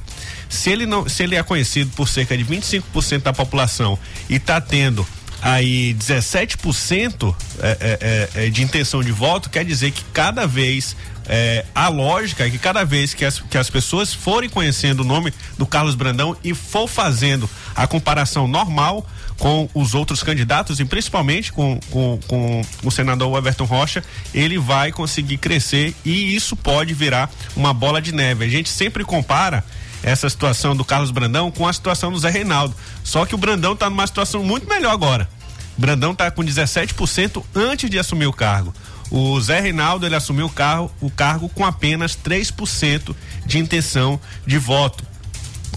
se 0.48 0.70
ele 0.70 0.86
não, 0.86 1.08
se 1.08 1.22
ele 1.24 1.34
é 1.34 1.42
conhecido 1.42 1.90
por 1.96 2.08
cerca 2.08 2.36
de 2.38 2.44
25% 2.44 3.22
da 3.22 3.32
população 3.32 3.98
e 4.28 4.36
está 4.36 4.60
tendo 4.60 5.06
aí 5.40 5.94
17% 5.94 7.34
é, 7.60 8.28
é, 8.34 8.44
é, 8.46 8.50
de 8.50 8.62
intenção 8.62 9.02
de 9.02 9.12
voto, 9.12 9.48
quer 9.50 9.64
dizer 9.64 9.90
que 9.90 10.04
cada 10.12 10.46
vez 10.46 10.96
é, 11.26 11.64
a 11.74 11.88
lógica 11.88 12.46
é 12.46 12.50
que 12.50 12.58
cada 12.58 12.84
vez 12.84 13.14
que 13.14 13.24
as, 13.24 13.38
que 13.38 13.56
as 13.56 13.70
pessoas 13.70 14.12
forem 14.12 14.50
conhecendo 14.50 15.00
o 15.00 15.04
nome 15.04 15.32
do 15.56 15.64
Carlos 15.64 15.94
Brandão 15.94 16.36
e 16.42 16.54
for 16.54 16.88
fazendo 16.88 17.48
a 17.74 17.86
comparação 17.86 18.48
normal 18.48 19.06
com 19.38 19.68
os 19.72 19.94
outros 19.94 20.22
candidatos 20.22 20.80
e 20.80 20.84
principalmente 20.84 21.52
com, 21.52 21.78
com, 21.90 22.18
com 22.26 22.62
o 22.82 22.90
senador 22.90 23.38
Everton 23.38 23.64
Rocha, 23.64 24.02
ele 24.34 24.58
vai 24.58 24.92
conseguir 24.92 25.38
crescer 25.38 25.94
e 26.04 26.34
isso 26.34 26.56
pode 26.56 26.92
virar 26.94 27.30
uma 27.56 27.72
bola 27.72 28.02
de 28.02 28.12
neve. 28.12 28.44
A 28.44 28.48
gente 28.48 28.68
sempre 28.68 29.04
compara 29.04 29.64
essa 30.02 30.28
situação 30.28 30.74
do 30.74 30.84
Carlos 30.84 31.10
Brandão 31.10 31.50
com 31.50 31.66
a 31.66 31.72
situação 31.72 32.10
do 32.12 32.18
Zé 32.18 32.30
Reinaldo. 32.30 32.74
Só 33.04 33.26
que 33.26 33.34
o 33.34 33.38
Brandão 33.38 33.72
está 33.72 33.90
numa 33.90 34.06
situação 34.06 34.42
muito 34.42 34.68
melhor 34.68 34.92
agora. 34.92 35.28
Brandão 35.76 36.12
está 36.12 36.30
com 36.30 36.42
17% 36.42 37.42
antes 37.54 37.88
de 37.88 37.98
assumir 37.98 38.26
o 38.26 38.32
cargo. 38.32 38.74
O 39.10 39.40
Zé 39.40 39.60
Reinaldo 39.60 40.06
ele 40.06 40.14
assumiu 40.14 40.46
o, 40.46 40.50
cargo, 40.50 40.90
o 41.00 41.10
cargo 41.10 41.48
com 41.48 41.64
apenas 41.64 42.16
3% 42.16 43.14
de 43.44 43.58
intenção 43.58 44.20
de 44.46 44.58
voto. 44.58 45.04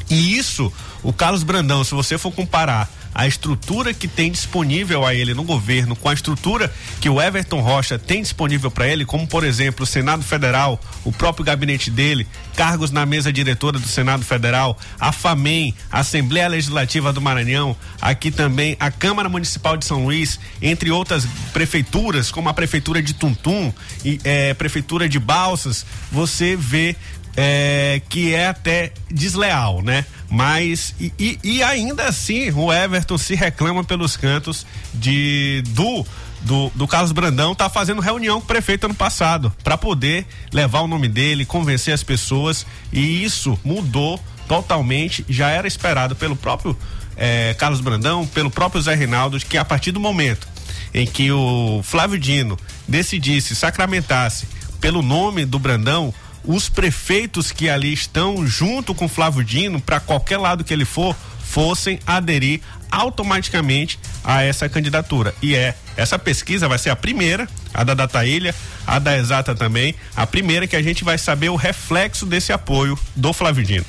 E 0.09 0.37
isso, 0.37 0.71
o 1.01 1.11
Carlos 1.11 1.43
Brandão, 1.43 1.83
se 1.83 1.95
você 1.95 2.17
for 2.17 2.31
comparar 2.31 2.89
a 3.13 3.27
estrutura 3.27 3.93
que 3.93 4.07
tem 4.07 4.31
disponível 4.31 5.05
a 5.05 5.13
ele 5.13 5.33
no 5.33 5.43
governo 5.43 5.95
com 5.95 6.09
a 6.09 6.13
estrutura 6.13 6.73
que 6.99 7.09
o 7.09 7.21
Everton 7.21 7.61
Rocha 7.61 7.99
tem 7.99 8.21
disponível 8.21 8.71
para 8.71 8.87
ele, 8.87 9.05
como 9.05 9.27
por 9.27 9.43
exemplo 9.43 9.83
o 9.83 9.87
Senado 9.87 10.23
Federal, 10.23 10.79
o 11.03 11.11
próprio 11.11 11.45
gabinete 11.45 11.91
dele, 11.91 12.27
cargos 12.55 12.91
na 12.91 13.05
mesa 13.05 13.31
diretora 13.31 13.79
do 13.79 13.87
Senado 13.87 14.23
Federal, 14.23 14.77
a 14.99 15.11
FAMEM, 15.11 15.73
a 15.91 15.99
Assembleia 15.99 16.47
Legislativa 16.47 17.13
do 17.13 17.21
Maranhão, 17.21 17.75
aqui 18.01 18.31
também 18.31 18.75
a 18.79 18.91
Câmara 18.91 19.29
Municipal 19.29 19.77
de 19.77 19.85
São 19.85 20.05
Luís, 20.05 20.39
entre 20.61 20.91
outras 20.91 21.25
prefeituras, 21.51 22.31
como 22.31 22.49
a 22.49 22.53
Prefeitura 22.53 23.01
de 23.01 23.13
Tuntum 23.13 23.73
e 24.03 24.19
é, 24.23 24.53
Prefeitura 24.53 25.07
de 25.07 25.19
Balsas, 25.19 25.85
você 26.11 26.55
vê 26.55 26.95
é, 27.35 28.01
que 28.09 28.33
é 28.33 28.47
até 28.47 28.91
desleal, 29.09 29.81
né? 29.81 30.05
Mas 30.29 30.93
e, 30.99 31.11
e, 31.17 31.39
e, 31.43 31.63
ainda 31.63 32.05
assim 32.05 32.51
o 32.51 32.71
Everton 32.71 33.17
se 33.17 33.35
reclama 33.35 33.83
pelos 33.83 34.15
cantos 34.17 34.65
de 34.93 35.63
do 35.69 36.05
do, 36.41 36.69
do 36.75 36.87
Carlos 36.87 37.11
Brandão 37.11 37.55
tá 37.55 37.69
fazendo 37.69 38.01
reunião 38.01 38.39
com 38.39 38.45
o 38.45 38.47
prefeito 38.47 38.85
ano 38.85 38.93
passado 38.93 39.53
para 39.63 39.77
poder 39.77 40.25
levar 40.51 40.81
o 40.81 40.87
nome 40.87 41.07
dele, 41.07 41.45
convencer 41.45 41.93
as 41.93 42.03
pessoas 42.03 42.65
e 42.91 43.23
isso 43.23 43.57
mudou 43.63 44.19
totalmente. 44.47 45.25
Já 45.29 45.49
era 45.49 45.67
esperado 45.67 46.15
pelo 46.15 46.35
próprio 46.35 46.77
é, 47.15 47.53
Carlos 47.53 47.79
Brandão, 47.79 48.25
pelo 48.27 48.51
próprio 48.51 48.81
Zé 48.81 48.93
Reinaldo, 48.93 49.39
que 49.39 49.57
a 49.57 49.65
partir 49.65 49.91
do 49.91 49.99
momento 49.99 50.47
em 50.93 51.07
que 51.07 51.31
o 51.31 51.81
Flávio 51.83 52.19
Dino 52.19 52.57
decidisse 52.87 53.55
sacramentasse 53.55 54.47
pelo 54.79 55.01
nome 55.01 55.45
do 55.45 55.57
Brandão, 55.57 56.13
os 56.45 56.69
prefeitos 56.69 57.51
que 57.51 57.69
ali 57.69 57.93
estão 57.93 58.45
junto 58.45 58.93
com 58.93 59.07
Flávio 59.07 59.43
Dino, 59.43 59.79
para 59.79 59.99
qualquer 59.99 60.37
lado 60.37 60.63
que 60.63 60.73
ele 60.73 60.85
for, 60.85 61.15
fossem 61.39 61.99
aderir 62.05 62.61
automaticamente 62.91 63.99
a 64.23 64.43
essa 64.43 64.67
candidatura. 64.67 65.33
E 65.41 65.55
é, 65.55 65.75
essa 65.95 66.19
pesquisa 66.19 66.67
vai 66.67 66.77
ser 66.77 66.89
a 66.89 66.95
primeira, 66.95 67.47
a 67.73 67.83
da 67.83 67.93
Data 67.93 68.25
Ilha, 68.25 68.53
a 68.85 68.99
da 68.99 69.17
Exata 69.17 69.55
também, 69.55 69.95
a 70.15 70.27
primeira 70.27 70.67
que 70.67 70.75
a 70.75 70.81
gente 70.81 71.03
vai 71.03 71.17
saber 71.17 71.49
o 71.49 71.55
reflexo 71.55 72.25
desse 72.25 72.51
apoio 72.51 72.97
do 73.15 73.33
Flávio 73.33 73.63
Dino. 73.63 73.85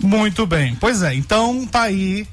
Muito 0.00 0.46
bem. 0.46 0.76
Pois 0.76 1.02
é, 1.02 1.14
então 1.14 1.66
tá 1.66 1.82
aí 1.82 2.26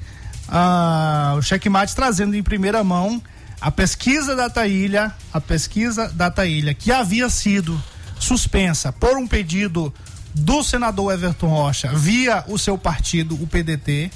uh, 0.48 1.38
o 1.38 1.42
checkmate 1.42 1.94
trazendo 1.94 2.36
em 2.36 2.42
primeira 2.42 2.84
mão 2.84 3.22
a 3.60 3.70
pesquisa 3.70 4.36
da 4.36 4.50
Taília, 4.50 5.12
a 5.32 5.40
pesquisa 5.40 6.08
da 6.08 6.30
Taília, 6.30 6.74
que 6.74 6.92
havia 6.92 7.30
sido 7.30 7.82
suspensa 8.18 8.92
por 8.92 9.16
um 9.16 9.26
pedido 9.26 9.92
do 10.34 10.62
senador 10.62 11.12
Everton 11.12 11.48
Rocha 11.48 11.92
via 11.94 12.44
o 12.48 12.58
seu 12.58 12.76
partido, 12.76 13.40
o 13.40 13.46
PDT, 13.46 14.10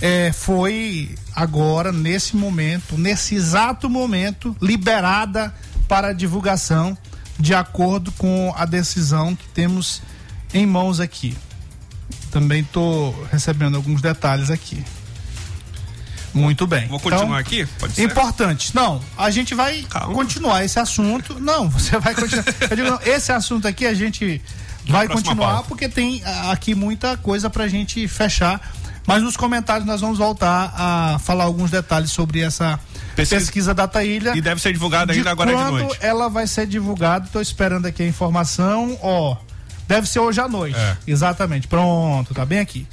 é, 0.00 0.32
foi 0.32 1.14
agora, 1.34 1.92
nesse 1.92 2.36
momento, 2.36 2.98
nesse 2.98 3.34
exato 3.34 3.88
momento, 3.88 4.56
liberada 4.60 5.54
para 5.88 6.12
divulgação, 6.12 6.96
de 7.38 7.54
acordo 7.54 8.10
com 8.12 8.52
a 8.56 8.64
decisão 8.64 9.34
que 9.34 9.48
temos 9.48 10.02
em 10.52 10.66
mãos 10.66 11.00
aqui. 11.00 11.36
Também 12.30 12.60
estou 12.60 13.14
recebendo 13.30 13.76
alguns 13.76 14.00
detalhes 14.00 14.50
aqui. 14.50 14.82
Muito 16.34 16.66
bem. 16.66 16.86
Vou 16.88 17.00
continuar 17.00 17.24
então, 17.24 17.34
aqui? 17.34 17.66
Pode 17.78 17.94
ser? 17.94 18.02
Importante. 18.02 18.74
Não, 18.74 19.00
a 19.16 19.30
gente 19.30 19.54
vai 19.54 19.82
Calma. 19.88 20.14
continuar 20.14 20.64
esse 20.64 20.78
assunto. 20.78 21.38
Não, 21.40 21.68
você 21.68 21.98
vai 21.98 22.14
continuar. 22.14 22.44
Eu 22.70 22.76
digo, 22.76 22.90
não, 22.90 23.00
esse 23.04 23.32
assunto 23.32 23.66
aqui 23.66 23.86
a 23.86 23.94
gente 23.94 24.42
vai 24.86 25.08
continuar 25.08 25.54
pauta. 25.54 25.68
porque 25.68 25.88
tem 25.88 26.22
ah, 26.24 26.52
aqui 26.52 26.74
muita 26.74 27.16
coisa 27.16 27.50
pra 27.50 27.68
gente 27.68 28.06
fechar. 28.08 28.60
Mas 29.06 29.22
nos 29.22 29.36
comentários 29.36 29.86
nós 29.86 30.00
vamos 30.00 30.18
voltar 30.18 30.74
a 30.76 31.18
falar 31.20 31.44
alguns 31.44 31.70
detalhes 31.70 32.10
sobre 32.10 32.40
essa 32.40 32.78
pesquisa, 33.14 33.40
pesquisa 33.40 33.74
da 33.74 33.86
Taília. 33.86 34.36
E 34.36 34.40
deve 34.40 34.60
ser 34.60 34.72
divulgada 34.72 35.12
ainda 35.12 35.30
agora 35.30 35.54
de 35.54 35.62
noite. 35.62 35.98
Ela 36.00 36.28
vai 36.28 36.46
ser 36.46 36.66
divulgada, 36.66 37.26
estou 37.26 37.40
esperando 37.40 37.86
aqui 37.86 38.02
a 38.02 38.06
informação. 38.06 38.98
Ó, 39.00 39.36
deve 39.86 40.08
ser 40.08 40.18
hoje 40.18 40.40
à 40.40 40.48
noite. 40.48 40.78
É. 40.78 40.96
Exatamente. 41.06 41.68
Pronto, 41.68 42.34
tá 42.34 42.44
bem 42.44 42.58
aqui. 42.58 42.84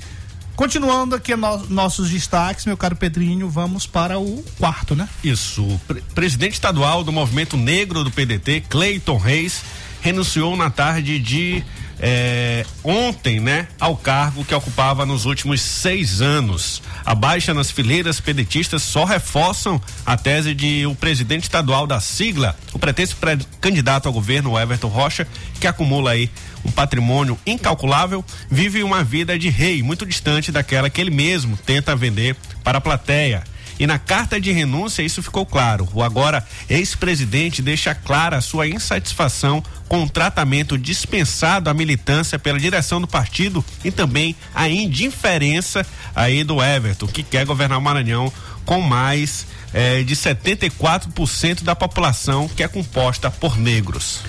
Continuando 0.56 1.16
aqui 1.16 1.36
no, 1.36 1.58
nossos 1.68 2.10
destaques, 2.10 2.66
meu 2.66 2.78
caro 2.78 2.96
Pedrinho, 2.96 3.50
vamos 3.50 3.88
para 3.88 4.20
o 4.20 4.44
quarto, 4.60 4.96
né? 4.96 5.10
Isso. 5.24 5.80
Pre 5.88 6.02
presidente 6.14 6.54
estadual 6.54 7.04
do 7.04 7.12
Movimento 7.12 7.58
Negro 7.58 8.04
do 8.04 8.12
PDT, 8.12 8.66
Cleiton 8.70 9.18
Reis, 9.18 9.64
renunciou 10.02 10.56
na 10.56 10.70
tarde 10.70 11.18
de 11.18 11.64
é, 12.00 12.66
ontem, 12.84 13.40
né, 13.40 13.68
ao 13.80 13.96
cargo 13.96 14.44
que 14.44 14.54
ocupava 14.54 15.06
nos 15.06 15.26
últimos 15.26 15.62
seis 15.62 16.22
anos. 16.22 16.82
A 17.06 17.16
baixa 17.16 17.54
nas 17.54 17.72
fileiras 17.72 18.20
pedetistas 18.20 18.84
só 18.84 19.06
reforçam 19.06 19.82
a 20.06 20.18
tese 20.18 20.54
de 20.54 20.86
o 20.86 20.94
presidente 20.94 21.44
estadual 21.44 21.88
da 21.88 22.02
sigla, 22.02 22.58
o 22.74 22.80
pretenso 22.80 23.16
candidato 23.62 24.08
ao 24.08 24.14
governo, 24.14 24.60
Everton 24.60 24.88
Rocha, 24.88 25.26
que 25.60 25.68
acumula 25.68 26.12
aí 26.12 26.30
um 26.66 26.72
patrimônio 26.72 27.38
incalculável, 27.46 28.24
vive 28.50 28.84
uma 28.84 29.04
vida 29.04 29.38
de 29.38 29.50
rei 29.50 29.84
muito 29.84 30.06
distante 30.06 30.52
daquela 30.52 30.90
que 30.90 31.02
ele 31.02 31.12
mesmo 31.12 31.58
tenta 31.58 31.96
vender 31.96 32.36
para 32.64 32.78
a 32.78 32.82
plateia. 32.82 33.44
E 33.80 33.88
na 33.88 33.98
carta 33.98 34.40
de 34.40 34.52
renúncia 34.52 35.02
isso 35.02 35.24
ficou 35.24 35.46
claro. 35.46 35.88
O 35.94 36.04
agora 36.04 36.46
ex-presidente 36.70 37.62
deixa 37.62 37.96
clara 37.96 38.40
sua 38.42 38.68
insatisfação 38.68 39.64
com 39.88 40.04
o 40.04 40.10
tratamento 40.10 40.78
dispensado 40.78 41.70
à 41.70 41.74
militância 41.74 42.40
pela 42.40 42.60
direção 42.60 43.02
do 43.02 43.08
partido 43.08 43.64
e 43.84 43.92
também 43.92 44.36
a 44.54 44.70
indiferença 44.70 45.86
aí 46.16 46.44
do 46.44 46.64
Everton, 46.64 47.08
que 47.08 47.24
quer 47.24 47.46
governar 47.46 47.78
o 47.78 47.82
Maranhão 47.82 48.32
com 48.66 48.80
mais 48.80 49.46
eh, 49.74 50.04
de 50.04 50.16
74% 50.16 51.64
da 51.64 51.76
população 51.76 52.48
que 52.48 52.64
é 52.64 52.68
composta 52.68 53.30
por 53.30 53.58
negros. 53.58 54.22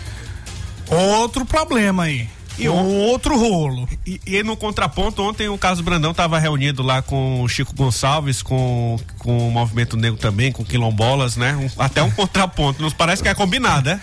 Outro 0.91 1.45
problema 1.45 2.05
aí. 2.05 2.29
E 2.57 2.69
outro 2.69 3.37
rolo. 3.37 3.89
E, 4.07 4.21
e, 4.25 4.43
no 4.43 4.57
contraponto, 4.57 5.23
ontem 5.23 5.49
o 5.49 5.59
Carlos 5.59 5.81
Brandão 5.81 6.13
estava 6.13 6.39
reunido 6.39 6.83
lá 6.83 7.03
com 7.03 7.43
o 7.43 7.49
Chico 7.49 7.75
Gonçalves, 7.75 8.43
com, 8.43 8.97
com 9.19 9.49
o 9.49 9.51
Movimento 9.51 9.97
Negro 9.97 10.19
também, 10.19 10.53
com 10.53 10.65
quilombolas, 10.65 11.37
né? 11.37 11.57
Um, 11.57 11.83
até 11.83 12.03
um 12.03 12.11
contraponto. 12.13 12.81
Nos 12.81 12.93
parece 12.93 13.23
que 13.23 13.29
é 13.29 13.35
combinado, 13.35 13.91
né? 13.91 14.01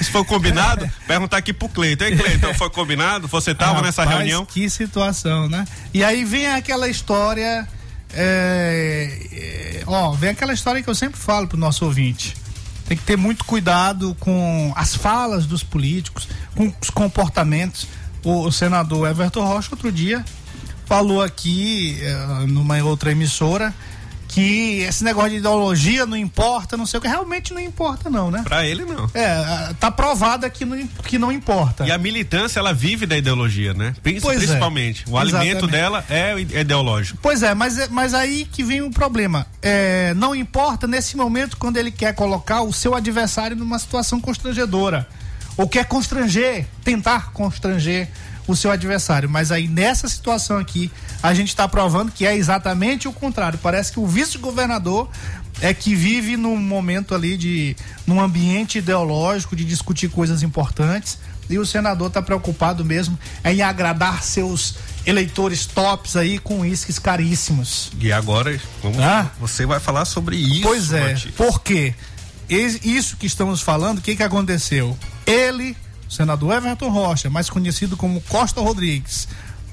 Se 0.00 0.10
foi 0.10 0.24
combinado, 0.24 0.90
perguntar 1.06 1.36
aqui 1.36 1.52
pro 1.52 1.68
Cleiton. 1.68 2.04
Ei, 2.04 2.16
Cleiton, 2.16 2.52
foi 2.54 2.70
combinado? 2.70 3.28
Você 3.28 3.52
estava 3.52 3.80
nessa 3.80 4.04
reunião? 4.04 4.44
Que 4.44 4.68
situação, 4.68 5.48
né? 5.48 5.64
E 5.94 6.02
aí 6.02 6.24
vem 6.24 6.48
aquela 6.48 6.88
história. 6.88 7.66
É, 8.12 9.18
é, 9.32 9.82
ó, 9.86 10.10
vem 10.12 10.30
aquela 10.30 10.52
história 10.52 10.82
que 10.82 10.88
eu 10.88 10.94
sempre 10.94 11.18
falo 11.18 11.46
pro 11.46 11.56
nosso 11.56 11.84
ouvinte 11.84 12.45
tem 12.86 12.96
que 12.96 13.02
ter 13.02 13.16
muito 13.16 13.44
cuidado 13.44 14.16
com 14.20 14.72
as 14.76 14.94
falas 14.94 15.46
dos 15.46 15.62
políticos, 15.62 16.28
com 16.54 16.72
os 16.80 16.90
comportamentos. 16.90 17.88
O, 18.24 18.46
o 18.46 18.52
senador 18.52 19.08
Everton 19.08 19.44
Rocha, 19.44 19.68
outro 19.72 19.90
dia, 19.92 20.24
falou 20.84 21.22
aqui, 21.22 21.98
uh, 22.00 22.46
numa 22.46 22.76
outra 22.82 23.12
emissora, 23.12 23.74
que 24.28 24.80
esse 24.80 25.02
negócio 25.04 25.30
de 25.30 25.36
ideologia 25.36 26.06
não 26.06 26.16
importa, 26.16 26.76
não 26.76 26.86
sei 26.86 26.98
o 26.98 27.00
que, 27.00 27.08
realmente 27.08 27.54
não 27.54 27.60
importa 27.60 28.10
não, 28.10 28.30
né? 28.30 28.42
Pra 28.44 28.66
ele 28.66 28.84
não. 28.84 29.08
É, 29.14 29.74
tá 29.78 29.90
provada 29.90 30.48
que 30.50 30.64
não, 30.64 30.86
que 31.04 31.18
não 31.18 31.32
importa. 31.32 31.86
E 31.86 31.92
a 31.92 31.98
militância, 31.98 32.58
ela 32.58 32.72
vive 32.72 33.06
da 33.06 33.16
ideologia, 33.16 33.72
né? 33.74 33.94
Pois 34.02 34.24
é. 34.24 34.36
principalmente. 34.38 35.04
É. 35.06 35.10
O 35.10 35.20
Exatamente. 35.20 35.36
alimento 35.36 35.66
dela 35.66 36.04
é 36.08 36.38
ideológico. 36.38 37.18
Pois 37.22 37.42
é, 37.42 37.54
mas, 37.54 37.88
mas 37.88 38.14
aí 38.14 38.44
que 38.50 38.62
vem 38.62 38.82
o 38.82 38.90
problema. 38.90 39.46
É, 39.62 40.12
não 40.14 40.34
importa 40.34 40.86
nesse 40.86 41.16
momento 41.16 41.56
quando 41.56 41.76
ele 41.76 41.90
quer 41.90 42.14
colocar 42.14 42.62
o 42.62 42.72
seu 42.72 42.94
adversário 42.94 43.56
numa 43.56 43.78
situação 43.78 44.20
constrangedora. 44.20 45.08
Ou 45.56 45.66
quer 45.66 45.86
constranger, 45.86 46.66
tentar 46.84 47.32
constranger 47.32 48.08
o 48.46 48.54
seu 48.54 48.70
adversário. 48.70 49.28
Mas 49.28 49.50
aí 49.50 49.68
nessa 49.68 50.08
situação 50.08 50.58
aqui, 50.58 50.90
a 51.22 51.34
gente 51.34 51.48
está 51.48 51.66
provando 51.68 52.12
que 52.12 52.26
é 52.26 52.36
exatamente 52.36 53.08
o 53.08 53.12
contrário. 53.12 53.58
Parece 53.62 53.92
que 53.92 54.00
o 54.00 54.06
vice-governador 54.06 55.08
é 55.60 55.72
que 55.72 55.94
vive 55.94 56.36
num 56.36 56.56
momento 56.56 57.14
ali 57.14 57.36
de 57.36 57.76
num 58.06 58.20
ambiente 58.20 58.78
ideológico 58.78 59.56
de 59.56 59.64
discutir 59.64 60.08
coisas 60.08 60.42
importantes 60.42 61.18
e 61.48 61.58
o 61.58 61.64
senador 61.64 62.08
está 62.08 62.20
preocupado 62.20 62.84
mesmo 62.84 63.18
em 63.44 63.62
agradar 63.62 64.22
seus 64.22 64.74
eleitores 65.06 65.64
tops 65.64 66.16
aí 66.16 66.38
com 66.38 66.60
uísques 66.60 66.98
caríssimos. 66.98 67.92
E 68.00 68.12
agora 68.12 68.58
vamos, 68.82 68.98
ah? 68.98 69.30
você 69.38 69.64
vai 69.64 69.78
falar 69.78 70.04
sobre 70.04 70.36
isso. 70.36 70.62
Pois 70.62 70.92
é. 70.92 71.14
Por 71.36 71.60
quê? 71.60 71.94
Isso 72.48 73.16
que 73.16 73.26
estamos 73.26 73.60
falando, 73.60 73.98
o 73.98 74.02
que 74.02 74.16
que 74.16 74.22
aconteceu? 74.22 74.96
Ele 75.26 75.76
senador 76.08 76.54
Everton 76.54 76.88
Rocha, 76.88 77.30
mais 77.30 77.50
conhecido 77.50 77.96
como 77.96 78.20
Costa 78.22 78.60
Rodrigues, 78.60 79.28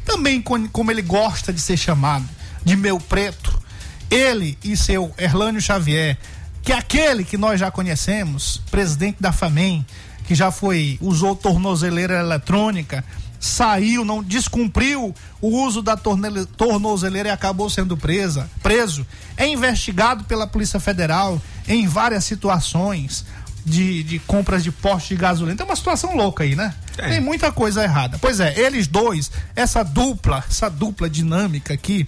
também 0.05 0.41
como 0.41 0.91
ele 0.91 1.01
gosta 1.01 1.53
de 1.53 1.61
ser 1.61 1.77
chamado, 1.77 2.27
de 2.63 2.75
meu 2.75 2.99
preto, 2.99 3.61
ele 4.09 4.57
e 4.63 4.75
seu 4.75 5.13
Erlânio 5.17 5.61
Xavier, 5.61 6.17
que 6.61 6.71
é 6.71 6.77
aquele 6.77 7.23
que 7.23 7.37
nós 7.37 7.59
já 7.59 7.69
conhecemos, 7.71 8.61
presidente 8.71 9.17
da 9.19 9.31
FAMEM, 9.31 9.85
que 10.25 10.35
já 10.35 10.51
foi, 10.51 10.97
usou 11.01 11.35
tornozeleira 11.35 12.19
eletrônica, 12.19 13.03
saiu, 13.39 14.05
não 14.05 14.23
descumpriu 14.23 15.13
o 15.41 15.47
uso 15.65 15.81
da 15.81 15.97
tornozeleira 15.97 17.27
e 17.27 17.31
acabou 17.31 17.69
sendo 17.69 17.97
presa, 17.97 18.49
preso, 18.61 19.05
é 19.35 19.45
investigado 19.45 20.23
pela 20.23 20.47
Polícia 20.47 20.79
Federal 20.79 21.41
em 21.67 21.85
várias 21.85 22.23
situações 22.23 23.25
de, 23.65 24.03
de 24.03 24.19
compras 24.19 24.63
de 24.63 24.71
postos 24.71 25.09
de 25.09 25.15
gasolina. 25.15 25.55
Tem 25.55 25.65
uma 25.65 25.75
situação 25.75 26.15
louca 26.15 26.43
aí, 26.43 26.55
né? 26.55 26.73
Tem. 26.95 27.09
Tem 27.09 27.19
muita 27.19 27.51
coisa 27.51 27.83
errada. 27.83 28.17
Pois 28.19 28.39
é, 28.39 28.59
eles 28.59 28.87
dois, 28.87 29.31
essa 29.55 29.83
dupla, 29.83 30.43
essa 30.49 30.69
dupla 30.69 31.09
dinâmica 31.09 31.73
aqui, 31.73 32.07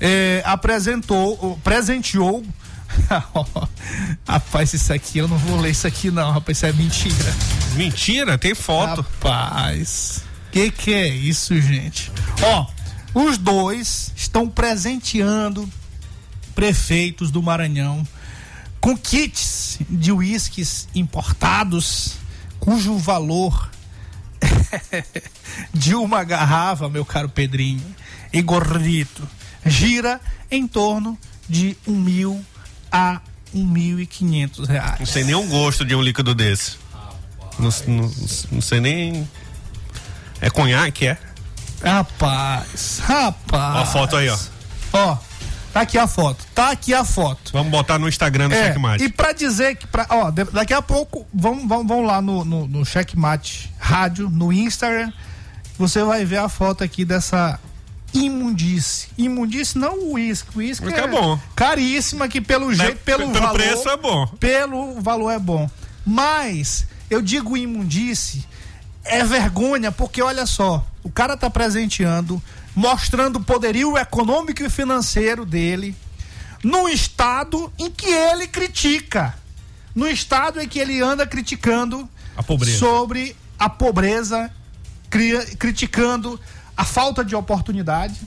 eh, 0.00 0.42
apresentou, 0.44 1.58
presenteou. 1.62 2.44
rapaz, 4.28 4.72
isso 4.72 4.92
aqui, 4.92 5.18
eu 5.18 5.26
não 5.26 5.36
vou 5.38 5.60
ler 5.60 5.70
isso 5.70 5.86
aqui, 5.86 6.10
não, 6.10 6.30
rapaz, 6.30 6.58
isso 6.58 6.66
é 6.66 6.72
mentira. 6.72 7.34
Mentira, 7.74 8.38
tem 8.38 8.54
foto. 8.54 9.00
Rapaz, 9.00 10.22
que 10.52 10.70
que 10.70 10.92
é 10.92 11.08
isso, 11.08 11.60
gente? 11.60 12.12
Ó, 12.42 12.66
os 13.14 13.38
dois 13.38 14.12
estão 14.14 14.48
presenteando 14.48 15.68
prefeitos 16.54 17.30
do 17.30 17.42
Maranhão 17.42 18.06
com 18.84 18.94
kits 18.98 19.78
de 19.88 20.12
uísques 20.12 20.86
importados 20.94 22.16
cujo 22.60 22.98
valor 22.98 23.70
de 25.72 25.94
uma 25.94 26.22
garrafa, 26.22 26.86
meu 26.90 27.02
caro 27.02 27.30
Pedrinho 27.30 27.82
e 28.30 28.42
gordito, 28.42 29.26
gira 29.64 30.20
em 30.50 30.68
torno 30.68 31.18
de 31.48 31.78
um 31.86 31.98
mil 31.98 32.44
a 32.92 33.22
um 33.54 33.64
mil 33.64 33.98
e 33.98 34.06
quinhentos 34.06 34.68
reais. 34.68 34.98
Não 34.98 35.06
sei 35.06 35.24
nem 35.24 35.34
o 35.34 35.44
gosto 35.46 35.82
de 35.82 35.94
um 35.94 36.02
líquido 36.02 36.34
desse. 36.34 36.76
Não, 37.58 37.70
não- 37.86 38.12
não 38.52 38.60
sei 38.60 38.80
nem. 38.80 39.26
É 40.42 40.50
conhaque, 40.50 41.06
é? 41.06 41.18
Rapaz, 41.82 42.98
rapaz. 43.02 43.76
Ó 43.76 43.80
a 43.80 43.86
foto 43.86 44.16
aí, 44.16 44.28
ó. 44.28 44.38
Ó, 44.92 45.16
tá 45.74 45.80
aqui 45.82 45.98
a 45.98 46.06
foto. 46.06 46.46
Tá 46.54 46.70
aqui 46.70 46.94
a 46.94 47.04
foto. 47.04 47.52
Vamos 47.52 47.70
botar 47.70 47.98
no 47.98 48.08
Instagram 48.08 48.48
do 48.48 48.54
É, 48.54 48.68
Checkmate. 48.68 49.04
e 49.04 49.08
pra 49.10 49.32
dizer 49.32 49.76
que, 49.76 49.86
pra, 49.86 50.06
ó, 50.08 50.30
daqui 50.30 50.72
a 50.72 50.80
pouco, 50.80 51.26
vão, 51.34 51.68
vão, 51.68 51.86
vão 51.86 52.02
lá 52.02 52.22
no, 52.22 52.44
no, 52.44 52.66
no 52.66 52.84
Checkmate 52.86 53.70
Rádio, 53.78 54.30
no 54.30 54.50
Instagram, 54.52 55.12
você 55.76 56.02
vai 56.02 56.24
ver 56.24 56.38
a 56.38 56.48
foto 56.48 56.82
aqui 56.82 57.04
dessa 57.04 57.58
imundice. 58.12 59.08
Imundice 59.18 59.76
não 59.76 59.98
o 59.98 60.12
uísque, 60.12 60.48
o 60.54 60.58
uísque 60.58 60.86
Porque 60.86 61.00
é 61.00 61.06
bom. 61.08 61.38
caríssima 61.56 62.28
que 62.28 62.40
pelo 62.40 62.68
Né? 62.68 62.74
jeito, 62.76 62.98
pelo, 62.98 63.28
Pelo 63.30 63.32
valor, 63.32 63.54
preço 63.54 63.88
é 63.88 63.96
bom. 63.96 64.26
Pelo 64.38 65.00
valor 65.00 65.30
é 65.30 65.38
bom. 65.38 65.68
Mas, 66.06 66.86
eu 67.10 67.20
digo 67.20 67.56
imundice, 67.56 68.46
é 69.04 69.24
vergonha, 69.24 69.90
porque 69.90 70.22
olha 70.22 70.46
só, 70.46 70.86
o 71.02 71.10
cara 71.10 71.36
tá 71.36 71.50
presenteando, 71.50 72.40
mostrando 72.74 73.36
o 73.36 73.44
poderio 73.44 73.96
econômico 73.96 74.62
e 74.62 74.70
financeiro 74.70 75.44
dele, 75.44 75.94
num 76.62 76.88
estado 76.88 77.72
em 77.78 77.90
que 77.90 78.06
ele 78.06 78.46
critica. 78.48 79.34
No 79.94 80.08
estado 80.08 80.60
em 80.60 80.66
que 80.66 80.78
ele 80.78 81.00
anda 81.00 81.24
criticando 81.26 82.08
A 82.36 82.42
pobreza. 82.42 82.78
sobre 82.78 83.36
a 83.58 83.68
pobreza, 83.70 84.50
cria- 85.08 85.46
criticando 85.56 86.40
a 86.76 86.84
falta 86.84 87.24
de 87.24 87.36
oportunidade. 87.36 88.20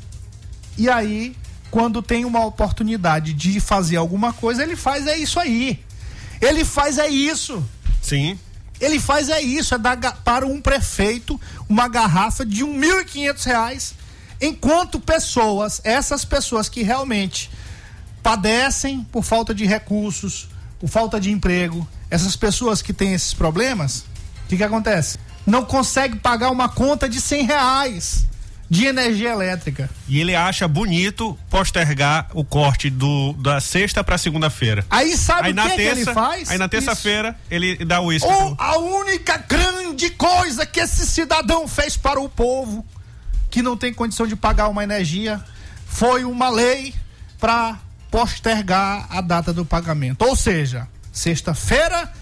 E 0.77 0.89
aí, 0.89 1.35
quando 1.69 2.01
tem 2.01 2.23
uma 2.23 2.45
oportunidade 2.45 3.33
de 3.33 3.59
fazer 3.59 3.97
alguma 3.97 4.31
coisa, 4.31 4.63
ele 4.63 4.77
faz 4.77 5.07
é 5.07 5.17
isso 5.17 5.39
aí. 5.39 5.83
Ele 6.39 6.63
faz 6.63 6.97
é 6.97 7.09
isso. 7.09 7.61
Sim. 8.01 8.39
Ele 8.79 8.99
faz 8.99 9.27
é 9.27 9.41
isso, 9.41 9.73
é 9.75 9.77
dar 9.77 9.97
para 10.23 10.45
um 10.45 10.61
prefeito 10.61 11.41
uma 11.67 11.89
garrafa 11.89 12.45
de 12.45 12.63
mil 12.63 13.03
quinhentos 13.03 13.43
reais, 13.43 13.93
enquanto 14.41 14.99
pessoas, 14.99 15.81
essas 15.83 16.23
pessoas 16.25 16.69
que 16.69 16.83
realmente 16.83 17.49
padecem 18.21 19.03
por 19.11 19.23
falta 19.23 19.53
de 19.53 19.65
recursos, 19.65 20.47
por 20.79 20.89
falta 20.89 21.19
de 21.19 21.31
emprego, 21.31 21.87
essas 22.09 22.35
pessoas 22.35 22.81
que 22.81 22.93
têm 22.93 23.13
esses 23.13 23.33
problemas, 23.33 23.99
o 24.45 24.49
que 24.49 24.57
que 24.57 24.63
acontece? 24.63 25.17
Não 25.45 25.63
consegue 25.63 26.17
pagar 26.17 26.51
uma 26.51 26.67
conta 26.69 27.07
de 27.07 27.21
cem 27.21 27.45
reais 27.45 28.27
de 28.69 28.85
energia 28.85 29.29
elétrica. 29.31 29.89
E 30.07 30.19
ele 30.19 30.35
acha 30.35 30.67
bonito 30.67 31.37
postergar 31.49 32.27
o 32.33 32.43
corte 32.43 32.89
do, 32.89 33.33
da 33.33 33.61
sexta 33.61 34.03
pra 34.03 34.17
segunda-feira. 34.17 34.85
Aí 34.89 35.15
sabe 35.15 35.47
Aí 35.47 35.53
o 35.53 35.55
que, 35.55 35.75
que 35.75 35.81
ele 35.81 35.95
terça, 35.95 36.13
faz? 36.13 36.49
aí 36.49 36.57
na 36.57 36.67
terça-feira 36.67 37.35
ele 37.49 37.77
dá 37.85 38.01
o 38.01 38.07
uísque. 38.07 38.29
Ou 38.29 38.55
a 38.57 38.77
única 38.77 39.37
grande 39.37 40.09
coisa 40.11 40.65
que 40.65 40.79
esse 40.79 41.05
cidadão 41.07 41.67
fez 41.67 41.95
para 41.95 42.19
o 42.19 42.27
povo 42.27 42.85
que 43.57 43.63
não 43.63 43.75
tem 43.75 43.91
condição 43.91 44.27
de 44.27 44.35
pagar 44.35 44.67
uma 44.67 44.83
energia 44.83 45.43
foi 45.87 46.23
uma 46.23 46.47
lei 46.47 46.93
para 47.39 47.79
postergar 48.11 49.07
a 49.09 49.19
data 49.19 49.51
do 49.51 49.65
pagamento. 49.65 50.23
Ou 50.23 50.35
seja, 50.35 50.87
sexta-feira 51.11 52.13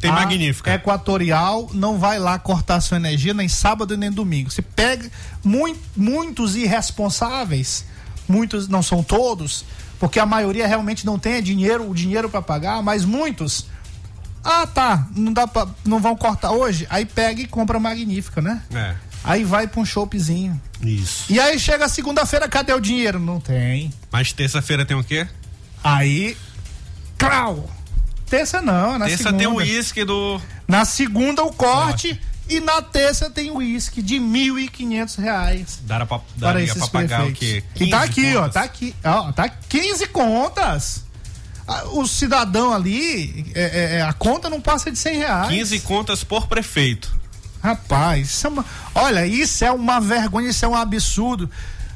Tem 0.00 0.10
magnífica. 0.10 0.72
Equatorial 0.72 1.68
não 1.74 1.98
vai 1.98 2.18
lá 2.18 2.38
cortar 2.38 2.80
sua 2.80 2.96
energia 2.96 3.34
nem 3.34 3.48
sábado 3.50 3.98
nem 3.98 4.10
domingo. 4.10 4.50
Se 4.50 4.62
pega 4.62 5.10
mui- 5.44 5.76
muitos 5.94 6.56
irresponsáveis, 6.56 7.84
muitos 8.26 8.66
não 8.66 8.82
são 8.82 9.02
todos, 9.02 9.62
porque 10.00 10.18
a 10.18 10.24
maioria 10.24 10.66
realmente 10.66 11.04
não 11.04 11.18
tem 11.18 11.42
dinheiro, 11.42 11.86
o 11.90 11.94
dinheiro 11.94 12.30
para 12.30 12.40
pagar, 12.40 12.82
mas 12.82 13.04
muitos 13.04 13.66
ah, 14.42 14.66
tá, 14.66 15.06
não 15.14 15.32
dá 15.34 15.46
pra, 15.46 15.66
não 15.84 15.98
vão 16.00 16.16
cortar 16.16 16.52
hoje, 16.52 16.86
aí 16.88 17.04
pega 17.04 17.42
e 17.42 17.46
compra 17.46 17.78
magnífica, 17.80 18.40
né? 18.40 18.62
É. 18.72 18.94
Aí 19.24 19.44
vai 19.44 19.66
pra 19.66 19.80
um 19.80 19.84
choppzinho. 19.84 20.60
Isso. 20.80 21.24
E 21.32 21.40
aí 21.40 21.58
chega 21.58 21.88
segunda-feira, 21.88 22.48
cadê 22.48 22.72
o 22.72 22.80
dinheiro? 22.80 23.18
Não 23.18 23.40
tem. 23.40 23.92
Mas 24.10 24.32
terça-feira 24.32 24.84
tem 24.84 24.96
o 24.96 25.02
quê? 25.02 25.26
Aí, 25.82 26.36
crau. 27.18 27.68
Terça 28.28 28.60
não, 28.60 28.98
na 28.98 29.06
terça 29.06 29.24
segunda. 29.24 29.38
tem 29.38 29.46
o 29.46 29.54
uísque 29.56 30.04
do. 30.04 30.40
Na 30.66 30.84
segunda 30.84 31.44
o 31.44 31.52
corte 31.52 32.20
e 32.48 32.60
na 32.60 32.82
terça 32.82 33.30
tem 33.30 33.50
o 33.50 33.56
uísque 33.56 34.02
de 34.02 34.16
1.500 34.16 35.18
reais. 35.18 35.80
Dará 35.84 36.06
pra, 36.06 36.18
Para 36.18 36.52
daria 36.52 36.74
pra 36.74 36.88
pagar 36.88 37.26
o 37.26 37.32
quê? 37.32 37.62
E 37.76 37.88
tá 37.88 38.06
15 38.06 38.10
aqui, 38.10 38.36
ó, 38.36 38.40
contas. 38.40 38.54
tá 38.54 38.62
aqui, 38.62 38.94
ó, 39.04 39.32
tá 39.32 39.48
15 39.48 40.06
contas. 40.08 41.04
O 41.92 42.06
cidadão 42.06 42.72
ali, 42.72 43.50
é, 43.52 43.62
é, 43.62 43.96
é, 43.96 44.02
a 44.02 44.12
conta 44.12 44.48
não 44.48 44.60
passa 44.60 44.90
de 44.90 44.98
100 44.98 45.16
reais. 45.18 45.48
15 45.48 45.80
contas 45.80 46.22
por 46.22 46.46
prefeito. 46.46 47.12
Rapaz, 47.66 48.28
isso 48.28 48.46
é 48.46 48.50
uma, 48.50 48.64
olha, 48.94 49.26
isso 49.26 49.64
é 49.64 49.72
uma 49.72 50.00
vergonha, 50.00 50.50
isso 50.50 50.64
é 50.64 50.68
um 50.68 50.76
absurdo. 50.76 51.50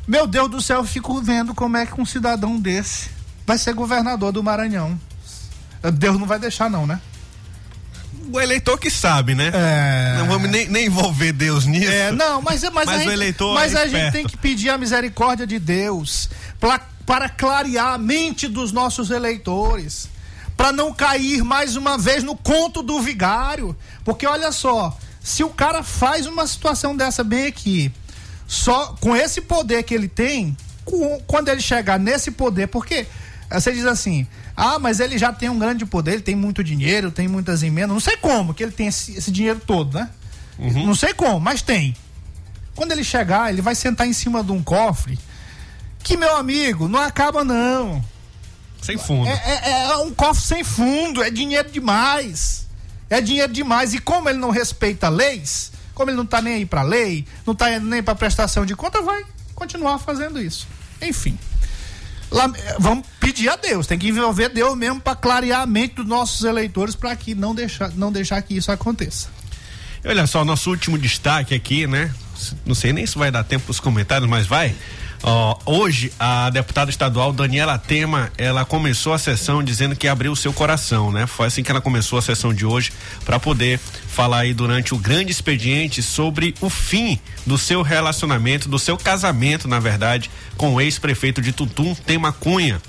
Meu 0.04 0.26
Deus 0.26 0.50
do 0.50 0.60
céu, 0.60 0.78
eu 0.78 0.84
fico 0.84 1.22
vendo 1.22 1.54
como 1.54 1.76
é 1.76 1.86
que 1.86 2.00
um 2.00 2.04
cidadão 2.04 2.58
desse 2.58 3.08
vai 3.46 3.56
ser 3.56 3.72
governador 3.72 4.32
do 4.32 4.42
Maranhão. 4.42 4.98
Deus 5.94 6.18
não 6.18 6.26
vai 6.26 6.40
deixar, 6.40 6.68
não, 6.68 6.88
né? 6.88 7.00
O 8.32 8.40
eleitor 8.40 8.78
que 8.78 8.90
sabe, 8.90 9.36
né? 9.36 9.52
É. 9.54 10.18
Não 10.18 10.26
vamos 10.26 10.50
nem, 10.50 10.68
nem 10.68 10.86
envolver 10.86 11.32
Deus 11.32 11.66
nisso. 11.66 11.88
É, 11.88 12.10
não, 12.10 12.42
mas, 12.42 12.64
mas, 12.64 12.72
Mas 12.74 12.88
a 12.88 12.94
o 12.94 12.98
gente, 12.98 13.12
eleitor 13.12 13.54
mas 13.54 13.72
é 13.72 13.82
a 13.82 13.86
gente 13.86 14.12
tem 14.12 14.26
que 14.26 14.36
pedir 14.36 14.70
a 14.70 14.78
misericórdia 14.78 15.46
de 15.46 15.60
Deus 15.60 16.28
pra, 16.58 16.80
para 17.06 17.28
clarear 17.28 17.92
a 17.92 17.98
mente 17.98 18.48
dos 18.48 18.72
nossos 18.72 19.10
eleitores, 19.12 20.08
para 20.56 20.72
não 20.72 20.92
cair 20.92 21.44
mais 21.44 21.76
uma 21.76 21.96
vez 21.96 22.24
no 22.24 22.36
conto 22.36 22.82
do 22.82 23.00
vigário, 23.00 23.76
porque 24.04 24.26
olha 24.26 24.50
só, 24.50 24.98
se 25.30 25.44
o 25.44 25.50
cara 25.50 25.82
faz 25.82 26.26
uma 26.26 26.46
situação 26.46 26.96
dessa 26.96 27.22
bem 27.22 27.46
aqui, 27.46 27.92
só 28.46 28.94
com 29.00 29.14
esse 29.14 29.40
poder 29.40 29.82
que 29.84 29.94
ele 29.94 30.08
tem, 30.08 30.56
com- 30.84 31.20
quando 31.26 31.48
ele 31.48 31.60
chegar 31.60 31.98
nesse 31.98 32.30
poder, 32.32 32.66
porque 32.68 33.06
você 33.50 33.72
diz 33.72 33.84
assim, 33.86 34.26
ah, 34.56 34.78
mas 34.78 35.00
ele 35.00 35.16
já 35.18 35.32
tem 35.32 35.48
um 35.48 35.58
grande 35.58 35.86
poder, 35.86 36.12
ele 36.14 36.22
tem 36.22 36.34
muito 36.34 36.62
dinheiro, 36.64 37.10
tem 37.10 37.28
muitas 37.28 37.62
emendas, 37.62 37.90
não 37.90 38.00
sei 38.00 38.16
como 38.16 38.52
que 38.54 38.62
ele 38.62 38.72
tem 38.72 38.88
esse, 38.88 39.16
esse 39.16 39.30
dinheiro 39.30 39.60
todo, 39.64 39.98
né? 39.98 40.10
Não 40.84 40.94
sei 40.94 41.14
como, 41.14 41.40
mas 41.40 41.62
tem. 41.62 41.96
Quando 42.74 42.92
ele 42.92 43.04
chegar, 43.04 43.50
ele 43.52 43.62
vai 43.62 43.74
sentar 43.74 44.06
em 44.06 44.12
cima 44.12 44.42
de 44.44 44.52
um 44.52 44.62
cofre 44.62 45.18
que, 46.02 46.16
meu 46.16 46.36
amigo, 46.36 46.88
não 46.88 46.98
acaba 47.00 47.44
não. 47.44 48.04
Sem 48.82 48.96
fundo. 48.98 49.28
É, 49.28 49.32
é- 49.32 49.82
é 49.92 49.96
um 49.98 50.12
cofre 50.12 50.42
sem 50.42 50.64
fundo, 50.64 51.22
é 51.22 51.30
dinheiro 51.30 51.70
demais. 51.70 52.66
É 53.10 53.20
dinheiro 53.20 53.52
demais. 53.52 53.92
E 53.92 53.98
como 53.98 54.28
ele 54.28 54.38
não 54.38 54.50
respeita 54.50 55.08
leis, 55.08 55.72
como 55.94 56.10
ele 56.10 56.16
não 56.16 56.24
tá 56.24 56.40
nem 56.40 56.54
aí 56.54 56.64
pra 56.64 56.82
lei, 56.82 57.26
não 57.46 57.54
tá 57.54 57.78
nem 57.78 58.02
pra 58.02 58.14
prestação 58.14 58.64
de 58.64 58.74
conta, 58.76 59.02
vai 59.02 59.24
continuar 59.54 59.98
fazendo 59.98 60.40
isso. 60.40 60.66
Enfim. 61.02 61.36
Lá- 62.30 62.50
vamos 62.78 63.04
pedir 63.18 63.48
a 63.48 63.56
Deus, 63.56 63.86
tem 63.88 63.98
que 63.98 64.08
envolver 64.08 64.48
Deus 64.48 64.76
mesmo 64.78 65.00
pra 65.00 65.16
clarear 65.16 65.62
a 65.62 65.66
mente 65.66 65.96
dos 65.96 66.06
nossos 66.06 66.44
eleitores 66.44 66.94
para 66.94 67.14
que 67.16 67.34
não 67.34 67.52
deixar, 67.54 67.90
não 67.96 68.12
deixar 68.12 68.40
que 68.42 68.56
isso 68.56 68.70
aconteça. 68.70 69.28
Olha 70.04 70.26
só, 70.26 70.44
nosso 70.44 70.70
último 70.70 70.96
destaque 70.96 71.54
aqui, 71.54 71.86
né? 71.86 72.14
não 72.64 72.74
sei 72.74 72.92
nem 72.92 73.04
se 73.06 73.18
vai 73.18 73.30
dar 73.30 73.44
tempo 73.44 73.64
para 73.64 73.70
os 73.72 73.80
comentários, 73.80 74.28
mas 74.30 74.46
vai. 74.46 74.74
Uh, 75.22 75.54
hoje, 75.66 76.10
a 76.18 76.48
deputada 76.48 76.90
estadual 76.90 77.30
Daniela 77.30 77.76
Tema, 77.78 78.32
ela 78.38 78.64
começou 78.64 79.12
a 79.12 79.18
sessão 79.18 79.62
dizendo 79.62 79.94
que 79.94 80.08
abriu 80.08 80.32
o 80.32 80.36
seu 80.36 80.50
coração, 80.50 81.12
né? 81.12 81.26
Foi 81.26 81.46
assim 81.46 81.62
que 81.62 81.70
ela 81.70 81.80
começou 81.80 82.18
a 82.18 82.22
sessão 82.22 82.54
de 82.54 82.64
hoje 82.64 82.90
para 83.22 83.38
poder 83.38 83.78
falar 83.78 84.40
aí 84.40 84.54
durante 84.54 84.94
o 84.94 84.98
grande 84.98 85.30
expediente 85.30 86.02
sobre 86.02 86.54
o 86.60 86.70
fim 86.70 87.18
do 87.44 87.58
seu 87.58 87.82
relacionamento, 87.82 88.66
do 88.66 88.78
seu 88.78 88.96
casamento, 88.96 89.68
na 89.68 89.78
verdade, 89.78 90.30
com 90.56 90.74
o 90.74 90.80
ex-prefeito 90.80 91.42
de 91.42 91.52
Tutum, 91.52 91.94
Tema 91.94 92.32
Cunha. 92.32 92.80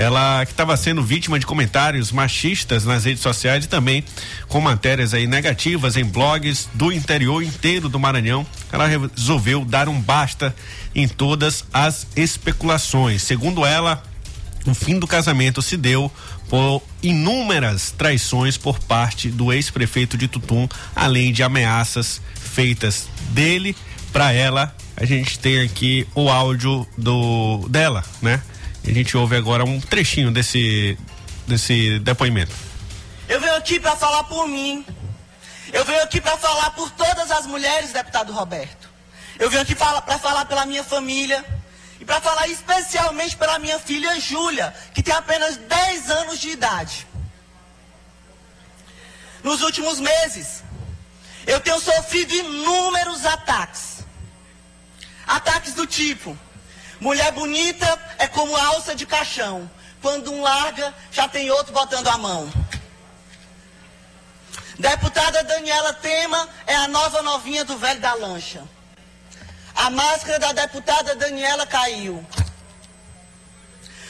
Ela 0.00 0.46
que 0.46 0.52
estava 0.52 0.74
sendo 0.78 1.02
vítima 1.02 1.38
de 1.38 1.44
comentários 1.44 2.10
machistas 2.10 2.86
nas 2.86 3.04
redes 3.04 3.22
sociais 3.22 3.66
e 3.66 3.68
também 3.68 4.02
com 4.48 4.58
matérias 4.58 5.12
aí 5.12 5.26
negativas 5.26 5.94
em 5.94 6.06
blogs 6.06 6.70
do 6.72 6.90
interior 6.90 7.42
inteiro 7.42 7.86
do 7.86 8.00
Maranhão. 8.00 8.46
Ela 8.72 8.86
resolveu 8.86 9.62
dar 9.62 9.90
um 9.90 10.00
basta 10.00 10.56
em 10.94 11.06
todas 11.06 11.66
as 11.70 12.06
especulações. 12.16 13.22
Segundo 13.22 13.62
ela, 13.62 14.02
o 14.64 14.72
fim 14.72 14.98
do 14.98 15.06
casamento 15.06 15.60
se 15.60 15.76
deu 15.76 16.10
por 16.48 16.82
inúmeras 17.02 17.90
traições 17.90 18.56
por 18.56 18.78
parte 18.78 19.28
do 19.28 19.52
ex-prefeito 19.52 20.16
de 20.16 20.28
Tutum, 20.28 20.66
além 20.96 21.30
de 21.30 21.42
ameaças 21.42 22.22
feitas 22.34 23.06
dele 23.32 23.76
para 24.14 24.32
ela. 24.32 24.74
A 24.96 25.04
gente 25.04 25.38
tem 25.38 25.60
aqui 25.60 26.06
o 26.14 26.30
áudio 26.30 26.88
do 26.96 27.68
dela, 27.68 28.02
né? 28.22 28.40
A 28.86 28.92
gente 28.92 29.16
ouve 29.16 29.36
agora 29.36 29.64
um 29.64 29.80
trechinho 29.80 30.30
desse 30.30 30.98
desse 31.46 31.98
depoimento. 31.98 32.54
Eu 33.28 33.40
venho 33.40 33.54
aqui 33.56 33.78
para 33.78 33.96
falar 33.96 34.24
por 34.24 34.46
mim. 34.48 34.84
Eu 35.72 35.84
venho 35.84 36.02
aqui 36.02 36.20
para 36.20 36.36
falar 36.36 36.70
por 36.70 36.90
todas 36.90 37.30
as 37.30 37.46
mulheres, 37.46 37.92
deputado 37.92 38.32
Roberto. 38.32 38.88
Eu 39.38 39.48
venho 39.50 39.62
aqui 39.62 39.74
para 39.74 40.18
falar 40.18 40.44
pela 40.46 40.66
minha 40.66 40.82
família 40.82 41.44
e 42.00 42.04
para 42.04 42.20
falar 42.20 42.48
especialmente 42.48 43.36
pela 43.36 43.58
minha 43.58 43.78
filha 43.78 44.18
Júlia, 44.18 44.74
que 44.94 45.02
tem 45.02 45.14
apenas 45.14 45.56
10 45.56 46.10
anos 46.10 46.38
de 46.38 46.50
idade. 46.50 47.06
Nos 49.42 49.62
últimos 49.62 50.00
meses, 50.00 50.62
eu 51.46 51.60
tenho 51.60 51.80
sofrido 51.80 52.32
inúmeros 52.34 53.24
ataques. 53.24 54.04
Ataques 55.26 55.74
do 55.74 55.86
tipo: 55.86 56.36
mulher 57.00 57.32
bonita 57.32 57.98
é 58.18 58.26
como 58.28 58.54
alça 58.56 58.94
de 58.94 59.06
caixão. 59.06 59.70
Quando 60.00 60.32
um 60.32 60.42
larga, 60.42 60.94
já 61.10 61.28
tem 61.28 61.50
outro 61.50 61.72
botando 61.72 62.08
a 62.08 62.16
mão. 62.16 62.50
Deputada 64.78 65.44
Daniela 65.44 65.92
Tema 65.94 66.48
é 66.66 66.74
a 66.74 66.88
nova 66.88 67.20
novinha 67.22 67.64
do 67.64 67.76
velho 67.76 68.00
da 68.00 68.14
lancha. 68.14 68.62
A 69.74 69.90
máscara 69.90 70.38
da 70.38 70.52
deputada 70.52 71.14
Daniela 71.14 71.66
caiu. 71.66 72.24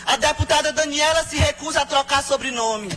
A 0.07 0.17
deputada 0.17 0.73
Daniela 0.73 1.25
se 1.25 1.37
recusa 1.37 1.83
a 1.83 1.87
trocar 1.87 2.23
sobrenome. 2.23 2.91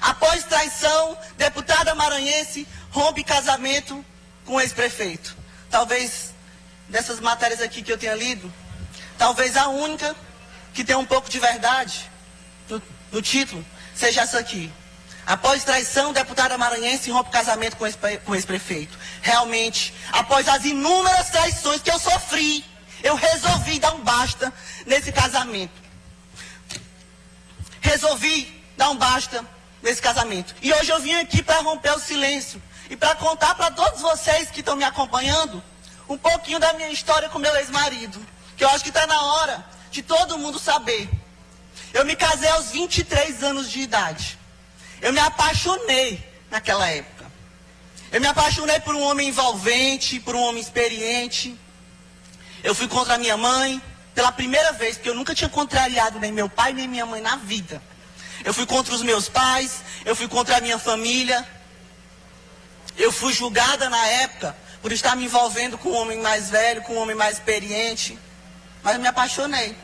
Após 0.00 0.44
traição, 0.44 1.16
deputada 1.36 1.94
maranhense 1.94 2.66
rompe 2.90 3.22
casamento 3.22 4.04
com 4.46 4.54
o 4.54 4.60
ex-prefeito. 4.60 5.36
Talvez 5.70 6.29
dessas 6.90 7.20
matérias 7.20 7.60
aqui 7.60 7.82
que 7.82 7.92
eu 7.92 7.98
tenha 7.98 8.14
lido, 8.14 8.52
talvez 9.16 9.56
a 9.56 9.68
única 9.68 10.14
que 10.74 10.84
tem 10.84 10.96
um 10.96 11.04
pouco 11.04 11.30
de 11.30 11.38
verdade 11.38 12.10
no, 12.68 12.82
no 13.12 13.22
título 13.22 13.64
seja 13.94 14.22
essa 14.22 14.38
aqui. 14.38 14.70
Após 15.26 15.62
traição, 15.62 16.12
deputada 16.12 16.58
maranhense 16.58 17.10
rompe 17.10 17.30
casamento 17.30 17.76
com 17.76 17.84
o 17.84 18.34
ex-prefeito. 18.34 18.98
Realmente, 19.22 19.94
após 20.10 20.48
as 20.48 20.64
inúmeras 20.64 21.30
traições 21.30 21.82
que 21.82 21.90
eu 21.90 21.98
sofri, 21.98 22.64
eu 23.02 23.14
resolvi 23.14 23.78
dar 23.78 23.94
um 23.94 24.00
basta 24.00 24.52
nesse 24.86 25.12
casamento. 25.12 25.72
Resolvi 27.80 28.62
dar 28.76 28.90
um 28.90 28.96
basta 28.96 29.44
nesse 29.82 30.02
casamento. 30.02 30.54
E 30.62 30.72
hoje 30.72 30.90
eu 30.90 31.00
vim 31.00 31.14
aqui 31.14 31.42
para 31.42 31.60
romper 31.60 31.92
o 31.92 32.00
silêncio 32.00 32.60
e 32.88 32.96
para 32.96 33.14
contar 33.14 33.54
para 33.54 33.70
todos 33.70 34.00
vocês 34.00 34.50
que 34.50 34.60
estão 34.60 34.74
me 34.74 34.84
acompanhando 34.84 35.62
um 36.10 36.18
pouquinho 36.18 36.58
da 36.58 36.72
minha 36.72 36.90
história 36.90 37.28
com 37.28 37.38
meu 37.38 37.54
ex-marido. 37.56 38.20
Que 38.56 38.64
eu 38.64 38.68
acho 38.70 38.82
que 38.82 38.90
está 38.90 39.06
na 39.06 39.22
hora 39.22 39.64
de 39.92 40.02
todo 40.02 40.36
mundo 40.36 40.58
saber. 40.58 41.08
Eu 41.94 42.04
me 42.04 42.16
casei 42.16 42.48
aos 42.48 42.70
23 42.72 43.42
anos 43.44 43.70
de 43.70 43.80
idade. 43.80 44.36
Eu 45.00 45.12
me 45.12 45.20
apaixonei 45.20 46.22
naquela 46.50 46.88
época. 46.88 47.30
Eu 48.10 48.20
me 48.20 48.26
apaixonei 48.26 48.80
por 48.80 48.94
um 48.94 49.02
homem 49.02 49.28
envolvente, 49.28 50.18
por 50.18 50.34
um 50.34 50.42
homem 50.42 50.60
experiente. 50.60 51.56
Eu 52.62 52.74
fui 52.74 52.88
contra 52.88 53.14
a 53.14 53.18
minha 53.18 53.36
mãe 53.36 53.80
pela 54.12 54.32
primeira 54.32 54.72
vez, 54.72 54.96
porque 54.96 55.08
eu 55.08 55.14
nunca 55.14 55.32
tinha 55.32 55.48
contrariado 55.48 56.18
nem 56.18 56.32
meu 56.32 56.48
pai 56.48 56.72
nem 56.72 56.88
minha 56.88 57.06
mãe 57.06 57.20
na 57.20 57.36
vida. 57.36 57.80
Eu 58.44 58.52
fui 58.52 58.66
contra 58.66 58.92
os 58.92 59.02
meus 59.02 59.28
pais, 59.28 59.82
eu 60.04 60.16
fui 60.16 60.26
contra 60.26 60.56
a 60.56 60.60
minha 60.60 60.78
família. 60.78 61.48
Eu 62.98 63.12
fui 63.12 63.32
julgada 63.32 63.88
na 63.88 64.06
época 64.08 64.56
por 64.82 64.92
estar 64.92 65.14
me 65.16 65.24
envolvendo 65.24 65.76
com 65.76 65.90
um 65.90 65.96
homem 65.96 66.18
mais 66.20 66.50
velho, 66.50 66.82
com 66.82 66.94
um 66.94 66.98
homem 66.98 67.16
mais 67.16 67.36
experiente. 67.36 68.18
Mas 68.82 68.94
eu 68.94 69.00
me 69.00 69.08
apaixonei. 69.08 69.76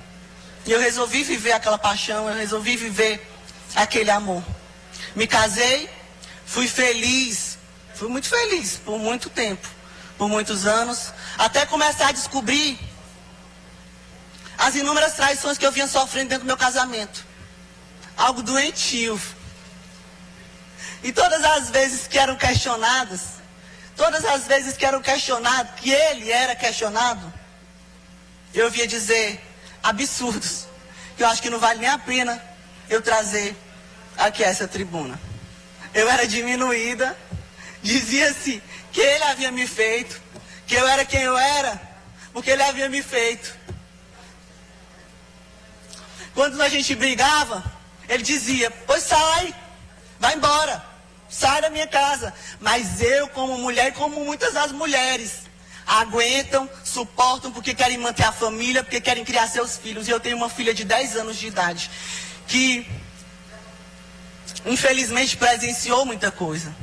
E 0.64 0.72
eu 0.72 0.80
resolvi 0.80 1.22
viver 1.22 1.52
aquela 1.52 1.78
paixão, 1.78 2.28
eu 2.28 2.34
resolvi 2.34 2.76
viver 2.76 3.24
aquele 3.74 4.10
amor. 4.10 4.42
Me 5.14 5.26
casei, 5.26 5.88
fui 6.44 6.66
feliz, 6.66 7.58
fui 7.94 8.08
muito 8.08 8.28
feliz 8.28 8.76
por 8.84 8.98
muito 8.98 9.30
tempo, 9.30 9.68
por 10.18 10.28
muitos 10.28 10.66
anos, 10.66 11.12
até 11.38 11.64
começar 11.66 12.08
a 12.08 12.12
descobrir 12.12 12.78
as 14.58 14.74
inúmeras 14.74 15.14
traições 15.14 15.58
que 15.58 15.66
eu 15.66 15.72
vinha 15.72 15.86
sofrendo 15.86 16.30
dentro 16.30 16.44
do 16.44 16.46
meu 16.46 16.56
casamento. 16.56 17.24
Algo 18.16 18.42
doentio. 18.42 19.20
E 21.02 21.12
todas 21.12 21.44
as 21.44 21.70
vezes 21.70 22.06
que 22.06 22.18
eram 22.18 22.36
questionadas, 22.36 23.36
todas 23.96 24.24
as 24.24 24.46
vezes 24.46 24.76
que 24.76 24.84
eram 24.84 25.00
questionados, 25.00 25.80
que 25.80 25.90
ele 25.90 26.30
era 26.30 26.54
questionado, 26.54 27.32
eu 28.54 28.70
via 28.70 28.86
dizer 28.86 29.40
absurdos, 29.82 30.66
que 31.16 31.22
eu 31.22 31.28
acho 31.28 31.42
que 31.42 31.50
não 31.50 31.58
vale 31.58 31.80
nem 31.80 31.88
a 31.88 31.98
pena 31.98 32.40
eu 32.88 33.00
trazer 33.02 33.56
aqui 34.16 34.44
a 34.44 34.48
essa 34.48 34.68
tribuna. 34.68 35.18
Eu 35.94 36.08
era 36.10 36.26
diminuída, 36.26 37.16
dizia-se 37.82 38.62
que 38.92 39.00
ele 39.00 39.24
havia 39.24 39.50
me 39.50 39.66
feito, 39.66 40.20
que 40.66 40.74
eu 40.74 40.86
era 40.86 41.04
quem 41.04 41.22
eu 41.22 41.36
era, 41.36 41.80
porque 42.32 42.50
ele 42.50 42.62
havia 42.62 42.88
me 42.88 43.02
feito. 43.02 43.56
Quando 46.34 46.60
a 46.60 46.68
gente 46.68 46.94
brigava, 46.94 47.64
ele 48.08 48.22
dizia: 48.22 48.70
Pois 48.70 49.02
sai, 49.02 49.54
vai 50.18 50.34
embora, 50.34 50.84
sai 51.28 51.60
da 51.60 51.70
minha 51.70 51.86
casa. 51.86 52.32
Mas 52.60 53.00
eu, 53.00 53.28
como 53.28 53.58
mulher, 53.58 53.92
como 53.92 54.24
muitas 54.24 54.54
das 54.54 54.72
mulheres, 54.72 55.42
aguentam, 55.86 56.68
suportam 56.84 57.52
porque 57.52 57.74
querem 57.74 57.98
manter 57.98 58.24
a 58.24 58.32
família, 58.32 58.82
porque 58.82 59.00
querem 59.00 59.24
criar 59.24 59.46
seus 59.46 59.76
filhos. 59.76 60.08
E 60.08 60.10
eu 60.10 60.20
tenho 60.20 60.36
uma 60.36 60.48
filha 60.48 60.74
de 60.74 60.84
10 60.84 61.16
anos 61.16 61.36
de 61.36 61.46
idade 61.46 61.90
que 62.46 62.86
infelizmente 64.64 65.36
presenciou 65.36 66.04
muita 66.04 66.30
coisa. 66.30 66.74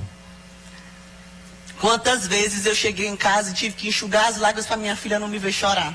Quantas 1.79 2.25
vezes 2.27 2.65
eu 2.65 2.73
cheguei 2.73 3.07
em 3.07 3.15
casa 3.15 3.51
e 3.51 3.53
tive 3.53 3.75
que 3.75 3.87
enxugar 3.87 4.27
as 4.27 4.37
lágrimas 4.37 4.65
para 4.65 4.77
minha 4.77 4.95
filha 4.95 5.19
não 5.19 5.27
me 5.27 5.37
ver 5.37 5.51
chorar. 5.51 5.93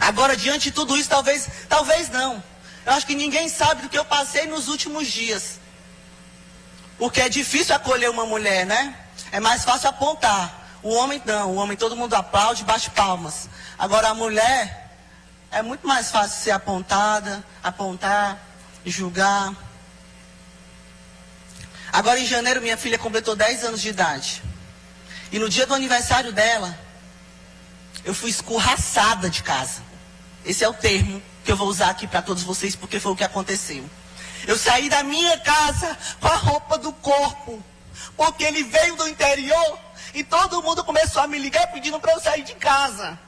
Agora, 0.00 0.36
diante 0.36 0.64
de 0.64 0.72
tudo 0.72 0.96
isso, 0.96 1.08
talvez, 1.08 1.48
talvez 1.68 2.08
não. 2.08 2.42
Eu 2.84 2.92
acho 2.92 3.06
que 3.06 3.14
ninguém 3.14 3.48
sabe 3.48 3.82
do 3.82 3.88
que 3.88 3.98
eu 3.98 4.04
passei 4.04 4.46
nos 4.46 4.66
últimos 4.68 5.06
dias. 5.06 5.60
Porque 6.98 7.20
é 7.20 7.28
difícil 7.28 7.74
acolher 7.74 8.10
uma 8.10 8.24
mulher, 8.24 8.64
né? 8.64 8.96
É 9.30 9.40
mais 9.40 9.64
fácil 9.64 9.88
apontar. 9.88 10.66
O 10.82 10.94
homem 10.94 11.20
não, 11.24 11.52
o 11.52 11.56
homem 11.56 11.76
todo 11.76 11.96
mundo 11.96 12.14
aplaude, 12.14 12.64
bate 12.64 12.90
palmas. 12.90 13.48
Agora 13.78 14.08
a 14.08 14.14
mulher 14.14 14.90
é 15.50 15.62
muito 15.62 15.86
mais 15.86 16.10
fácil 16.10 16.42
ser 16.42 16.50
apontada, 16.52 17.44
apontar, 17.62 18.38
julgar. 18.84 19.52
Agora 21.92 22.18
em 22.18 22.26
janeiro 22.26 22.60
minha 22.60 22.76
filha 22.76 22.98
completou 22.98 23.34
10 23.34 23.64
anos 23.64 23.82
de 23.82 23.88
idade. 23.88 24.42
E 25.32 25.38
no 25.38 25.48
dia 25.48 25.66
do 25.66 25.74
aniversário 25.74 26.32
dela, 26.32 26.78
eu 28.04 28.14
fui 28.14 28.30
escorraçada 28.30 29.28
de 29.28 29.42
casa. 29.42 29.82
Esse 30.44 30.62
é 30.62 30.68
o 30.68 30.74
termo 30.74 31.20
que 31.44 31.50
eu 31.50 31.56
vou 31.56 31.68
usar 31.68 31.90
aqui 31.90 32.06
para 32.06 32.22
todos 32.22 32.42
vocês, 32.42 32.76
porque 32.76 33.00
foi 33.00 33.12
o 33.12 33.16
que 33.16 33.24
aconteceu. 33.24 33.84
Eu 34.46 34.56
saí 34.56 34.88
da 34.88 35.02
minha 35.02 35.38
casa 35.40 35.96
com 36.20 36.28
a 36.28 36.36
roupa 36.36 36.78
do 36.78 36.92
corpo, 36.92 37.62
porque 38.16 38.44
ele 38.44 38.62
veio 38.64 38.96
do 38.96 39.08
interior 39.08 39.78
e 40.14 40.24
todo 40.24 40.62
mundo 40.62 40.84
começou 40.84 41.22
a 41.22 41.26
me 41.26 41.38
ligar 41.38 41.66
pedindo 41.68 42.00
para 42.00 42.12
eu 42.12 42.20
sair 42.20 42.42
de 42.42 42.54
casa. 42.54 43.18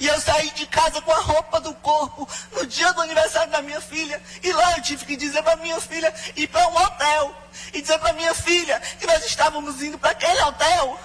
E 0.00 0.06
eu 0.06 0.20
saí 0.20 0.50
de 0.50 0.66
casa 0.66 1.00
com 1.00 1.12
a 1.12 1.20
roupa 1.20 1.60
do 1.60 1.72
corpo 1.74 2.28
no 2.52 2.66
dia 2.66 2.92
do 2.92 3.02
aniversário 3.02 3.50
da 3.50 3.62
minha 3.62 3.80
filha. 3.80 4.20
E 4.42 4.52
lá 4.52 4.76
eu 4.76 4.82
tive 4.82 5.04
que 5.04 5.16
dizer 5.16 5.42
para 5.42 5.56
minha 5.56 5.80
filha 5.80 6.12
ir 6.36 6.48
para 6.48 6.66
um 6.68 6.76
hotel. 6.76 7.34
E 7.72 7.80
dizer 7.80 7.98
para 7.98 8.12
minha 8.12 8.34
filha 8.34 8.80
que 8.98 9.06
nós 9.06 9.24
estávamos 9.24 9.82
indo 9.82 9.98
para 9.98 10.10
aquele 10.10 10.40
hotel 10.42 10.98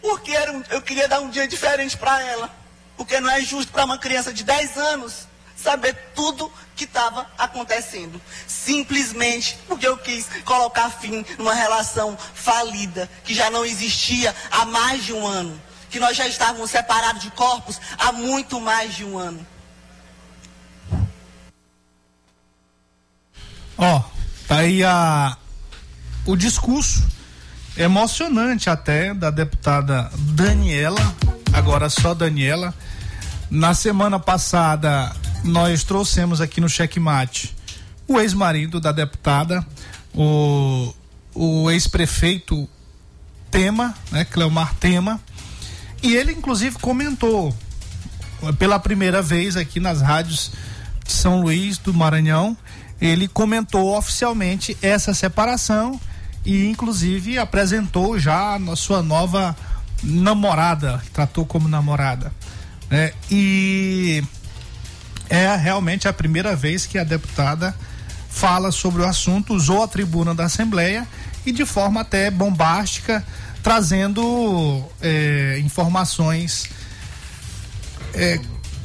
Porque 0.00 0.38
um, 0.50 0.62
eu 0.70 0.82
queria 0.82 1.08
dar 1.08 1.20
um 1.20 1.30
dia 1.30 1.48
diferente 1.48 1.96
para 1.96 2.22
ela. 2.22 2.50
Porque 2.96 3.18
não 3.20 3.30
é 3.30 3.40
justo 3.40 3.72
para 3.72 3.84
uma 3.84 3.98
criança 3.98 4.32
de 4.32 4.44
10 4.44 4.76
anos 4.78 5.26
saber 5.56 5.94
tudo 6.14 6.52
que 6.76 6.84
estava 6.84 7.26
acontecendo. 7.38 8.20
Simplesmente 8.46 9.58
porque 9.66 9.88
eu 9.88 9.96
quis 9.96 10.28
colocar 10.44 10.90
fim 10.90 11.24
numa 11.38 11.54
relação 11.54 12.16
falida, 12.34 13.10
que 13.24 13.34
já 13.34 13.50
não 13.50 13.64
existia 13.64 14.34
há 14.50 14.64
mais 14.64 15.04
de 15.04 15.12
um 15.12 15.26
ano. 15.26 15.60
Que 15.90 15.98
nós 15.98 16.16
já 16.16 16.28
estávamos 16.28 16.70
separados 16.70 17.22
de 17.22 17.30
corpos 17.30 17.80
há 17.98 18.12
muito 18.12 18.60
mais 18.60 18.94
de 18.94 19.04
um 19.04 19.18
ano. 19.18 19.44
Ó, 23.78 24.02
tá 24.48 24.58
aí 24.58 24.82
a, 24.82 25.36
o 26.24 26.34
discurso 26.36 27.06
emocionante 27.76 28.70
até 28.70 29.12
da 29.12 29.30
deputada 29.30 30.10
Daniela, 30.14 31.00
agora 31.52 31.90
só 31.90 32.14
Daniela. 32.14 32.74
Na 33.50 33.74
semana 33.74 34.18
passada, 34.18 35.14
nós 35.44 35.84
trouxemos 35.84 36.40
aqui 36.40 36.60
no 36.60 36.68
checkmate 36.68 37.54
o 38.08 38.18
ex-marido 38.20 38.80
da 38.80 38.90
deputada, 38.90 39.64
o, 40.12 40.92
o 41.34 41.70
ex-prefeito 41.70 42.68
Tema, 43.50 43.94
né, 44.10 44.24
Cleomar 44.24 44.74
Tema, 44.74 45.20
e 46.02 46.14
ele 46.14 46.32
inclusive 46.32 46.76
comentou 46.80 47.54
pela 48.58 48.78
primeira 48.78 49.22
vez 49.22 49.56
aqui 49.56 49.78
nas 49.78 50.00
rádios 50.02 50.50
de 51.04 51.12
São 51.12 51.40
Luís 51.40 51.78
do 51.78 51.94
Maranhão, 51.94 52.56
ele 53.00 53.28
comentou 53.28 53.96
oficialmente 53.96 54.76
essa 54.82 55.14
separação 55.14 56.00
e 56.44 56.66
inclusive 56.66 57.38
apresentou 57.38 58.18
já 58.18 58.56
a 58.56 58.76
sua 58.76 59.02
nova 59.02 59.56
namorada, 60.02 61.02
tratou 61.12 61.46
como 61.46 61.68
namorada. 61.68 62.32
Né? 62.90 63.12
E 63.30 64.22
é 65.28 65.54
realmente 65.56 66.06
a 66.06 66.12
primeira 66.12 66.54
vez 66.54 66.86
que 66.86 66.98
a 66.98 67.04
deputada 67.04 67.74
fala 68.28 68.70
sobre 68.70 69.02
o 69.02 69.06
assunto, 69.06 69.54
usou 69.54 69.82
a 69.82 69.88
tribuna 69.88 70.34
da 70.34 70.44
Assembleia 70.44 71.08
e 71.44 71.52
de 71.52 71.64
forma 71.64 72.02
até 72.02 72.30
bombástica, 72.30 73.24
trazendo 73.62 74.84
é, 75.00 75.58
informações 75.64 76.68
é, 78.12 78.38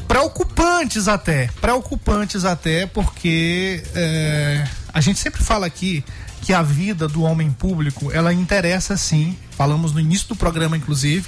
preocupantes 0.07 1.07
até, 1.07 1.49
preocupantes 1.59 2.45
até, 2.45 2.85
porque 2.85 3.83
é, 3.93 4.65
a 4.93 5.01
gente 5.01 5.19
sempre 5.19 5.43
fala 5.43 5.65
aqui 5.65 6.03
que 6.41 6.53
a 6.53 6.61
vida 6.61 7.07
do 7.07 7.21
homem 7.21 7.51
público 7.51 8.11
ela 8.11 8.33
interessa 8.33 8.97
sim, 8.97 9.37
falamos 9.51 9.93
no 9.93 9.99
início 9.99 10.27
do 10.27 10.35
programa 10.35 10.75
inclusive, 10.75 11.27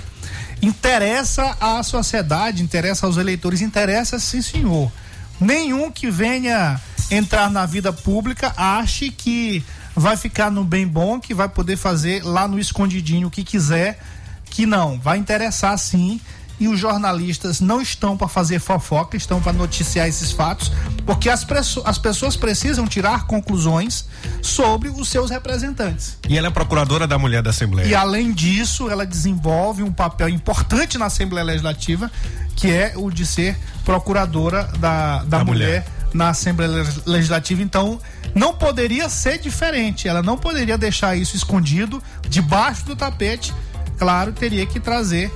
interessa 0.64 1.58
à 1.60 1.84
sociedade, 1.84 2.64
interessa 2.64 3.06
aos 3.06 3.18
eleitores, 3.18 3.62
interessa 3.62 4.18
sim 4.18 4.42
senhor. 4.42 4.92
Nenhum 5.40 5.92
que 5.92 6.10
venha 6.10 6.80
entrar 7.12 7.50
na 7.50 7.66
vida 7.66 7.92
pública 7.92 8.54
ache 8.56 9.10
que 9.10 9.64
vai 9.94 10.16
ficar 10.16 10.50
no 10.50 10.64
bem 10.64 10.88
bom, 10.88 11.20
que 11.20 11.34
vai 11.34 11.50
poder 11.50 11.76
fazer 11.76 12.24
lá 12.24 12.48
no 12.48 12.58
escondidinho 12.58 13.28
o 13.28 13.32
que 13.32 13.44
quiser, 13.44 14.00
que 14.46 14.66
não, 14.66 15.00
vai 15.00 15.18
interessar 15.18 15.78
sim 15.78 16.20
e 16.60 16.68
os 16.68 16.80
jornalistas 16.80 17.60
não 17.60 17.82
estão 17.82 18.16
para 18.16 18.28
fazer 18.28 18.60
fofoca, 18.60 19.18
estão 19.18 19.42
para 19.42 19.54
noticiar 19.54 20.08
esses 20.08 20.32
fatos, 20.32 20.72
porque 21.06 21.30
as, 21.30 21.46
as 21.86 21.98
pessoas 21.98 22.36
precisam 22.36 22.88
tirar 22.88 23.26
conclusões 23.26 24.06
sobre 24.42 24.90
os 24.90 25.10
seus 25.10 25.30
representantes. 25.30 26.18
E 26.28 26.38
ela 26.38 26.48
é 26.48 26.52
procuradora 26.52 27.08
da 27.08 27.18
mulher 27.18 27.42
da 27.42 27.50
Assembleia. 27.50 27.88
E 27.88 27.96
além 27.96 28.32
disso, 28.32 28.90
ela 28.90 29.06
desenvolve 29.06 29.84
um 29.84 29.92
papel 29.92 30.30
importante 30.30 30.98
na 30.98 31.06
Assembleia 31.06 31.46
Legislativa, 31.46 32.12
que 32.56 32.72
é 32.72 32.94
o 32.96 33.10
de 33.10 33.26
ser 33.26 33.58
procuradora 33.84 34.64
da, 34.80 35.20
da, 35.20 35.40
da 35.40 35.44
mulher, 35.44 35.68
mulher 35.68 35.86
na 36.14 36.30
Assembleia 36.30 36.86
Legislativa. 37.06 37.62
Então, 37.62 38.00
não 38.36 38.54
poderia 38.54 39.10
ser 39.10 39.40
diferente. 39.40 40.08
Ela 40.08 40.22
não 40.22 40.38
poderia 40.38 40.78
deixar 40.78 41.16
isso 41.16 41.36
escondido 41.36 42.02
debaixo 42.30 42.86
do 42.86 42.96
tapete. 42.96 43.54
Claro, 43.98 44.34
teria 44.34 44.66
que 44.66 44.80
trazer 44.80 45.32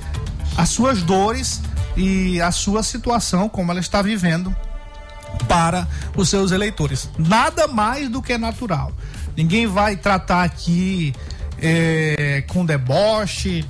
as 0.56 0.68
suas 0.68 1.02
dores 1.02 1.60
e 1.96 2.40
a 2.40 2.50
sua 2.50 2.82
situação, 2.82 3.48
como 3.48 3.70
ela 3.70 3.80
está 3.80 4.00
vivendo, 4.02 4.54
para 5.48 5.86
os 6.16 6.28
seus 6.28 6.52
eleitores. 6.52 7.08
Nada 7.18 7.66
mais 7.66 8.08
do 8.08 8.22
que 8.22 8.36
natural. 8.38 8.92
Ninguém 9.36 9.66
vai 9.66 9.96
tratar 9.96 10.42
aqui 10.42 11.14
é, 11.60 12.44
com 12.48 12.64
deboche. 12.64 13.64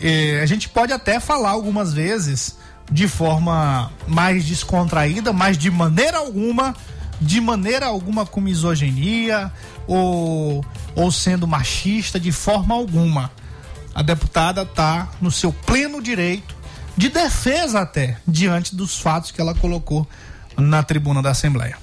É, 0.00 0.40
a 0.42 0.46
gente 0.46 0.68
pode 0.68 0.92
até 0.92 1.20
falar 1.20 1.50
algumas 1.50 1.92
vezes 1.92 2.56
de 2.90 3.08
forma 3.08 3.90
mais 4.06 4.44
descontraída, 4.44 5.32
mas 5.32 5.56
de 5.56 5.70
maneira 5.70 6.18
alguma, 6.18 6.74
de 7.20 7.40
maneira 7.40 7.86
alguma 7.86 8.26
com 8.26 8.40
misoginia 8.40 9.52
ou, 9.86 10.64
ou 10.94 11.10
sendo 11.10 11.46
machista, 11.46 12.20
de 12.20 12.32
forma 12.32 12.74
alguma 12.74 13.30
a 13.94 14.02
deputada 14.02 14.62
está 14.62 15.08
no 15.20 15.30
seu 15.30 15.52
pleno 15.52 16.02
direito 16.02 16.54
de 16.96 17.08
defesa 17.08 17.80
até 17.80 18.18
diante 18.26 18.74
dos 18.74 18.98
fatos 18.98 19.30
que 19.30 19.40
ela 19.40 19.54
colocou 19.54 20.06
na 20.56 20.82
tribuna 20.82 21.22
da 21.22 21.30
Assembleia. 21.30 21.76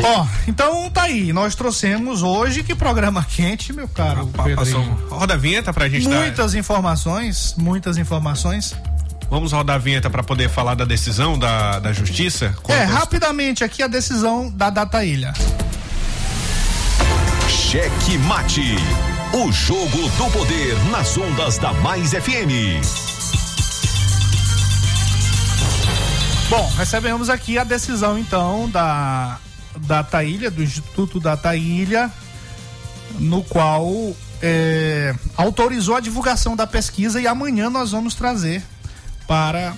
Ó, 0.00 0.22
oh, 0.22 0.26
então 0.46 0.88
tá 0.90 1.02
aí, 1.02 1.32
nós 1.32 1.56
trouxemos 1.56 2.22
hoje 2.22 2.62
que 2.62 2.74
programa 2.74 3.24
quente, 3.24 3.72
meu 3.72 3.88
caro 3.88 4.30
ah, 4.38 4.54
Passou. 4.54 4.82
Roda 5.10 5.34
a 5.34 5.36
vinheta 5.36 5.72
pra 5.72 5.88
gente 5.88 6.08
Muitas 6.08 6.52
dar... 6.52 6.58
informações, 6.58 7.54
muitas 7.58 7.98
informações. 7.98 8.76
Vamos 9.28 9.52
rodar 9.52 9.76
a 9.76 9.78
vinheta 9.78 10.08
para 10.08 10.22
poder 10.22 10.48
falar 10.48 10.74
da 10.74 10.84
decisão 10.84 11.38
da, 11.38 11.78
da 11.78 11.92
justiça? 11.92 12.54
É, 12.68 12.84
rapidamente 12.84 13.62
aqui 13.62 13.82
a 13.82 13.86
decisão 13.86 14.50
da 14.50 14.70
Data 14.70 15.04
Ilha. 15.04 15.34
Cheque 17.48 18.16
mate. 18.18 18.76
O 19.32 19.52
jogo 19.52 20.08
do 20.16 20.30
poder 20.30 20.74
nas 20.90 21.16
ondas 21.18 21.58
da 21.58 21.72
Mais 21.74 22.10
FM. 22.12 22.80
Bom, 26.48 26.72
recebemos 26.76 27.28
aqui 27.28 27.58
a 27.58 27.64
decisão 27.64 28.18
então 28.18 28.68
da 28.70 29.38
da 29.76 30.02
Taília, 30.02 30.50
do 30.50 30.62
Instituto 30.62 31.20
da 31.20 31.36
Taília, 31.36 32.10
no 33.18 33.44
qual 33.44 33.86
é, 34.42 35.14
autorizou 35.36 35.94
a 35.94 36.00
divulgação 36.00 36.56
da 36.56 36.66
pesquisa 36.66 37.20
e 37.20 37.26
amanhã 37.26 37.70
nós 37.70 37.92
vamos 37.92 38.14
trazer 38.14 38.62
para 39.26 39.74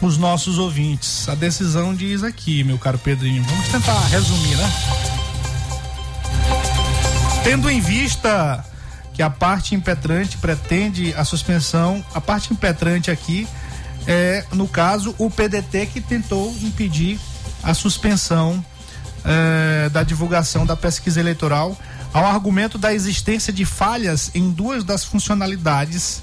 os 0.00 0.18
nossos 0.18 0.58
ouvintes. 0.58 1.28
A 1.28 1.34
decisão 1.34 1.94
diz 1.94 2.24
aqui, 2.24 2.64
meu 2.64 2.78
caro 2.78 2.98
Pedrinho. 2.98 3.42
Vamos 3.44 3.68
tentar 3.68 3.98
resumir, 4.08 4.56
né? 4.56 5.13
Tendo 7.44 7.70
em 7.70 7.78
vista 7.78 8.64
que 9.12 9.22
a 9.22 9.28
parte 9.28 9.74
impetrante 9.74 10.38
pretende 10.38 11.14
a 11.14 11.24
suspensão, 11.24 12.04
a 12.14 12.20
parte 12.20 12.52
impetrante 12.52 13.10
aqui 13.10 13.46
é, 14.06 14.44
no 14.52 14.66
caso, 14.66 15.14
o 15.18 15.30
PDT 15.30 15.86
que 15.86 16.00
tentou 16.00 16.54
impedir 16.62 17.18
a 17.62 17.72
suspensão 17.74 18.64
é, 19.24 19.88
da 19.90 20.02
divulgação 20.02 20.66
da 20.66 20.74
pesquisa 20.74 21.20
eleitoral 21.20 21.76
ao 22.12 22.24
argumento 22.24 22.78
da 22.78 22.94
existência 22.94 23.52
de 23.52 23.64
falhas 23.64 24.30
em 24.34 24.50
duas 24.50 24.82
das 24.82 25.04
funcionalidades 25.04 26.22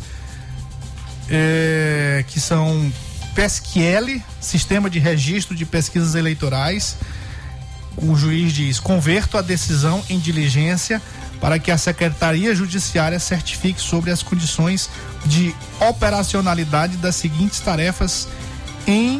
é, 1.29 2.25
que 2.27 2.39
são 2.39 2.91
PSQL, 3.35 4.21
Sistema 4.39 4.89
de 4.89 4.99
Registro 4.99 5.55
de 5.55 5.65
Pesquisas 5.65 6.15
Eleitorais, 6.15 6.97
o 7.97 8.15
juiz 8.15 8.53
diz: 8.53 8.79
converto 8.79 9.37
a 9.37 9.41
decisão 9.41 10.03
em 10.09 10.19
diligência 10.19 11.01
para 11.39 11.57
que 11.57 11.71
a 11.71 11.77
Secretaria 11.77 12.53
Judiciária 12.53 13.19
certifique 13.19 13.81
sobre 13.81 14.11
as 14.11 14.21
condições 14.21 14.89
de 15.25 15.55
operacionalidade 15.79 16.97
das 16.97 17.15
seguintes 17.15 17.59
tarefas 17.59 18.27
em 18.85 19.19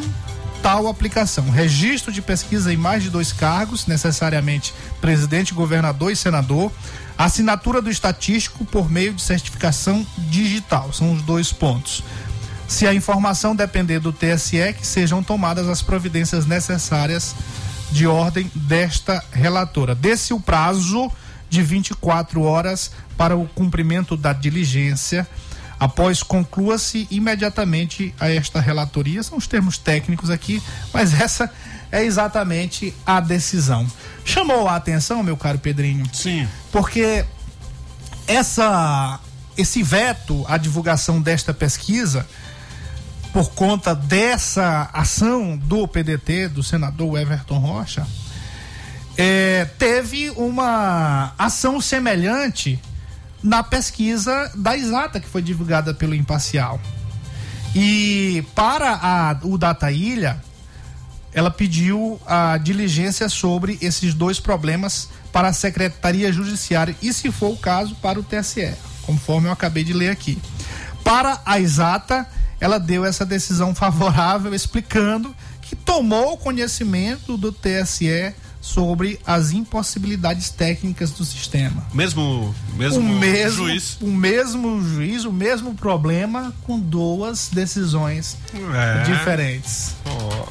tal 0.62 0.86
aplicação: 0.86 1.50
registro 1.50 2.12
de 2.12 2.22
pesquisa 2.22 2.72
em 2.72 2.76
mais 2.76 3.02
de 3.02 3.10
dois 3.10 3.32
cargos, 3.32 3.86
necessariamente 3.86 4.72
presidente, 5.00 5.52
governador 5.52 6.12
e 6.12 6.16
senador, 6.16 6.72
assinatura 7.18 7.82
do 7.82 7.90
estatístico 7.90 8.64
por 8.64 8.90
meio 8.90 9.12
de 9.12 9.20
certificação 9.20 10.06
digital. 10.16 10.92
São 10.92 11.12
os 11.12 11.22
dois 11.22 11.52
pontos. 11.52 12.02
Se 12.68 12.86
a 12.86 12.94
informação 12.94 13.54
depender 13.54 13.98
do 13.98 14.12
TSE, 14.12 14.72
que 14.78 14.86
sejam 14.86 15.22
tomadas 15.22 15.68
as 15.68 15.82
providências 15.82 16.46
necessárias 16.46 17.34
de 17.92 18.06
ordem 18.06 18.50
desta 18.54 19.22
relatora. 19.32 19.94
Desse 19.94 20.32
o 20.32 20.40
prazo 20.40 21.10
de 21.48 21.62
24 21.62 22.42
horas 22.42 22.90
para 23.16 23.36
o 23.36 23.46
cumprimento 23.46 24.16
da 24.16 24.32
diligência. 24.32 25.26
Após 25.78 26.22
conclua-se 26.22 27.06
imediatamente 27.10 28.14
a 28.18 28.30
esta 28.30 28.60
relatoria, 28.60 29.22
são 29.22 29.36
os 29.36 29.46
termos 29.46 29.76
técnicos 29.76 30.30
aqui, 30.30 30.62
mas 30.92 31.12
essa 31.20 31.50
é 31.90 32.02
exatamente 32.02 32.94
a 33.04 33.20
decisão. 33.20 33.86
Chamou 34.24 34.66
a 34.66 34.76
atenção, 34.76 35.22
meu 35.22 35.36
caro 35.36 35.58
Pedrinho? 35.58 36.06
Sim. 36.12 36.48
Porque 36.70 37.24
essa 38.26 39.20
esse 39.56 39.82
veto 39.82 40.44
à 40.48 40.56
divulgação 40.56 41.20
desta 41.20 41.52
pesquisa, 41.52 42.26
por 43.32 43.50
conta 43.52 43.94
dessa 43.94 44.90
ação 44.92 45.56
do 45.56 45.88
PDT, 45.88 46.48
do 46.48 46.62
senador 46.62 47.18
Everton 47.18 47.58
Rocha, 47.58 48.06
é, 49.16 49.64
teve 49.78 50.30
uma 50.30 51.32
ação 51.38 51.80
semelhante 51.80 52.78
na 53.42 53.62
pesquisa 53.62 54.50
da 54.54 54.76
Exata, 54.76 55.18
que 55.18 55.26
foi 55.26 55.40
divulgada 55.40 55.94
pelo 55.94 56.14
Imparcial. 56.14 56.80
E 57.74 58.44
para 58.54 58.92
a, 58.92 59.36
o 59.42 59.56
Data 59.56 59.90
Ilha, 59.90 60.38
ela 61.32 61.50
pediu 61.50 62.20
a 62.26 62.58
diligência 62.58 63.28
sobre 63.30 63.78
esses 63.80 64.12
dois 64.12 64.38
problemas 64.38 65.08
para 65.32 65.48
a 65.48 65.52
Secretaria 65.54 66.30
Judiciária 66.30 66.94
e, 67.00 67.12
se 67.14 67.32
for 67.32 67.52
o 67.52 67.56
caso, 67.56 67.94
para 67.96 68.20
o 68.20 68.22
TSE, 68.22 68.74
conforme 69.02 69.48
eu 69.48 69.52
acabei 69.52 69.82
de 69.82 69.94
ler 69.94 70.10
aqui. 70.10 70.38
Para 71.02 71.40
a 71.46 71.58
Exata, 71.58 72.28
ela 72.62 72.78
deu 72.78 73.04
essa 73.04 73.26
decisão 73.26 73.74
favorável, 73.74 74.54
explicando 74.54 75.34
que 75.60 75.74
tomou 75.74 76.36
conhecimento 76.38 77.36
do 77.36 77.50
TSE 77.50 78.32
sobre 78.60 79.18
as 79.26 79.50
impossibilidades 79.50 80.48
técnicas 80.50 81.10
do 81.10 81.24
sistema. 81.24 81.84
Mesmo, 81.92 82.54
mesmo, 82.76 83.00
o 83.00 83.18
mesmo 83.18 83.66
juiz. 83.66 83.96
O 84.00 84.06
mesmo 84.06 84.80
juiz, 84.82 85.24
o 85.24 85.32
mesmo 85.32 85.74
problema 85.74 86.54
com 86.62 86.78
duas 86.78 87.48
decisões 87.52 88.36
É. 88.54 89.02
diferentes. 89.02 89.96
Ó, 90.06 90.46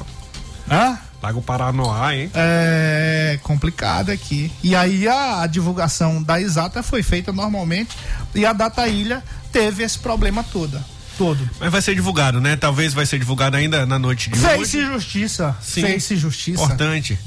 Hã? 0.70 0.98
Lago 1.22 1.40
Paranoá, 1.40 2.14
hein? 2.14 2.30
É 2.34 3.38
complicado 3.42 4.10
aqui. 4.10 4.50
E 4.62 4.74
aí 4.74 5.06
a, 5.08 5.42
a 5.42 5.46
divulgação 5.46 6.22
da 6.22 6.40
exata 6.40 6.82
foi 6.82 7.02
feita 7.02 7.32
normalmente 7.32 7.96
e 8.34 8.44
a 8.44 8.52
Data 8.52 8.86
Ilha 8.88 9.22
teve 9.52 9.82
esse 9.84 9.98
problema 9.98 10.42
toda, 10.42 10.84
todo. 11.24 11.50
Mas 11.60 11.70
vai 11.70 11.80
ser 11.82 11.94
divulgado, 11.94 12.40
né? 12.40 12.56
Talvez 12.56 12.92
vai 12.92 13.06
ser 13.06 13.18
divulgado 13.18 13.56
ainda 13.56 13.86
na 13.86 13.98
noite 13.98 14.28
de 14.30 14.38
Fez-se 14.38 14.78
hoje. 14.78 14.86
justiça. 14.92 15.56
Sim. 15.62 15.82
Fez-se 15.82 16.16
justiça. 16.16 16.62
Importante. 16.62 17.18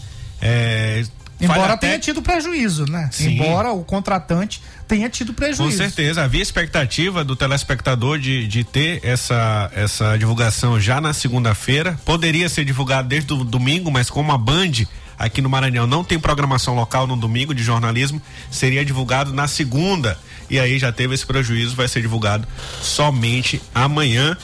É, 0.41 1.03
Embora 1.39 1.73
até- 1.73 1.87
tenha 1.87 1.99
tido 1.99 2.21
prejuízo, 2.21 2.85
né? 2.89 3.09
Sim. 3.11 3.35
Embora 3.35 3.71
o 3.71 3.83
contratante 3.83 4.61
tenha 4.87 5.09
tido 5.09 5.29
Com 5.33 5.39
prejuízo. 5.39 5.77
certeza, 5.77 6.23
havia 6.23 6.41
expectativa 6.41 7.23
do 7.23 7.35
telespectador 7.35 8.17
de, 8.19 8.47
de 8.47 8.63
ter 8.63 8.99
essa, 9.03 9.69
essa 9.75 10.17
divulgação 10.17 10.79
já 10.79 11.01
na 11.01 11.13
segunda-feira. 11.13 11.99
Poderia 12.05 12.47
ser 12.49 12.63
divulgado 12.65 13.07
desde 13.09 13.33
o 13.33 13.43
domingo, 13.43 13.91
mas 13.91 14.09
como 14.09 14.31
a 14.31 14.37
Band 14.37 14.71
aqui 15.17 15.41
no 15.41 15.49
Maranhão 15.49 15.85
não 15.87 16.03
tem 16.03 16.19
programação 16.19 16.75
local 16.75 17.07
no 17.07 17.15
domingo 17.15 17.53
de 17.53 17.63
jornalismo, 17.63 18.21
seria 18.51 18.83
divulgado 18.85 19.33
na 19.33 19.47
segunda. 19.47 20.17
E 20.49 20.59
aí 20.59 20.77
já 20.77 20.91
teve 20.91 21.13
esse 21.15 21.25
prejuízo, 21.25 21.75
vai 21.75 21.87
ser 21.87 22.01
divulgado 22.01 22.47
somente 22.81 23.61
amanhã. 23.73 24.37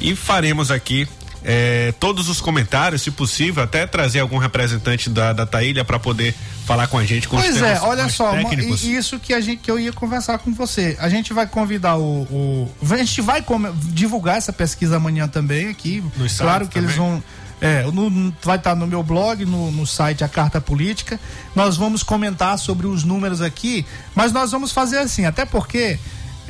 E 0.00 0.16
faremos 0.16 0.70
aqui 0.70 1.06
eh, 1.44 1.92
todos 2.00 2.28
os 2.28 2.40
comentários, 2.40 3.02
se 3.02 3.10
possível, 3.10 3.62
até 3.62 3.86
trazer 3.86 4.20
algum 4.20 4.38
representante 4.38 5.08
da, 5.10 5.32
da 5.32 5.44
Taília 5.46 5.84
para 5.84 5.98
poder 5.98 6.34
falar 6.66 6.86
com 6.86 6.96
a 6.98 7.04
gente 7.04 7.28
com 7.28 7.36
Pois 7.36 7.60
é, 7.60 7.80
olha 7.82 8.08
só, 8.08 8.30
técnicos. 8.32 8.82
isso 8.84 9.18
que 9.18 9.34
a 9.34 9.40
gente 9.40 9.58
que 9.60 9.70
eu 9.70 9.78
ia 9.78 9.92
conversar 9.92 10.38
com 10.38 10.52
você. 10.54 10.96
A 11.00 11.08
gente 11.08 11.32
vai 11.32 11.46
convidar 11.46 11.96
o, 11.96 12.22
o- 12.22 12.70
a 12.90 12.96
gente 12.96 13.20
vai 13.20 13.44
divulgar 13.90 14.38
essa 14.38 14.52
pesquisa 14.52 14.96
amanhã 14.96 15.28
também 15.28 15.68
aqui. 15.68 16.02
Nos 16.16 16.38
claro 16.38 16.66
que 16.68 16.78
eles 16.78 16.94
também. 16.94 17.10
vão 17.10 17.24
é, 17.62 17.84
no- 17.84 18.34
vai 18.42 18.56
estar 18.56 18.74
no 18.74 18.88
meu 18.88 19.04
blog, 19.04 19.44
no, 19.44 19.70
no 19.70 19.86
site 19.86 20.24
A 20.24 20.28
Carta 20.28 20.60
Política. 20.60 21.18
Nós 21.54 21.76
vamos 21.76 22.02
comentar 22.02 22.58
sobre 22.58 22.88
os 22.88 23.04
números 23.04 23.40
aqui, 23.40 23.86
mas 24.16 24.32
nós 24.32 24.50
vamos 24.50 24.72
fazer 24.72 24.98
assim, 24.98 25.24
até 25.26 25.44
porque 25.46 25.96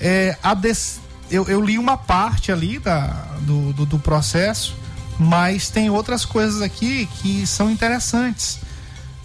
é, 0.00 0.38
a 0.42 0.54
des- 0.54 1.00
eu, 1.30 1.46
eu 1.48 1.60
li 1.60 1.76
uma 1.78 1.98
parte 1.98 2.50
ali 2.50 2.78
da, 2.78 3.08
do, 3.42 3.74
do, 3.74 3.84
do 3.86 3.98
processo, 3.98 4.74
mas 5.18 5.68
tem 5.68 5.90
outras 5.90 6.24
coisas 6.24 6.62
aqui 6.62 7.06
que 7.20 7.46
são 7.46 7.70
interessantes 7.70 8.58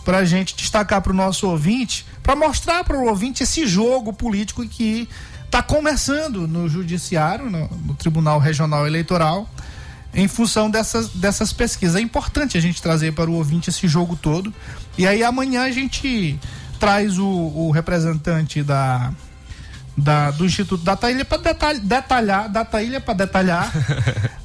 para 0.03 0.17
a 0.19 0.25
gente 0.25 0.55
destacar 0.57 1.01
para 1.01 1.13
o 1.13 1.15
nosso 1.15 1.47
ouvinte, 1.47 2.05
para 2.21 2.35
mostrar 2.35 2.83
para 2.83 2.97
o 2.97 3.07
ouvinte 3.07 3.43
esse 3.43 3.65
jogo 3.65 4.11
político 4.11 4.65
que 4.67 5.07
está 5.45 5.63
começando 5.63 6.45
no 6.47 6.67
Judiciário, 6.67 7.49
no, 7.49 7.69
no 7.85 7.93
Tribunal 7.93 8.39
Regional 8.39 8.85
Eleitoral, 8.85 9.49
em 10.17 10.27
função 10.27 10.69
dessas, 10.69 11.09
dessas 11.09 11.53
pesquisas. 11.53 11.95
É 11.95 12.01
importante 12.01 12.57
a 12.57 12.61
gente 12.61 12.81
trazer 12.81 13.13
para 13.13 13.29
o 13.29 13.35
ouvinte 13.35 13.69
esse 13.69 13.87
jogo 13.87 14.15
todo. 14.15 14.51
E 14.97 15.05
aí 15.07 15.23
amanhã 15.23 15.61
a 15.63 15.71
gente 15.71 16.37
traz 16.79 17.17
o, 17.19 17.25
o 17.27 17.71
representante 17.71 18.61
da, 18.63 19.13
da- 19.95 20.31
do 20.31 20.43
Instituto 20.45 20.83
Data 20.83 21.09
Ilha 21.11 21.23
para 21.23 21.37
detalhar, 21.37 21.79
detalhar, 21.81 22.49
Data 22.49 22.81
Ilha 22.83 22.99
para 22.99 23.13
detalhar, 23.13 23.71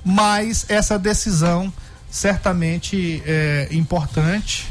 mas 0.05 0.67
essa 0.69 0.99
decisão 0.99 1.73
certamente 2.11 3.23
é 3.25 3.69
importante 3.71 4.71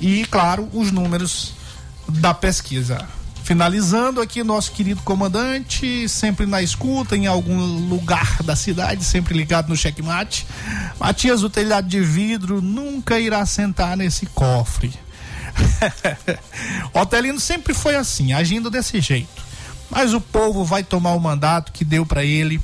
e, 0.00 0.26
claro, 0.26 0.68
os 0.74 0.92
números 0.92 1.54
da 2.08 2.34
pesquisa. 2.34 3.06
Finalizando 3.50 4.20
aqui, 4.20 4.44
nosso 4.44 4.70
querido 4.70 5.02
comandante, 5.02 6.08
sempre 6.08 6.46
na 6.46 6.62
escuta, 6.62 7.16
em 7.16 7.26
algum 7.26 7.58
lugar 7.88 8.40
da 8.44 8.54
cidade, 8.54 9.02
sempre 9.02 9.36
ligado 9.36 9.70
no 9.70 9.76
checkmate. 9.76 10.46
Matias, 11.00 11.42
o 11.42 11.50
telhado 11.50 11.88
de 11.88 12.00
vidro 12.00 12.62
nunca 12.62 13.18
irá 13.18 13.44
sentar 13.44 13.96
nesse 13.96 14.24
cofre. 14.26 14.94
Otelino 16.94 17.40
sempre 17.40 17.74
foi 17.74 17.96
assim, 17.96 18.32
agindo 18.32 18.70
desse 18.70 19.00
jeito. 19.00 19.42
Mas 19.90 20.14
o 20.14 20.20
povo 20.20 20.64
vai 20.64 20.84
tomar 20.84 21.14
o 21.14 21.20
mandato 21.20 21.72
que 21.72 21.84
deu 21.84 22.06
para 22.06 22.22
ele, 22.22 22.60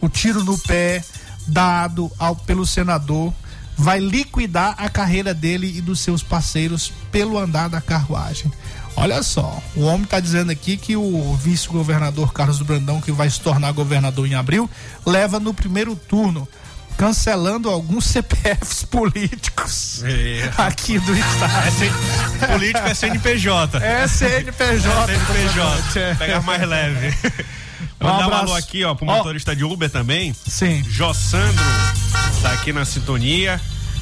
o 0.00 0.08
tiro 0.08 0.42
no 0.42 0.58
pé 0.60 1.04
dado 1.48 2.10
ao, 2.18 2.34
pelo 2.34 2.64
senador, 2.64 3.30
vai 3.76 4.00
liquidar 4.00 4.74
a 4.78 4.88
carreira 4.88 5.34
dele 5.34 5.76
e 5.76 5.82
dos 5.82 6.00
seus 6.00 6.22
parceiros 6.22 6.90
pelo 7.12 7.38
andar 7.38 7.68
da 7.68 7.82
carruagem. 7.82 8.50
Olha 9.00 9.22
só, 9.22 9.62
o 9.74 9.82
homem 9.86 10.02
está 10.02 10.20
dizendo 10.20 10.52
aqui 10.52 10.76
que 10.76 10.94
o 10.96 11.34
vice-governador 11.42 12.32
Carlos 12.32 12.60
Brandão, 12.60 13.00
que 13.00 13.10
vai 13.10 13.30
se 13.30 13.40
tornar 13.40 13.72
governador 13.72 14.26
em 14.26 14.34
abril, 14.34 14.68
leva 15.06 15.40
no 15.40 15.54
primeiro 15.54 15.96
turno, 15.96 16.46
cancelando 16.98 17.70
alguns 17.70 18.04
CPFs 18.12 18.84
políticos 18.84 20.02
É. 20.04 20.50
aqui 20.58 20.98
do 20.98 21.16
estado. 21.16 21.66
É 21.66 21.70
C- 21.70 22.46
político 22.46 22.86
é 22.86 22.94
CNPJ. 22.94 23.78
É 23.78 24.06
CNPJ. 24.06 25.06
CNPJ. 25.06 26.14
Pega 26.18 26.40
mais 26.42 26.68
leve. 26.68 27.14
Um 28.00 28.06
Mandar 28.06 28.28
um 28.28 28.34
alô 28.34 28.54
aqui, 28.54 28.84
ó, 28.84 28.94
pro 28.94 29.06
Ó. 29.06 29.16
motorista 29.16 29.56
de 29.56 29.64
Uber 29.64 29.88
também. 29.90 30.34
Sim. 30.46 30.84
Jó 30.88 31.14
Sandro 31.14 31.64
tá 32.42 32.52
aqui 32.52 32.70
na 32.72 32.84
sintonia. 32.84 33.58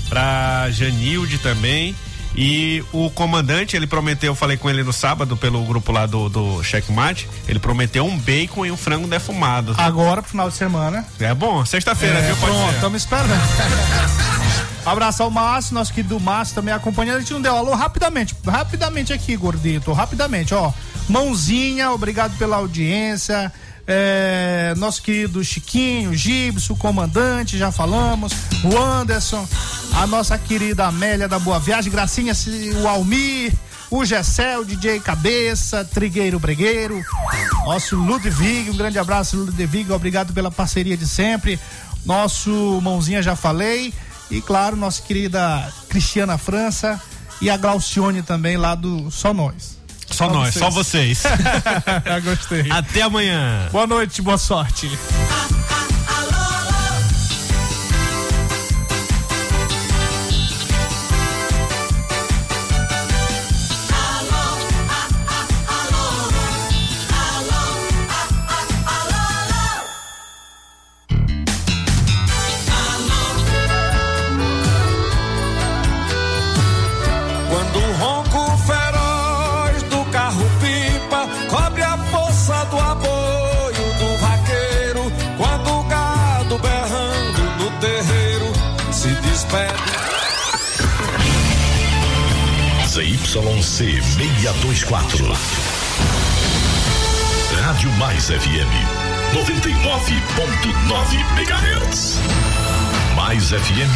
Pra 0.09 0.69
Janilde 0.71 1.37
também. 1.39 1.95
E 2.41 2.85
o 2.93 3.11
comandante, 3.11 3.75
ele 3.75 3.85
prometeu, 3.85 4.31
eu 4.31 4.35
falei 4.37 4.57
com 4.57 4.71
ele 4.71 4.85
no 4.85 4.93
sábado 4.93 5.37
pelo 5.37 5.61
grupo 5.65 5.91
lá 5.91 6.07
do, 6.07 6.29
do 6.29 6.63
Checkmate, 6.63 7.29
ele 7.49 7.59
prometeu 7.59 8.07
um 8.07 8.17
bacon 8.17 8.65
e 8.65 8.71
um 8.71 8.77
frango 8.77 9.09
defumado. 9.09 9.75
Agora, 9.77 10.23
pro 10.23 10.31
final 10.31 10.49
de 10.49 10.55
semana. 10.55 11.05
É 11.19 11.35
bom, 11.35 11.65
sexta-feira, 11.65 12.21
É, 12.21 12.27
viu? 12.29 12.37
Pode 12.37 12.53
pronto, 12.53 12.75
estamos 12.75 13.03
esperando. 13.03 13.33
Abraço 14.87 15.25
ao 15.25 15.33
Márcio, 15.33 15.75
nosso 15.75 15.93
querido 15.93 16.21
Márcio 16.21 16.55
também 16.55 16.73
acompanhando. 16.73 17.17
A 17.17 17.21
gente 17.21 17.33
não 17.33 17.43
deu 17.43 17.57
alô 17.57 17.75
rapidamente, 17.75 18.37
rapidamente 18.47 19.13
aqui, 19.13 19.37
gordito, 19.37 19.93
rapidamente, 19.93 20.55
ó. 20.55 20.73
Mãozinha, 21.09 21.91
obrigado 21.91 22.39
pela 22.39 22.59
audiência. 22.59 23.53
É, 23.91 24.75
nosso 24.77 25.01
querido 25.01 25.43
Chiquinho, 25.43 26.13
Gibson, 26.13 26.77
comandante, 26.77 27.57
já 27.57 27.73
falamos. 27.73 28.35
O 28.63 28.77
Anderson, 28.77 29.49
a 29.95 30.07
nossa 30.07 30.37
querida 30.37 30.85
Amélia 30.85 31.27
da 31.27 31.39
Boa 31.39 31.59
Viagem, 31.59 31.91
Gracinha, 31.91 32.35
o 32.83 32.87
Almir, 32.87 33.51
o 33.91 34.05
Gessé, 34.05 34.59
o 34.59 34.65
DJ 34.65 35.01
Cabeça, 35.01 35.87
Trigueiro 35.87 36.39
Bregueiro, 36.39 37.03
nosso 37.65 37.97
Ludwig, 37.97 38.69
um 38.69 38.77
grande 38.77 38.99
abraço, 38.99 39.39
Ludwig, 39.39 39.91
obrigado 39.91 40.35
pela 40.35 40.51
parceria 40.51 40.97
de 40.97 41.09
sempre. 41.09 41.59
Nosso 42.05 42.81
Mãozinha 42.83 43.23
já 43.23 43.35
falei. 43.35 43.95
E 44.31 44.43
claro, 44.43 44.77
nossa 44.77 45.01
querida 45.01 45.73
Cristiana 45.89 46.37
França 46.37 47.01
e 47.41 47.49
a 47.49 47.57
Glaucione 47.57 48.21
também 48.21 48.59
lá 48.59 48.75
do 48.75 49.11
Só 49.11 49.33
Nós. 49.33 49.78
Só 50.11 50.29
nós, 50.31 50.55
só 50.55 50.71
vocês. 50.71 51.23
Gostei. 52.25 52.71
Até 52.71 53.03
amanhã. 53.03 53.69
Boa 53.71 53.87
noite, 53.87 54.23
boa 54.23 54.39
sorte. 54.39 54.91
ZYC 92.99 94.03
624. 94.03 95.23
Rádio 97.63 97.93
Mais 97.93 98.27
FM 98.27 98.67
99.9 99.35 101.15
MHz. 101.37 102.19
MaisFM.com.br 103.15 103.95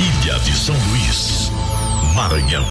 Ilha 0.00 0.40
de 0.40 0.52
São 0.56 0.74
Luís, 0.88 1.52
Maranhão. 2.16 2.66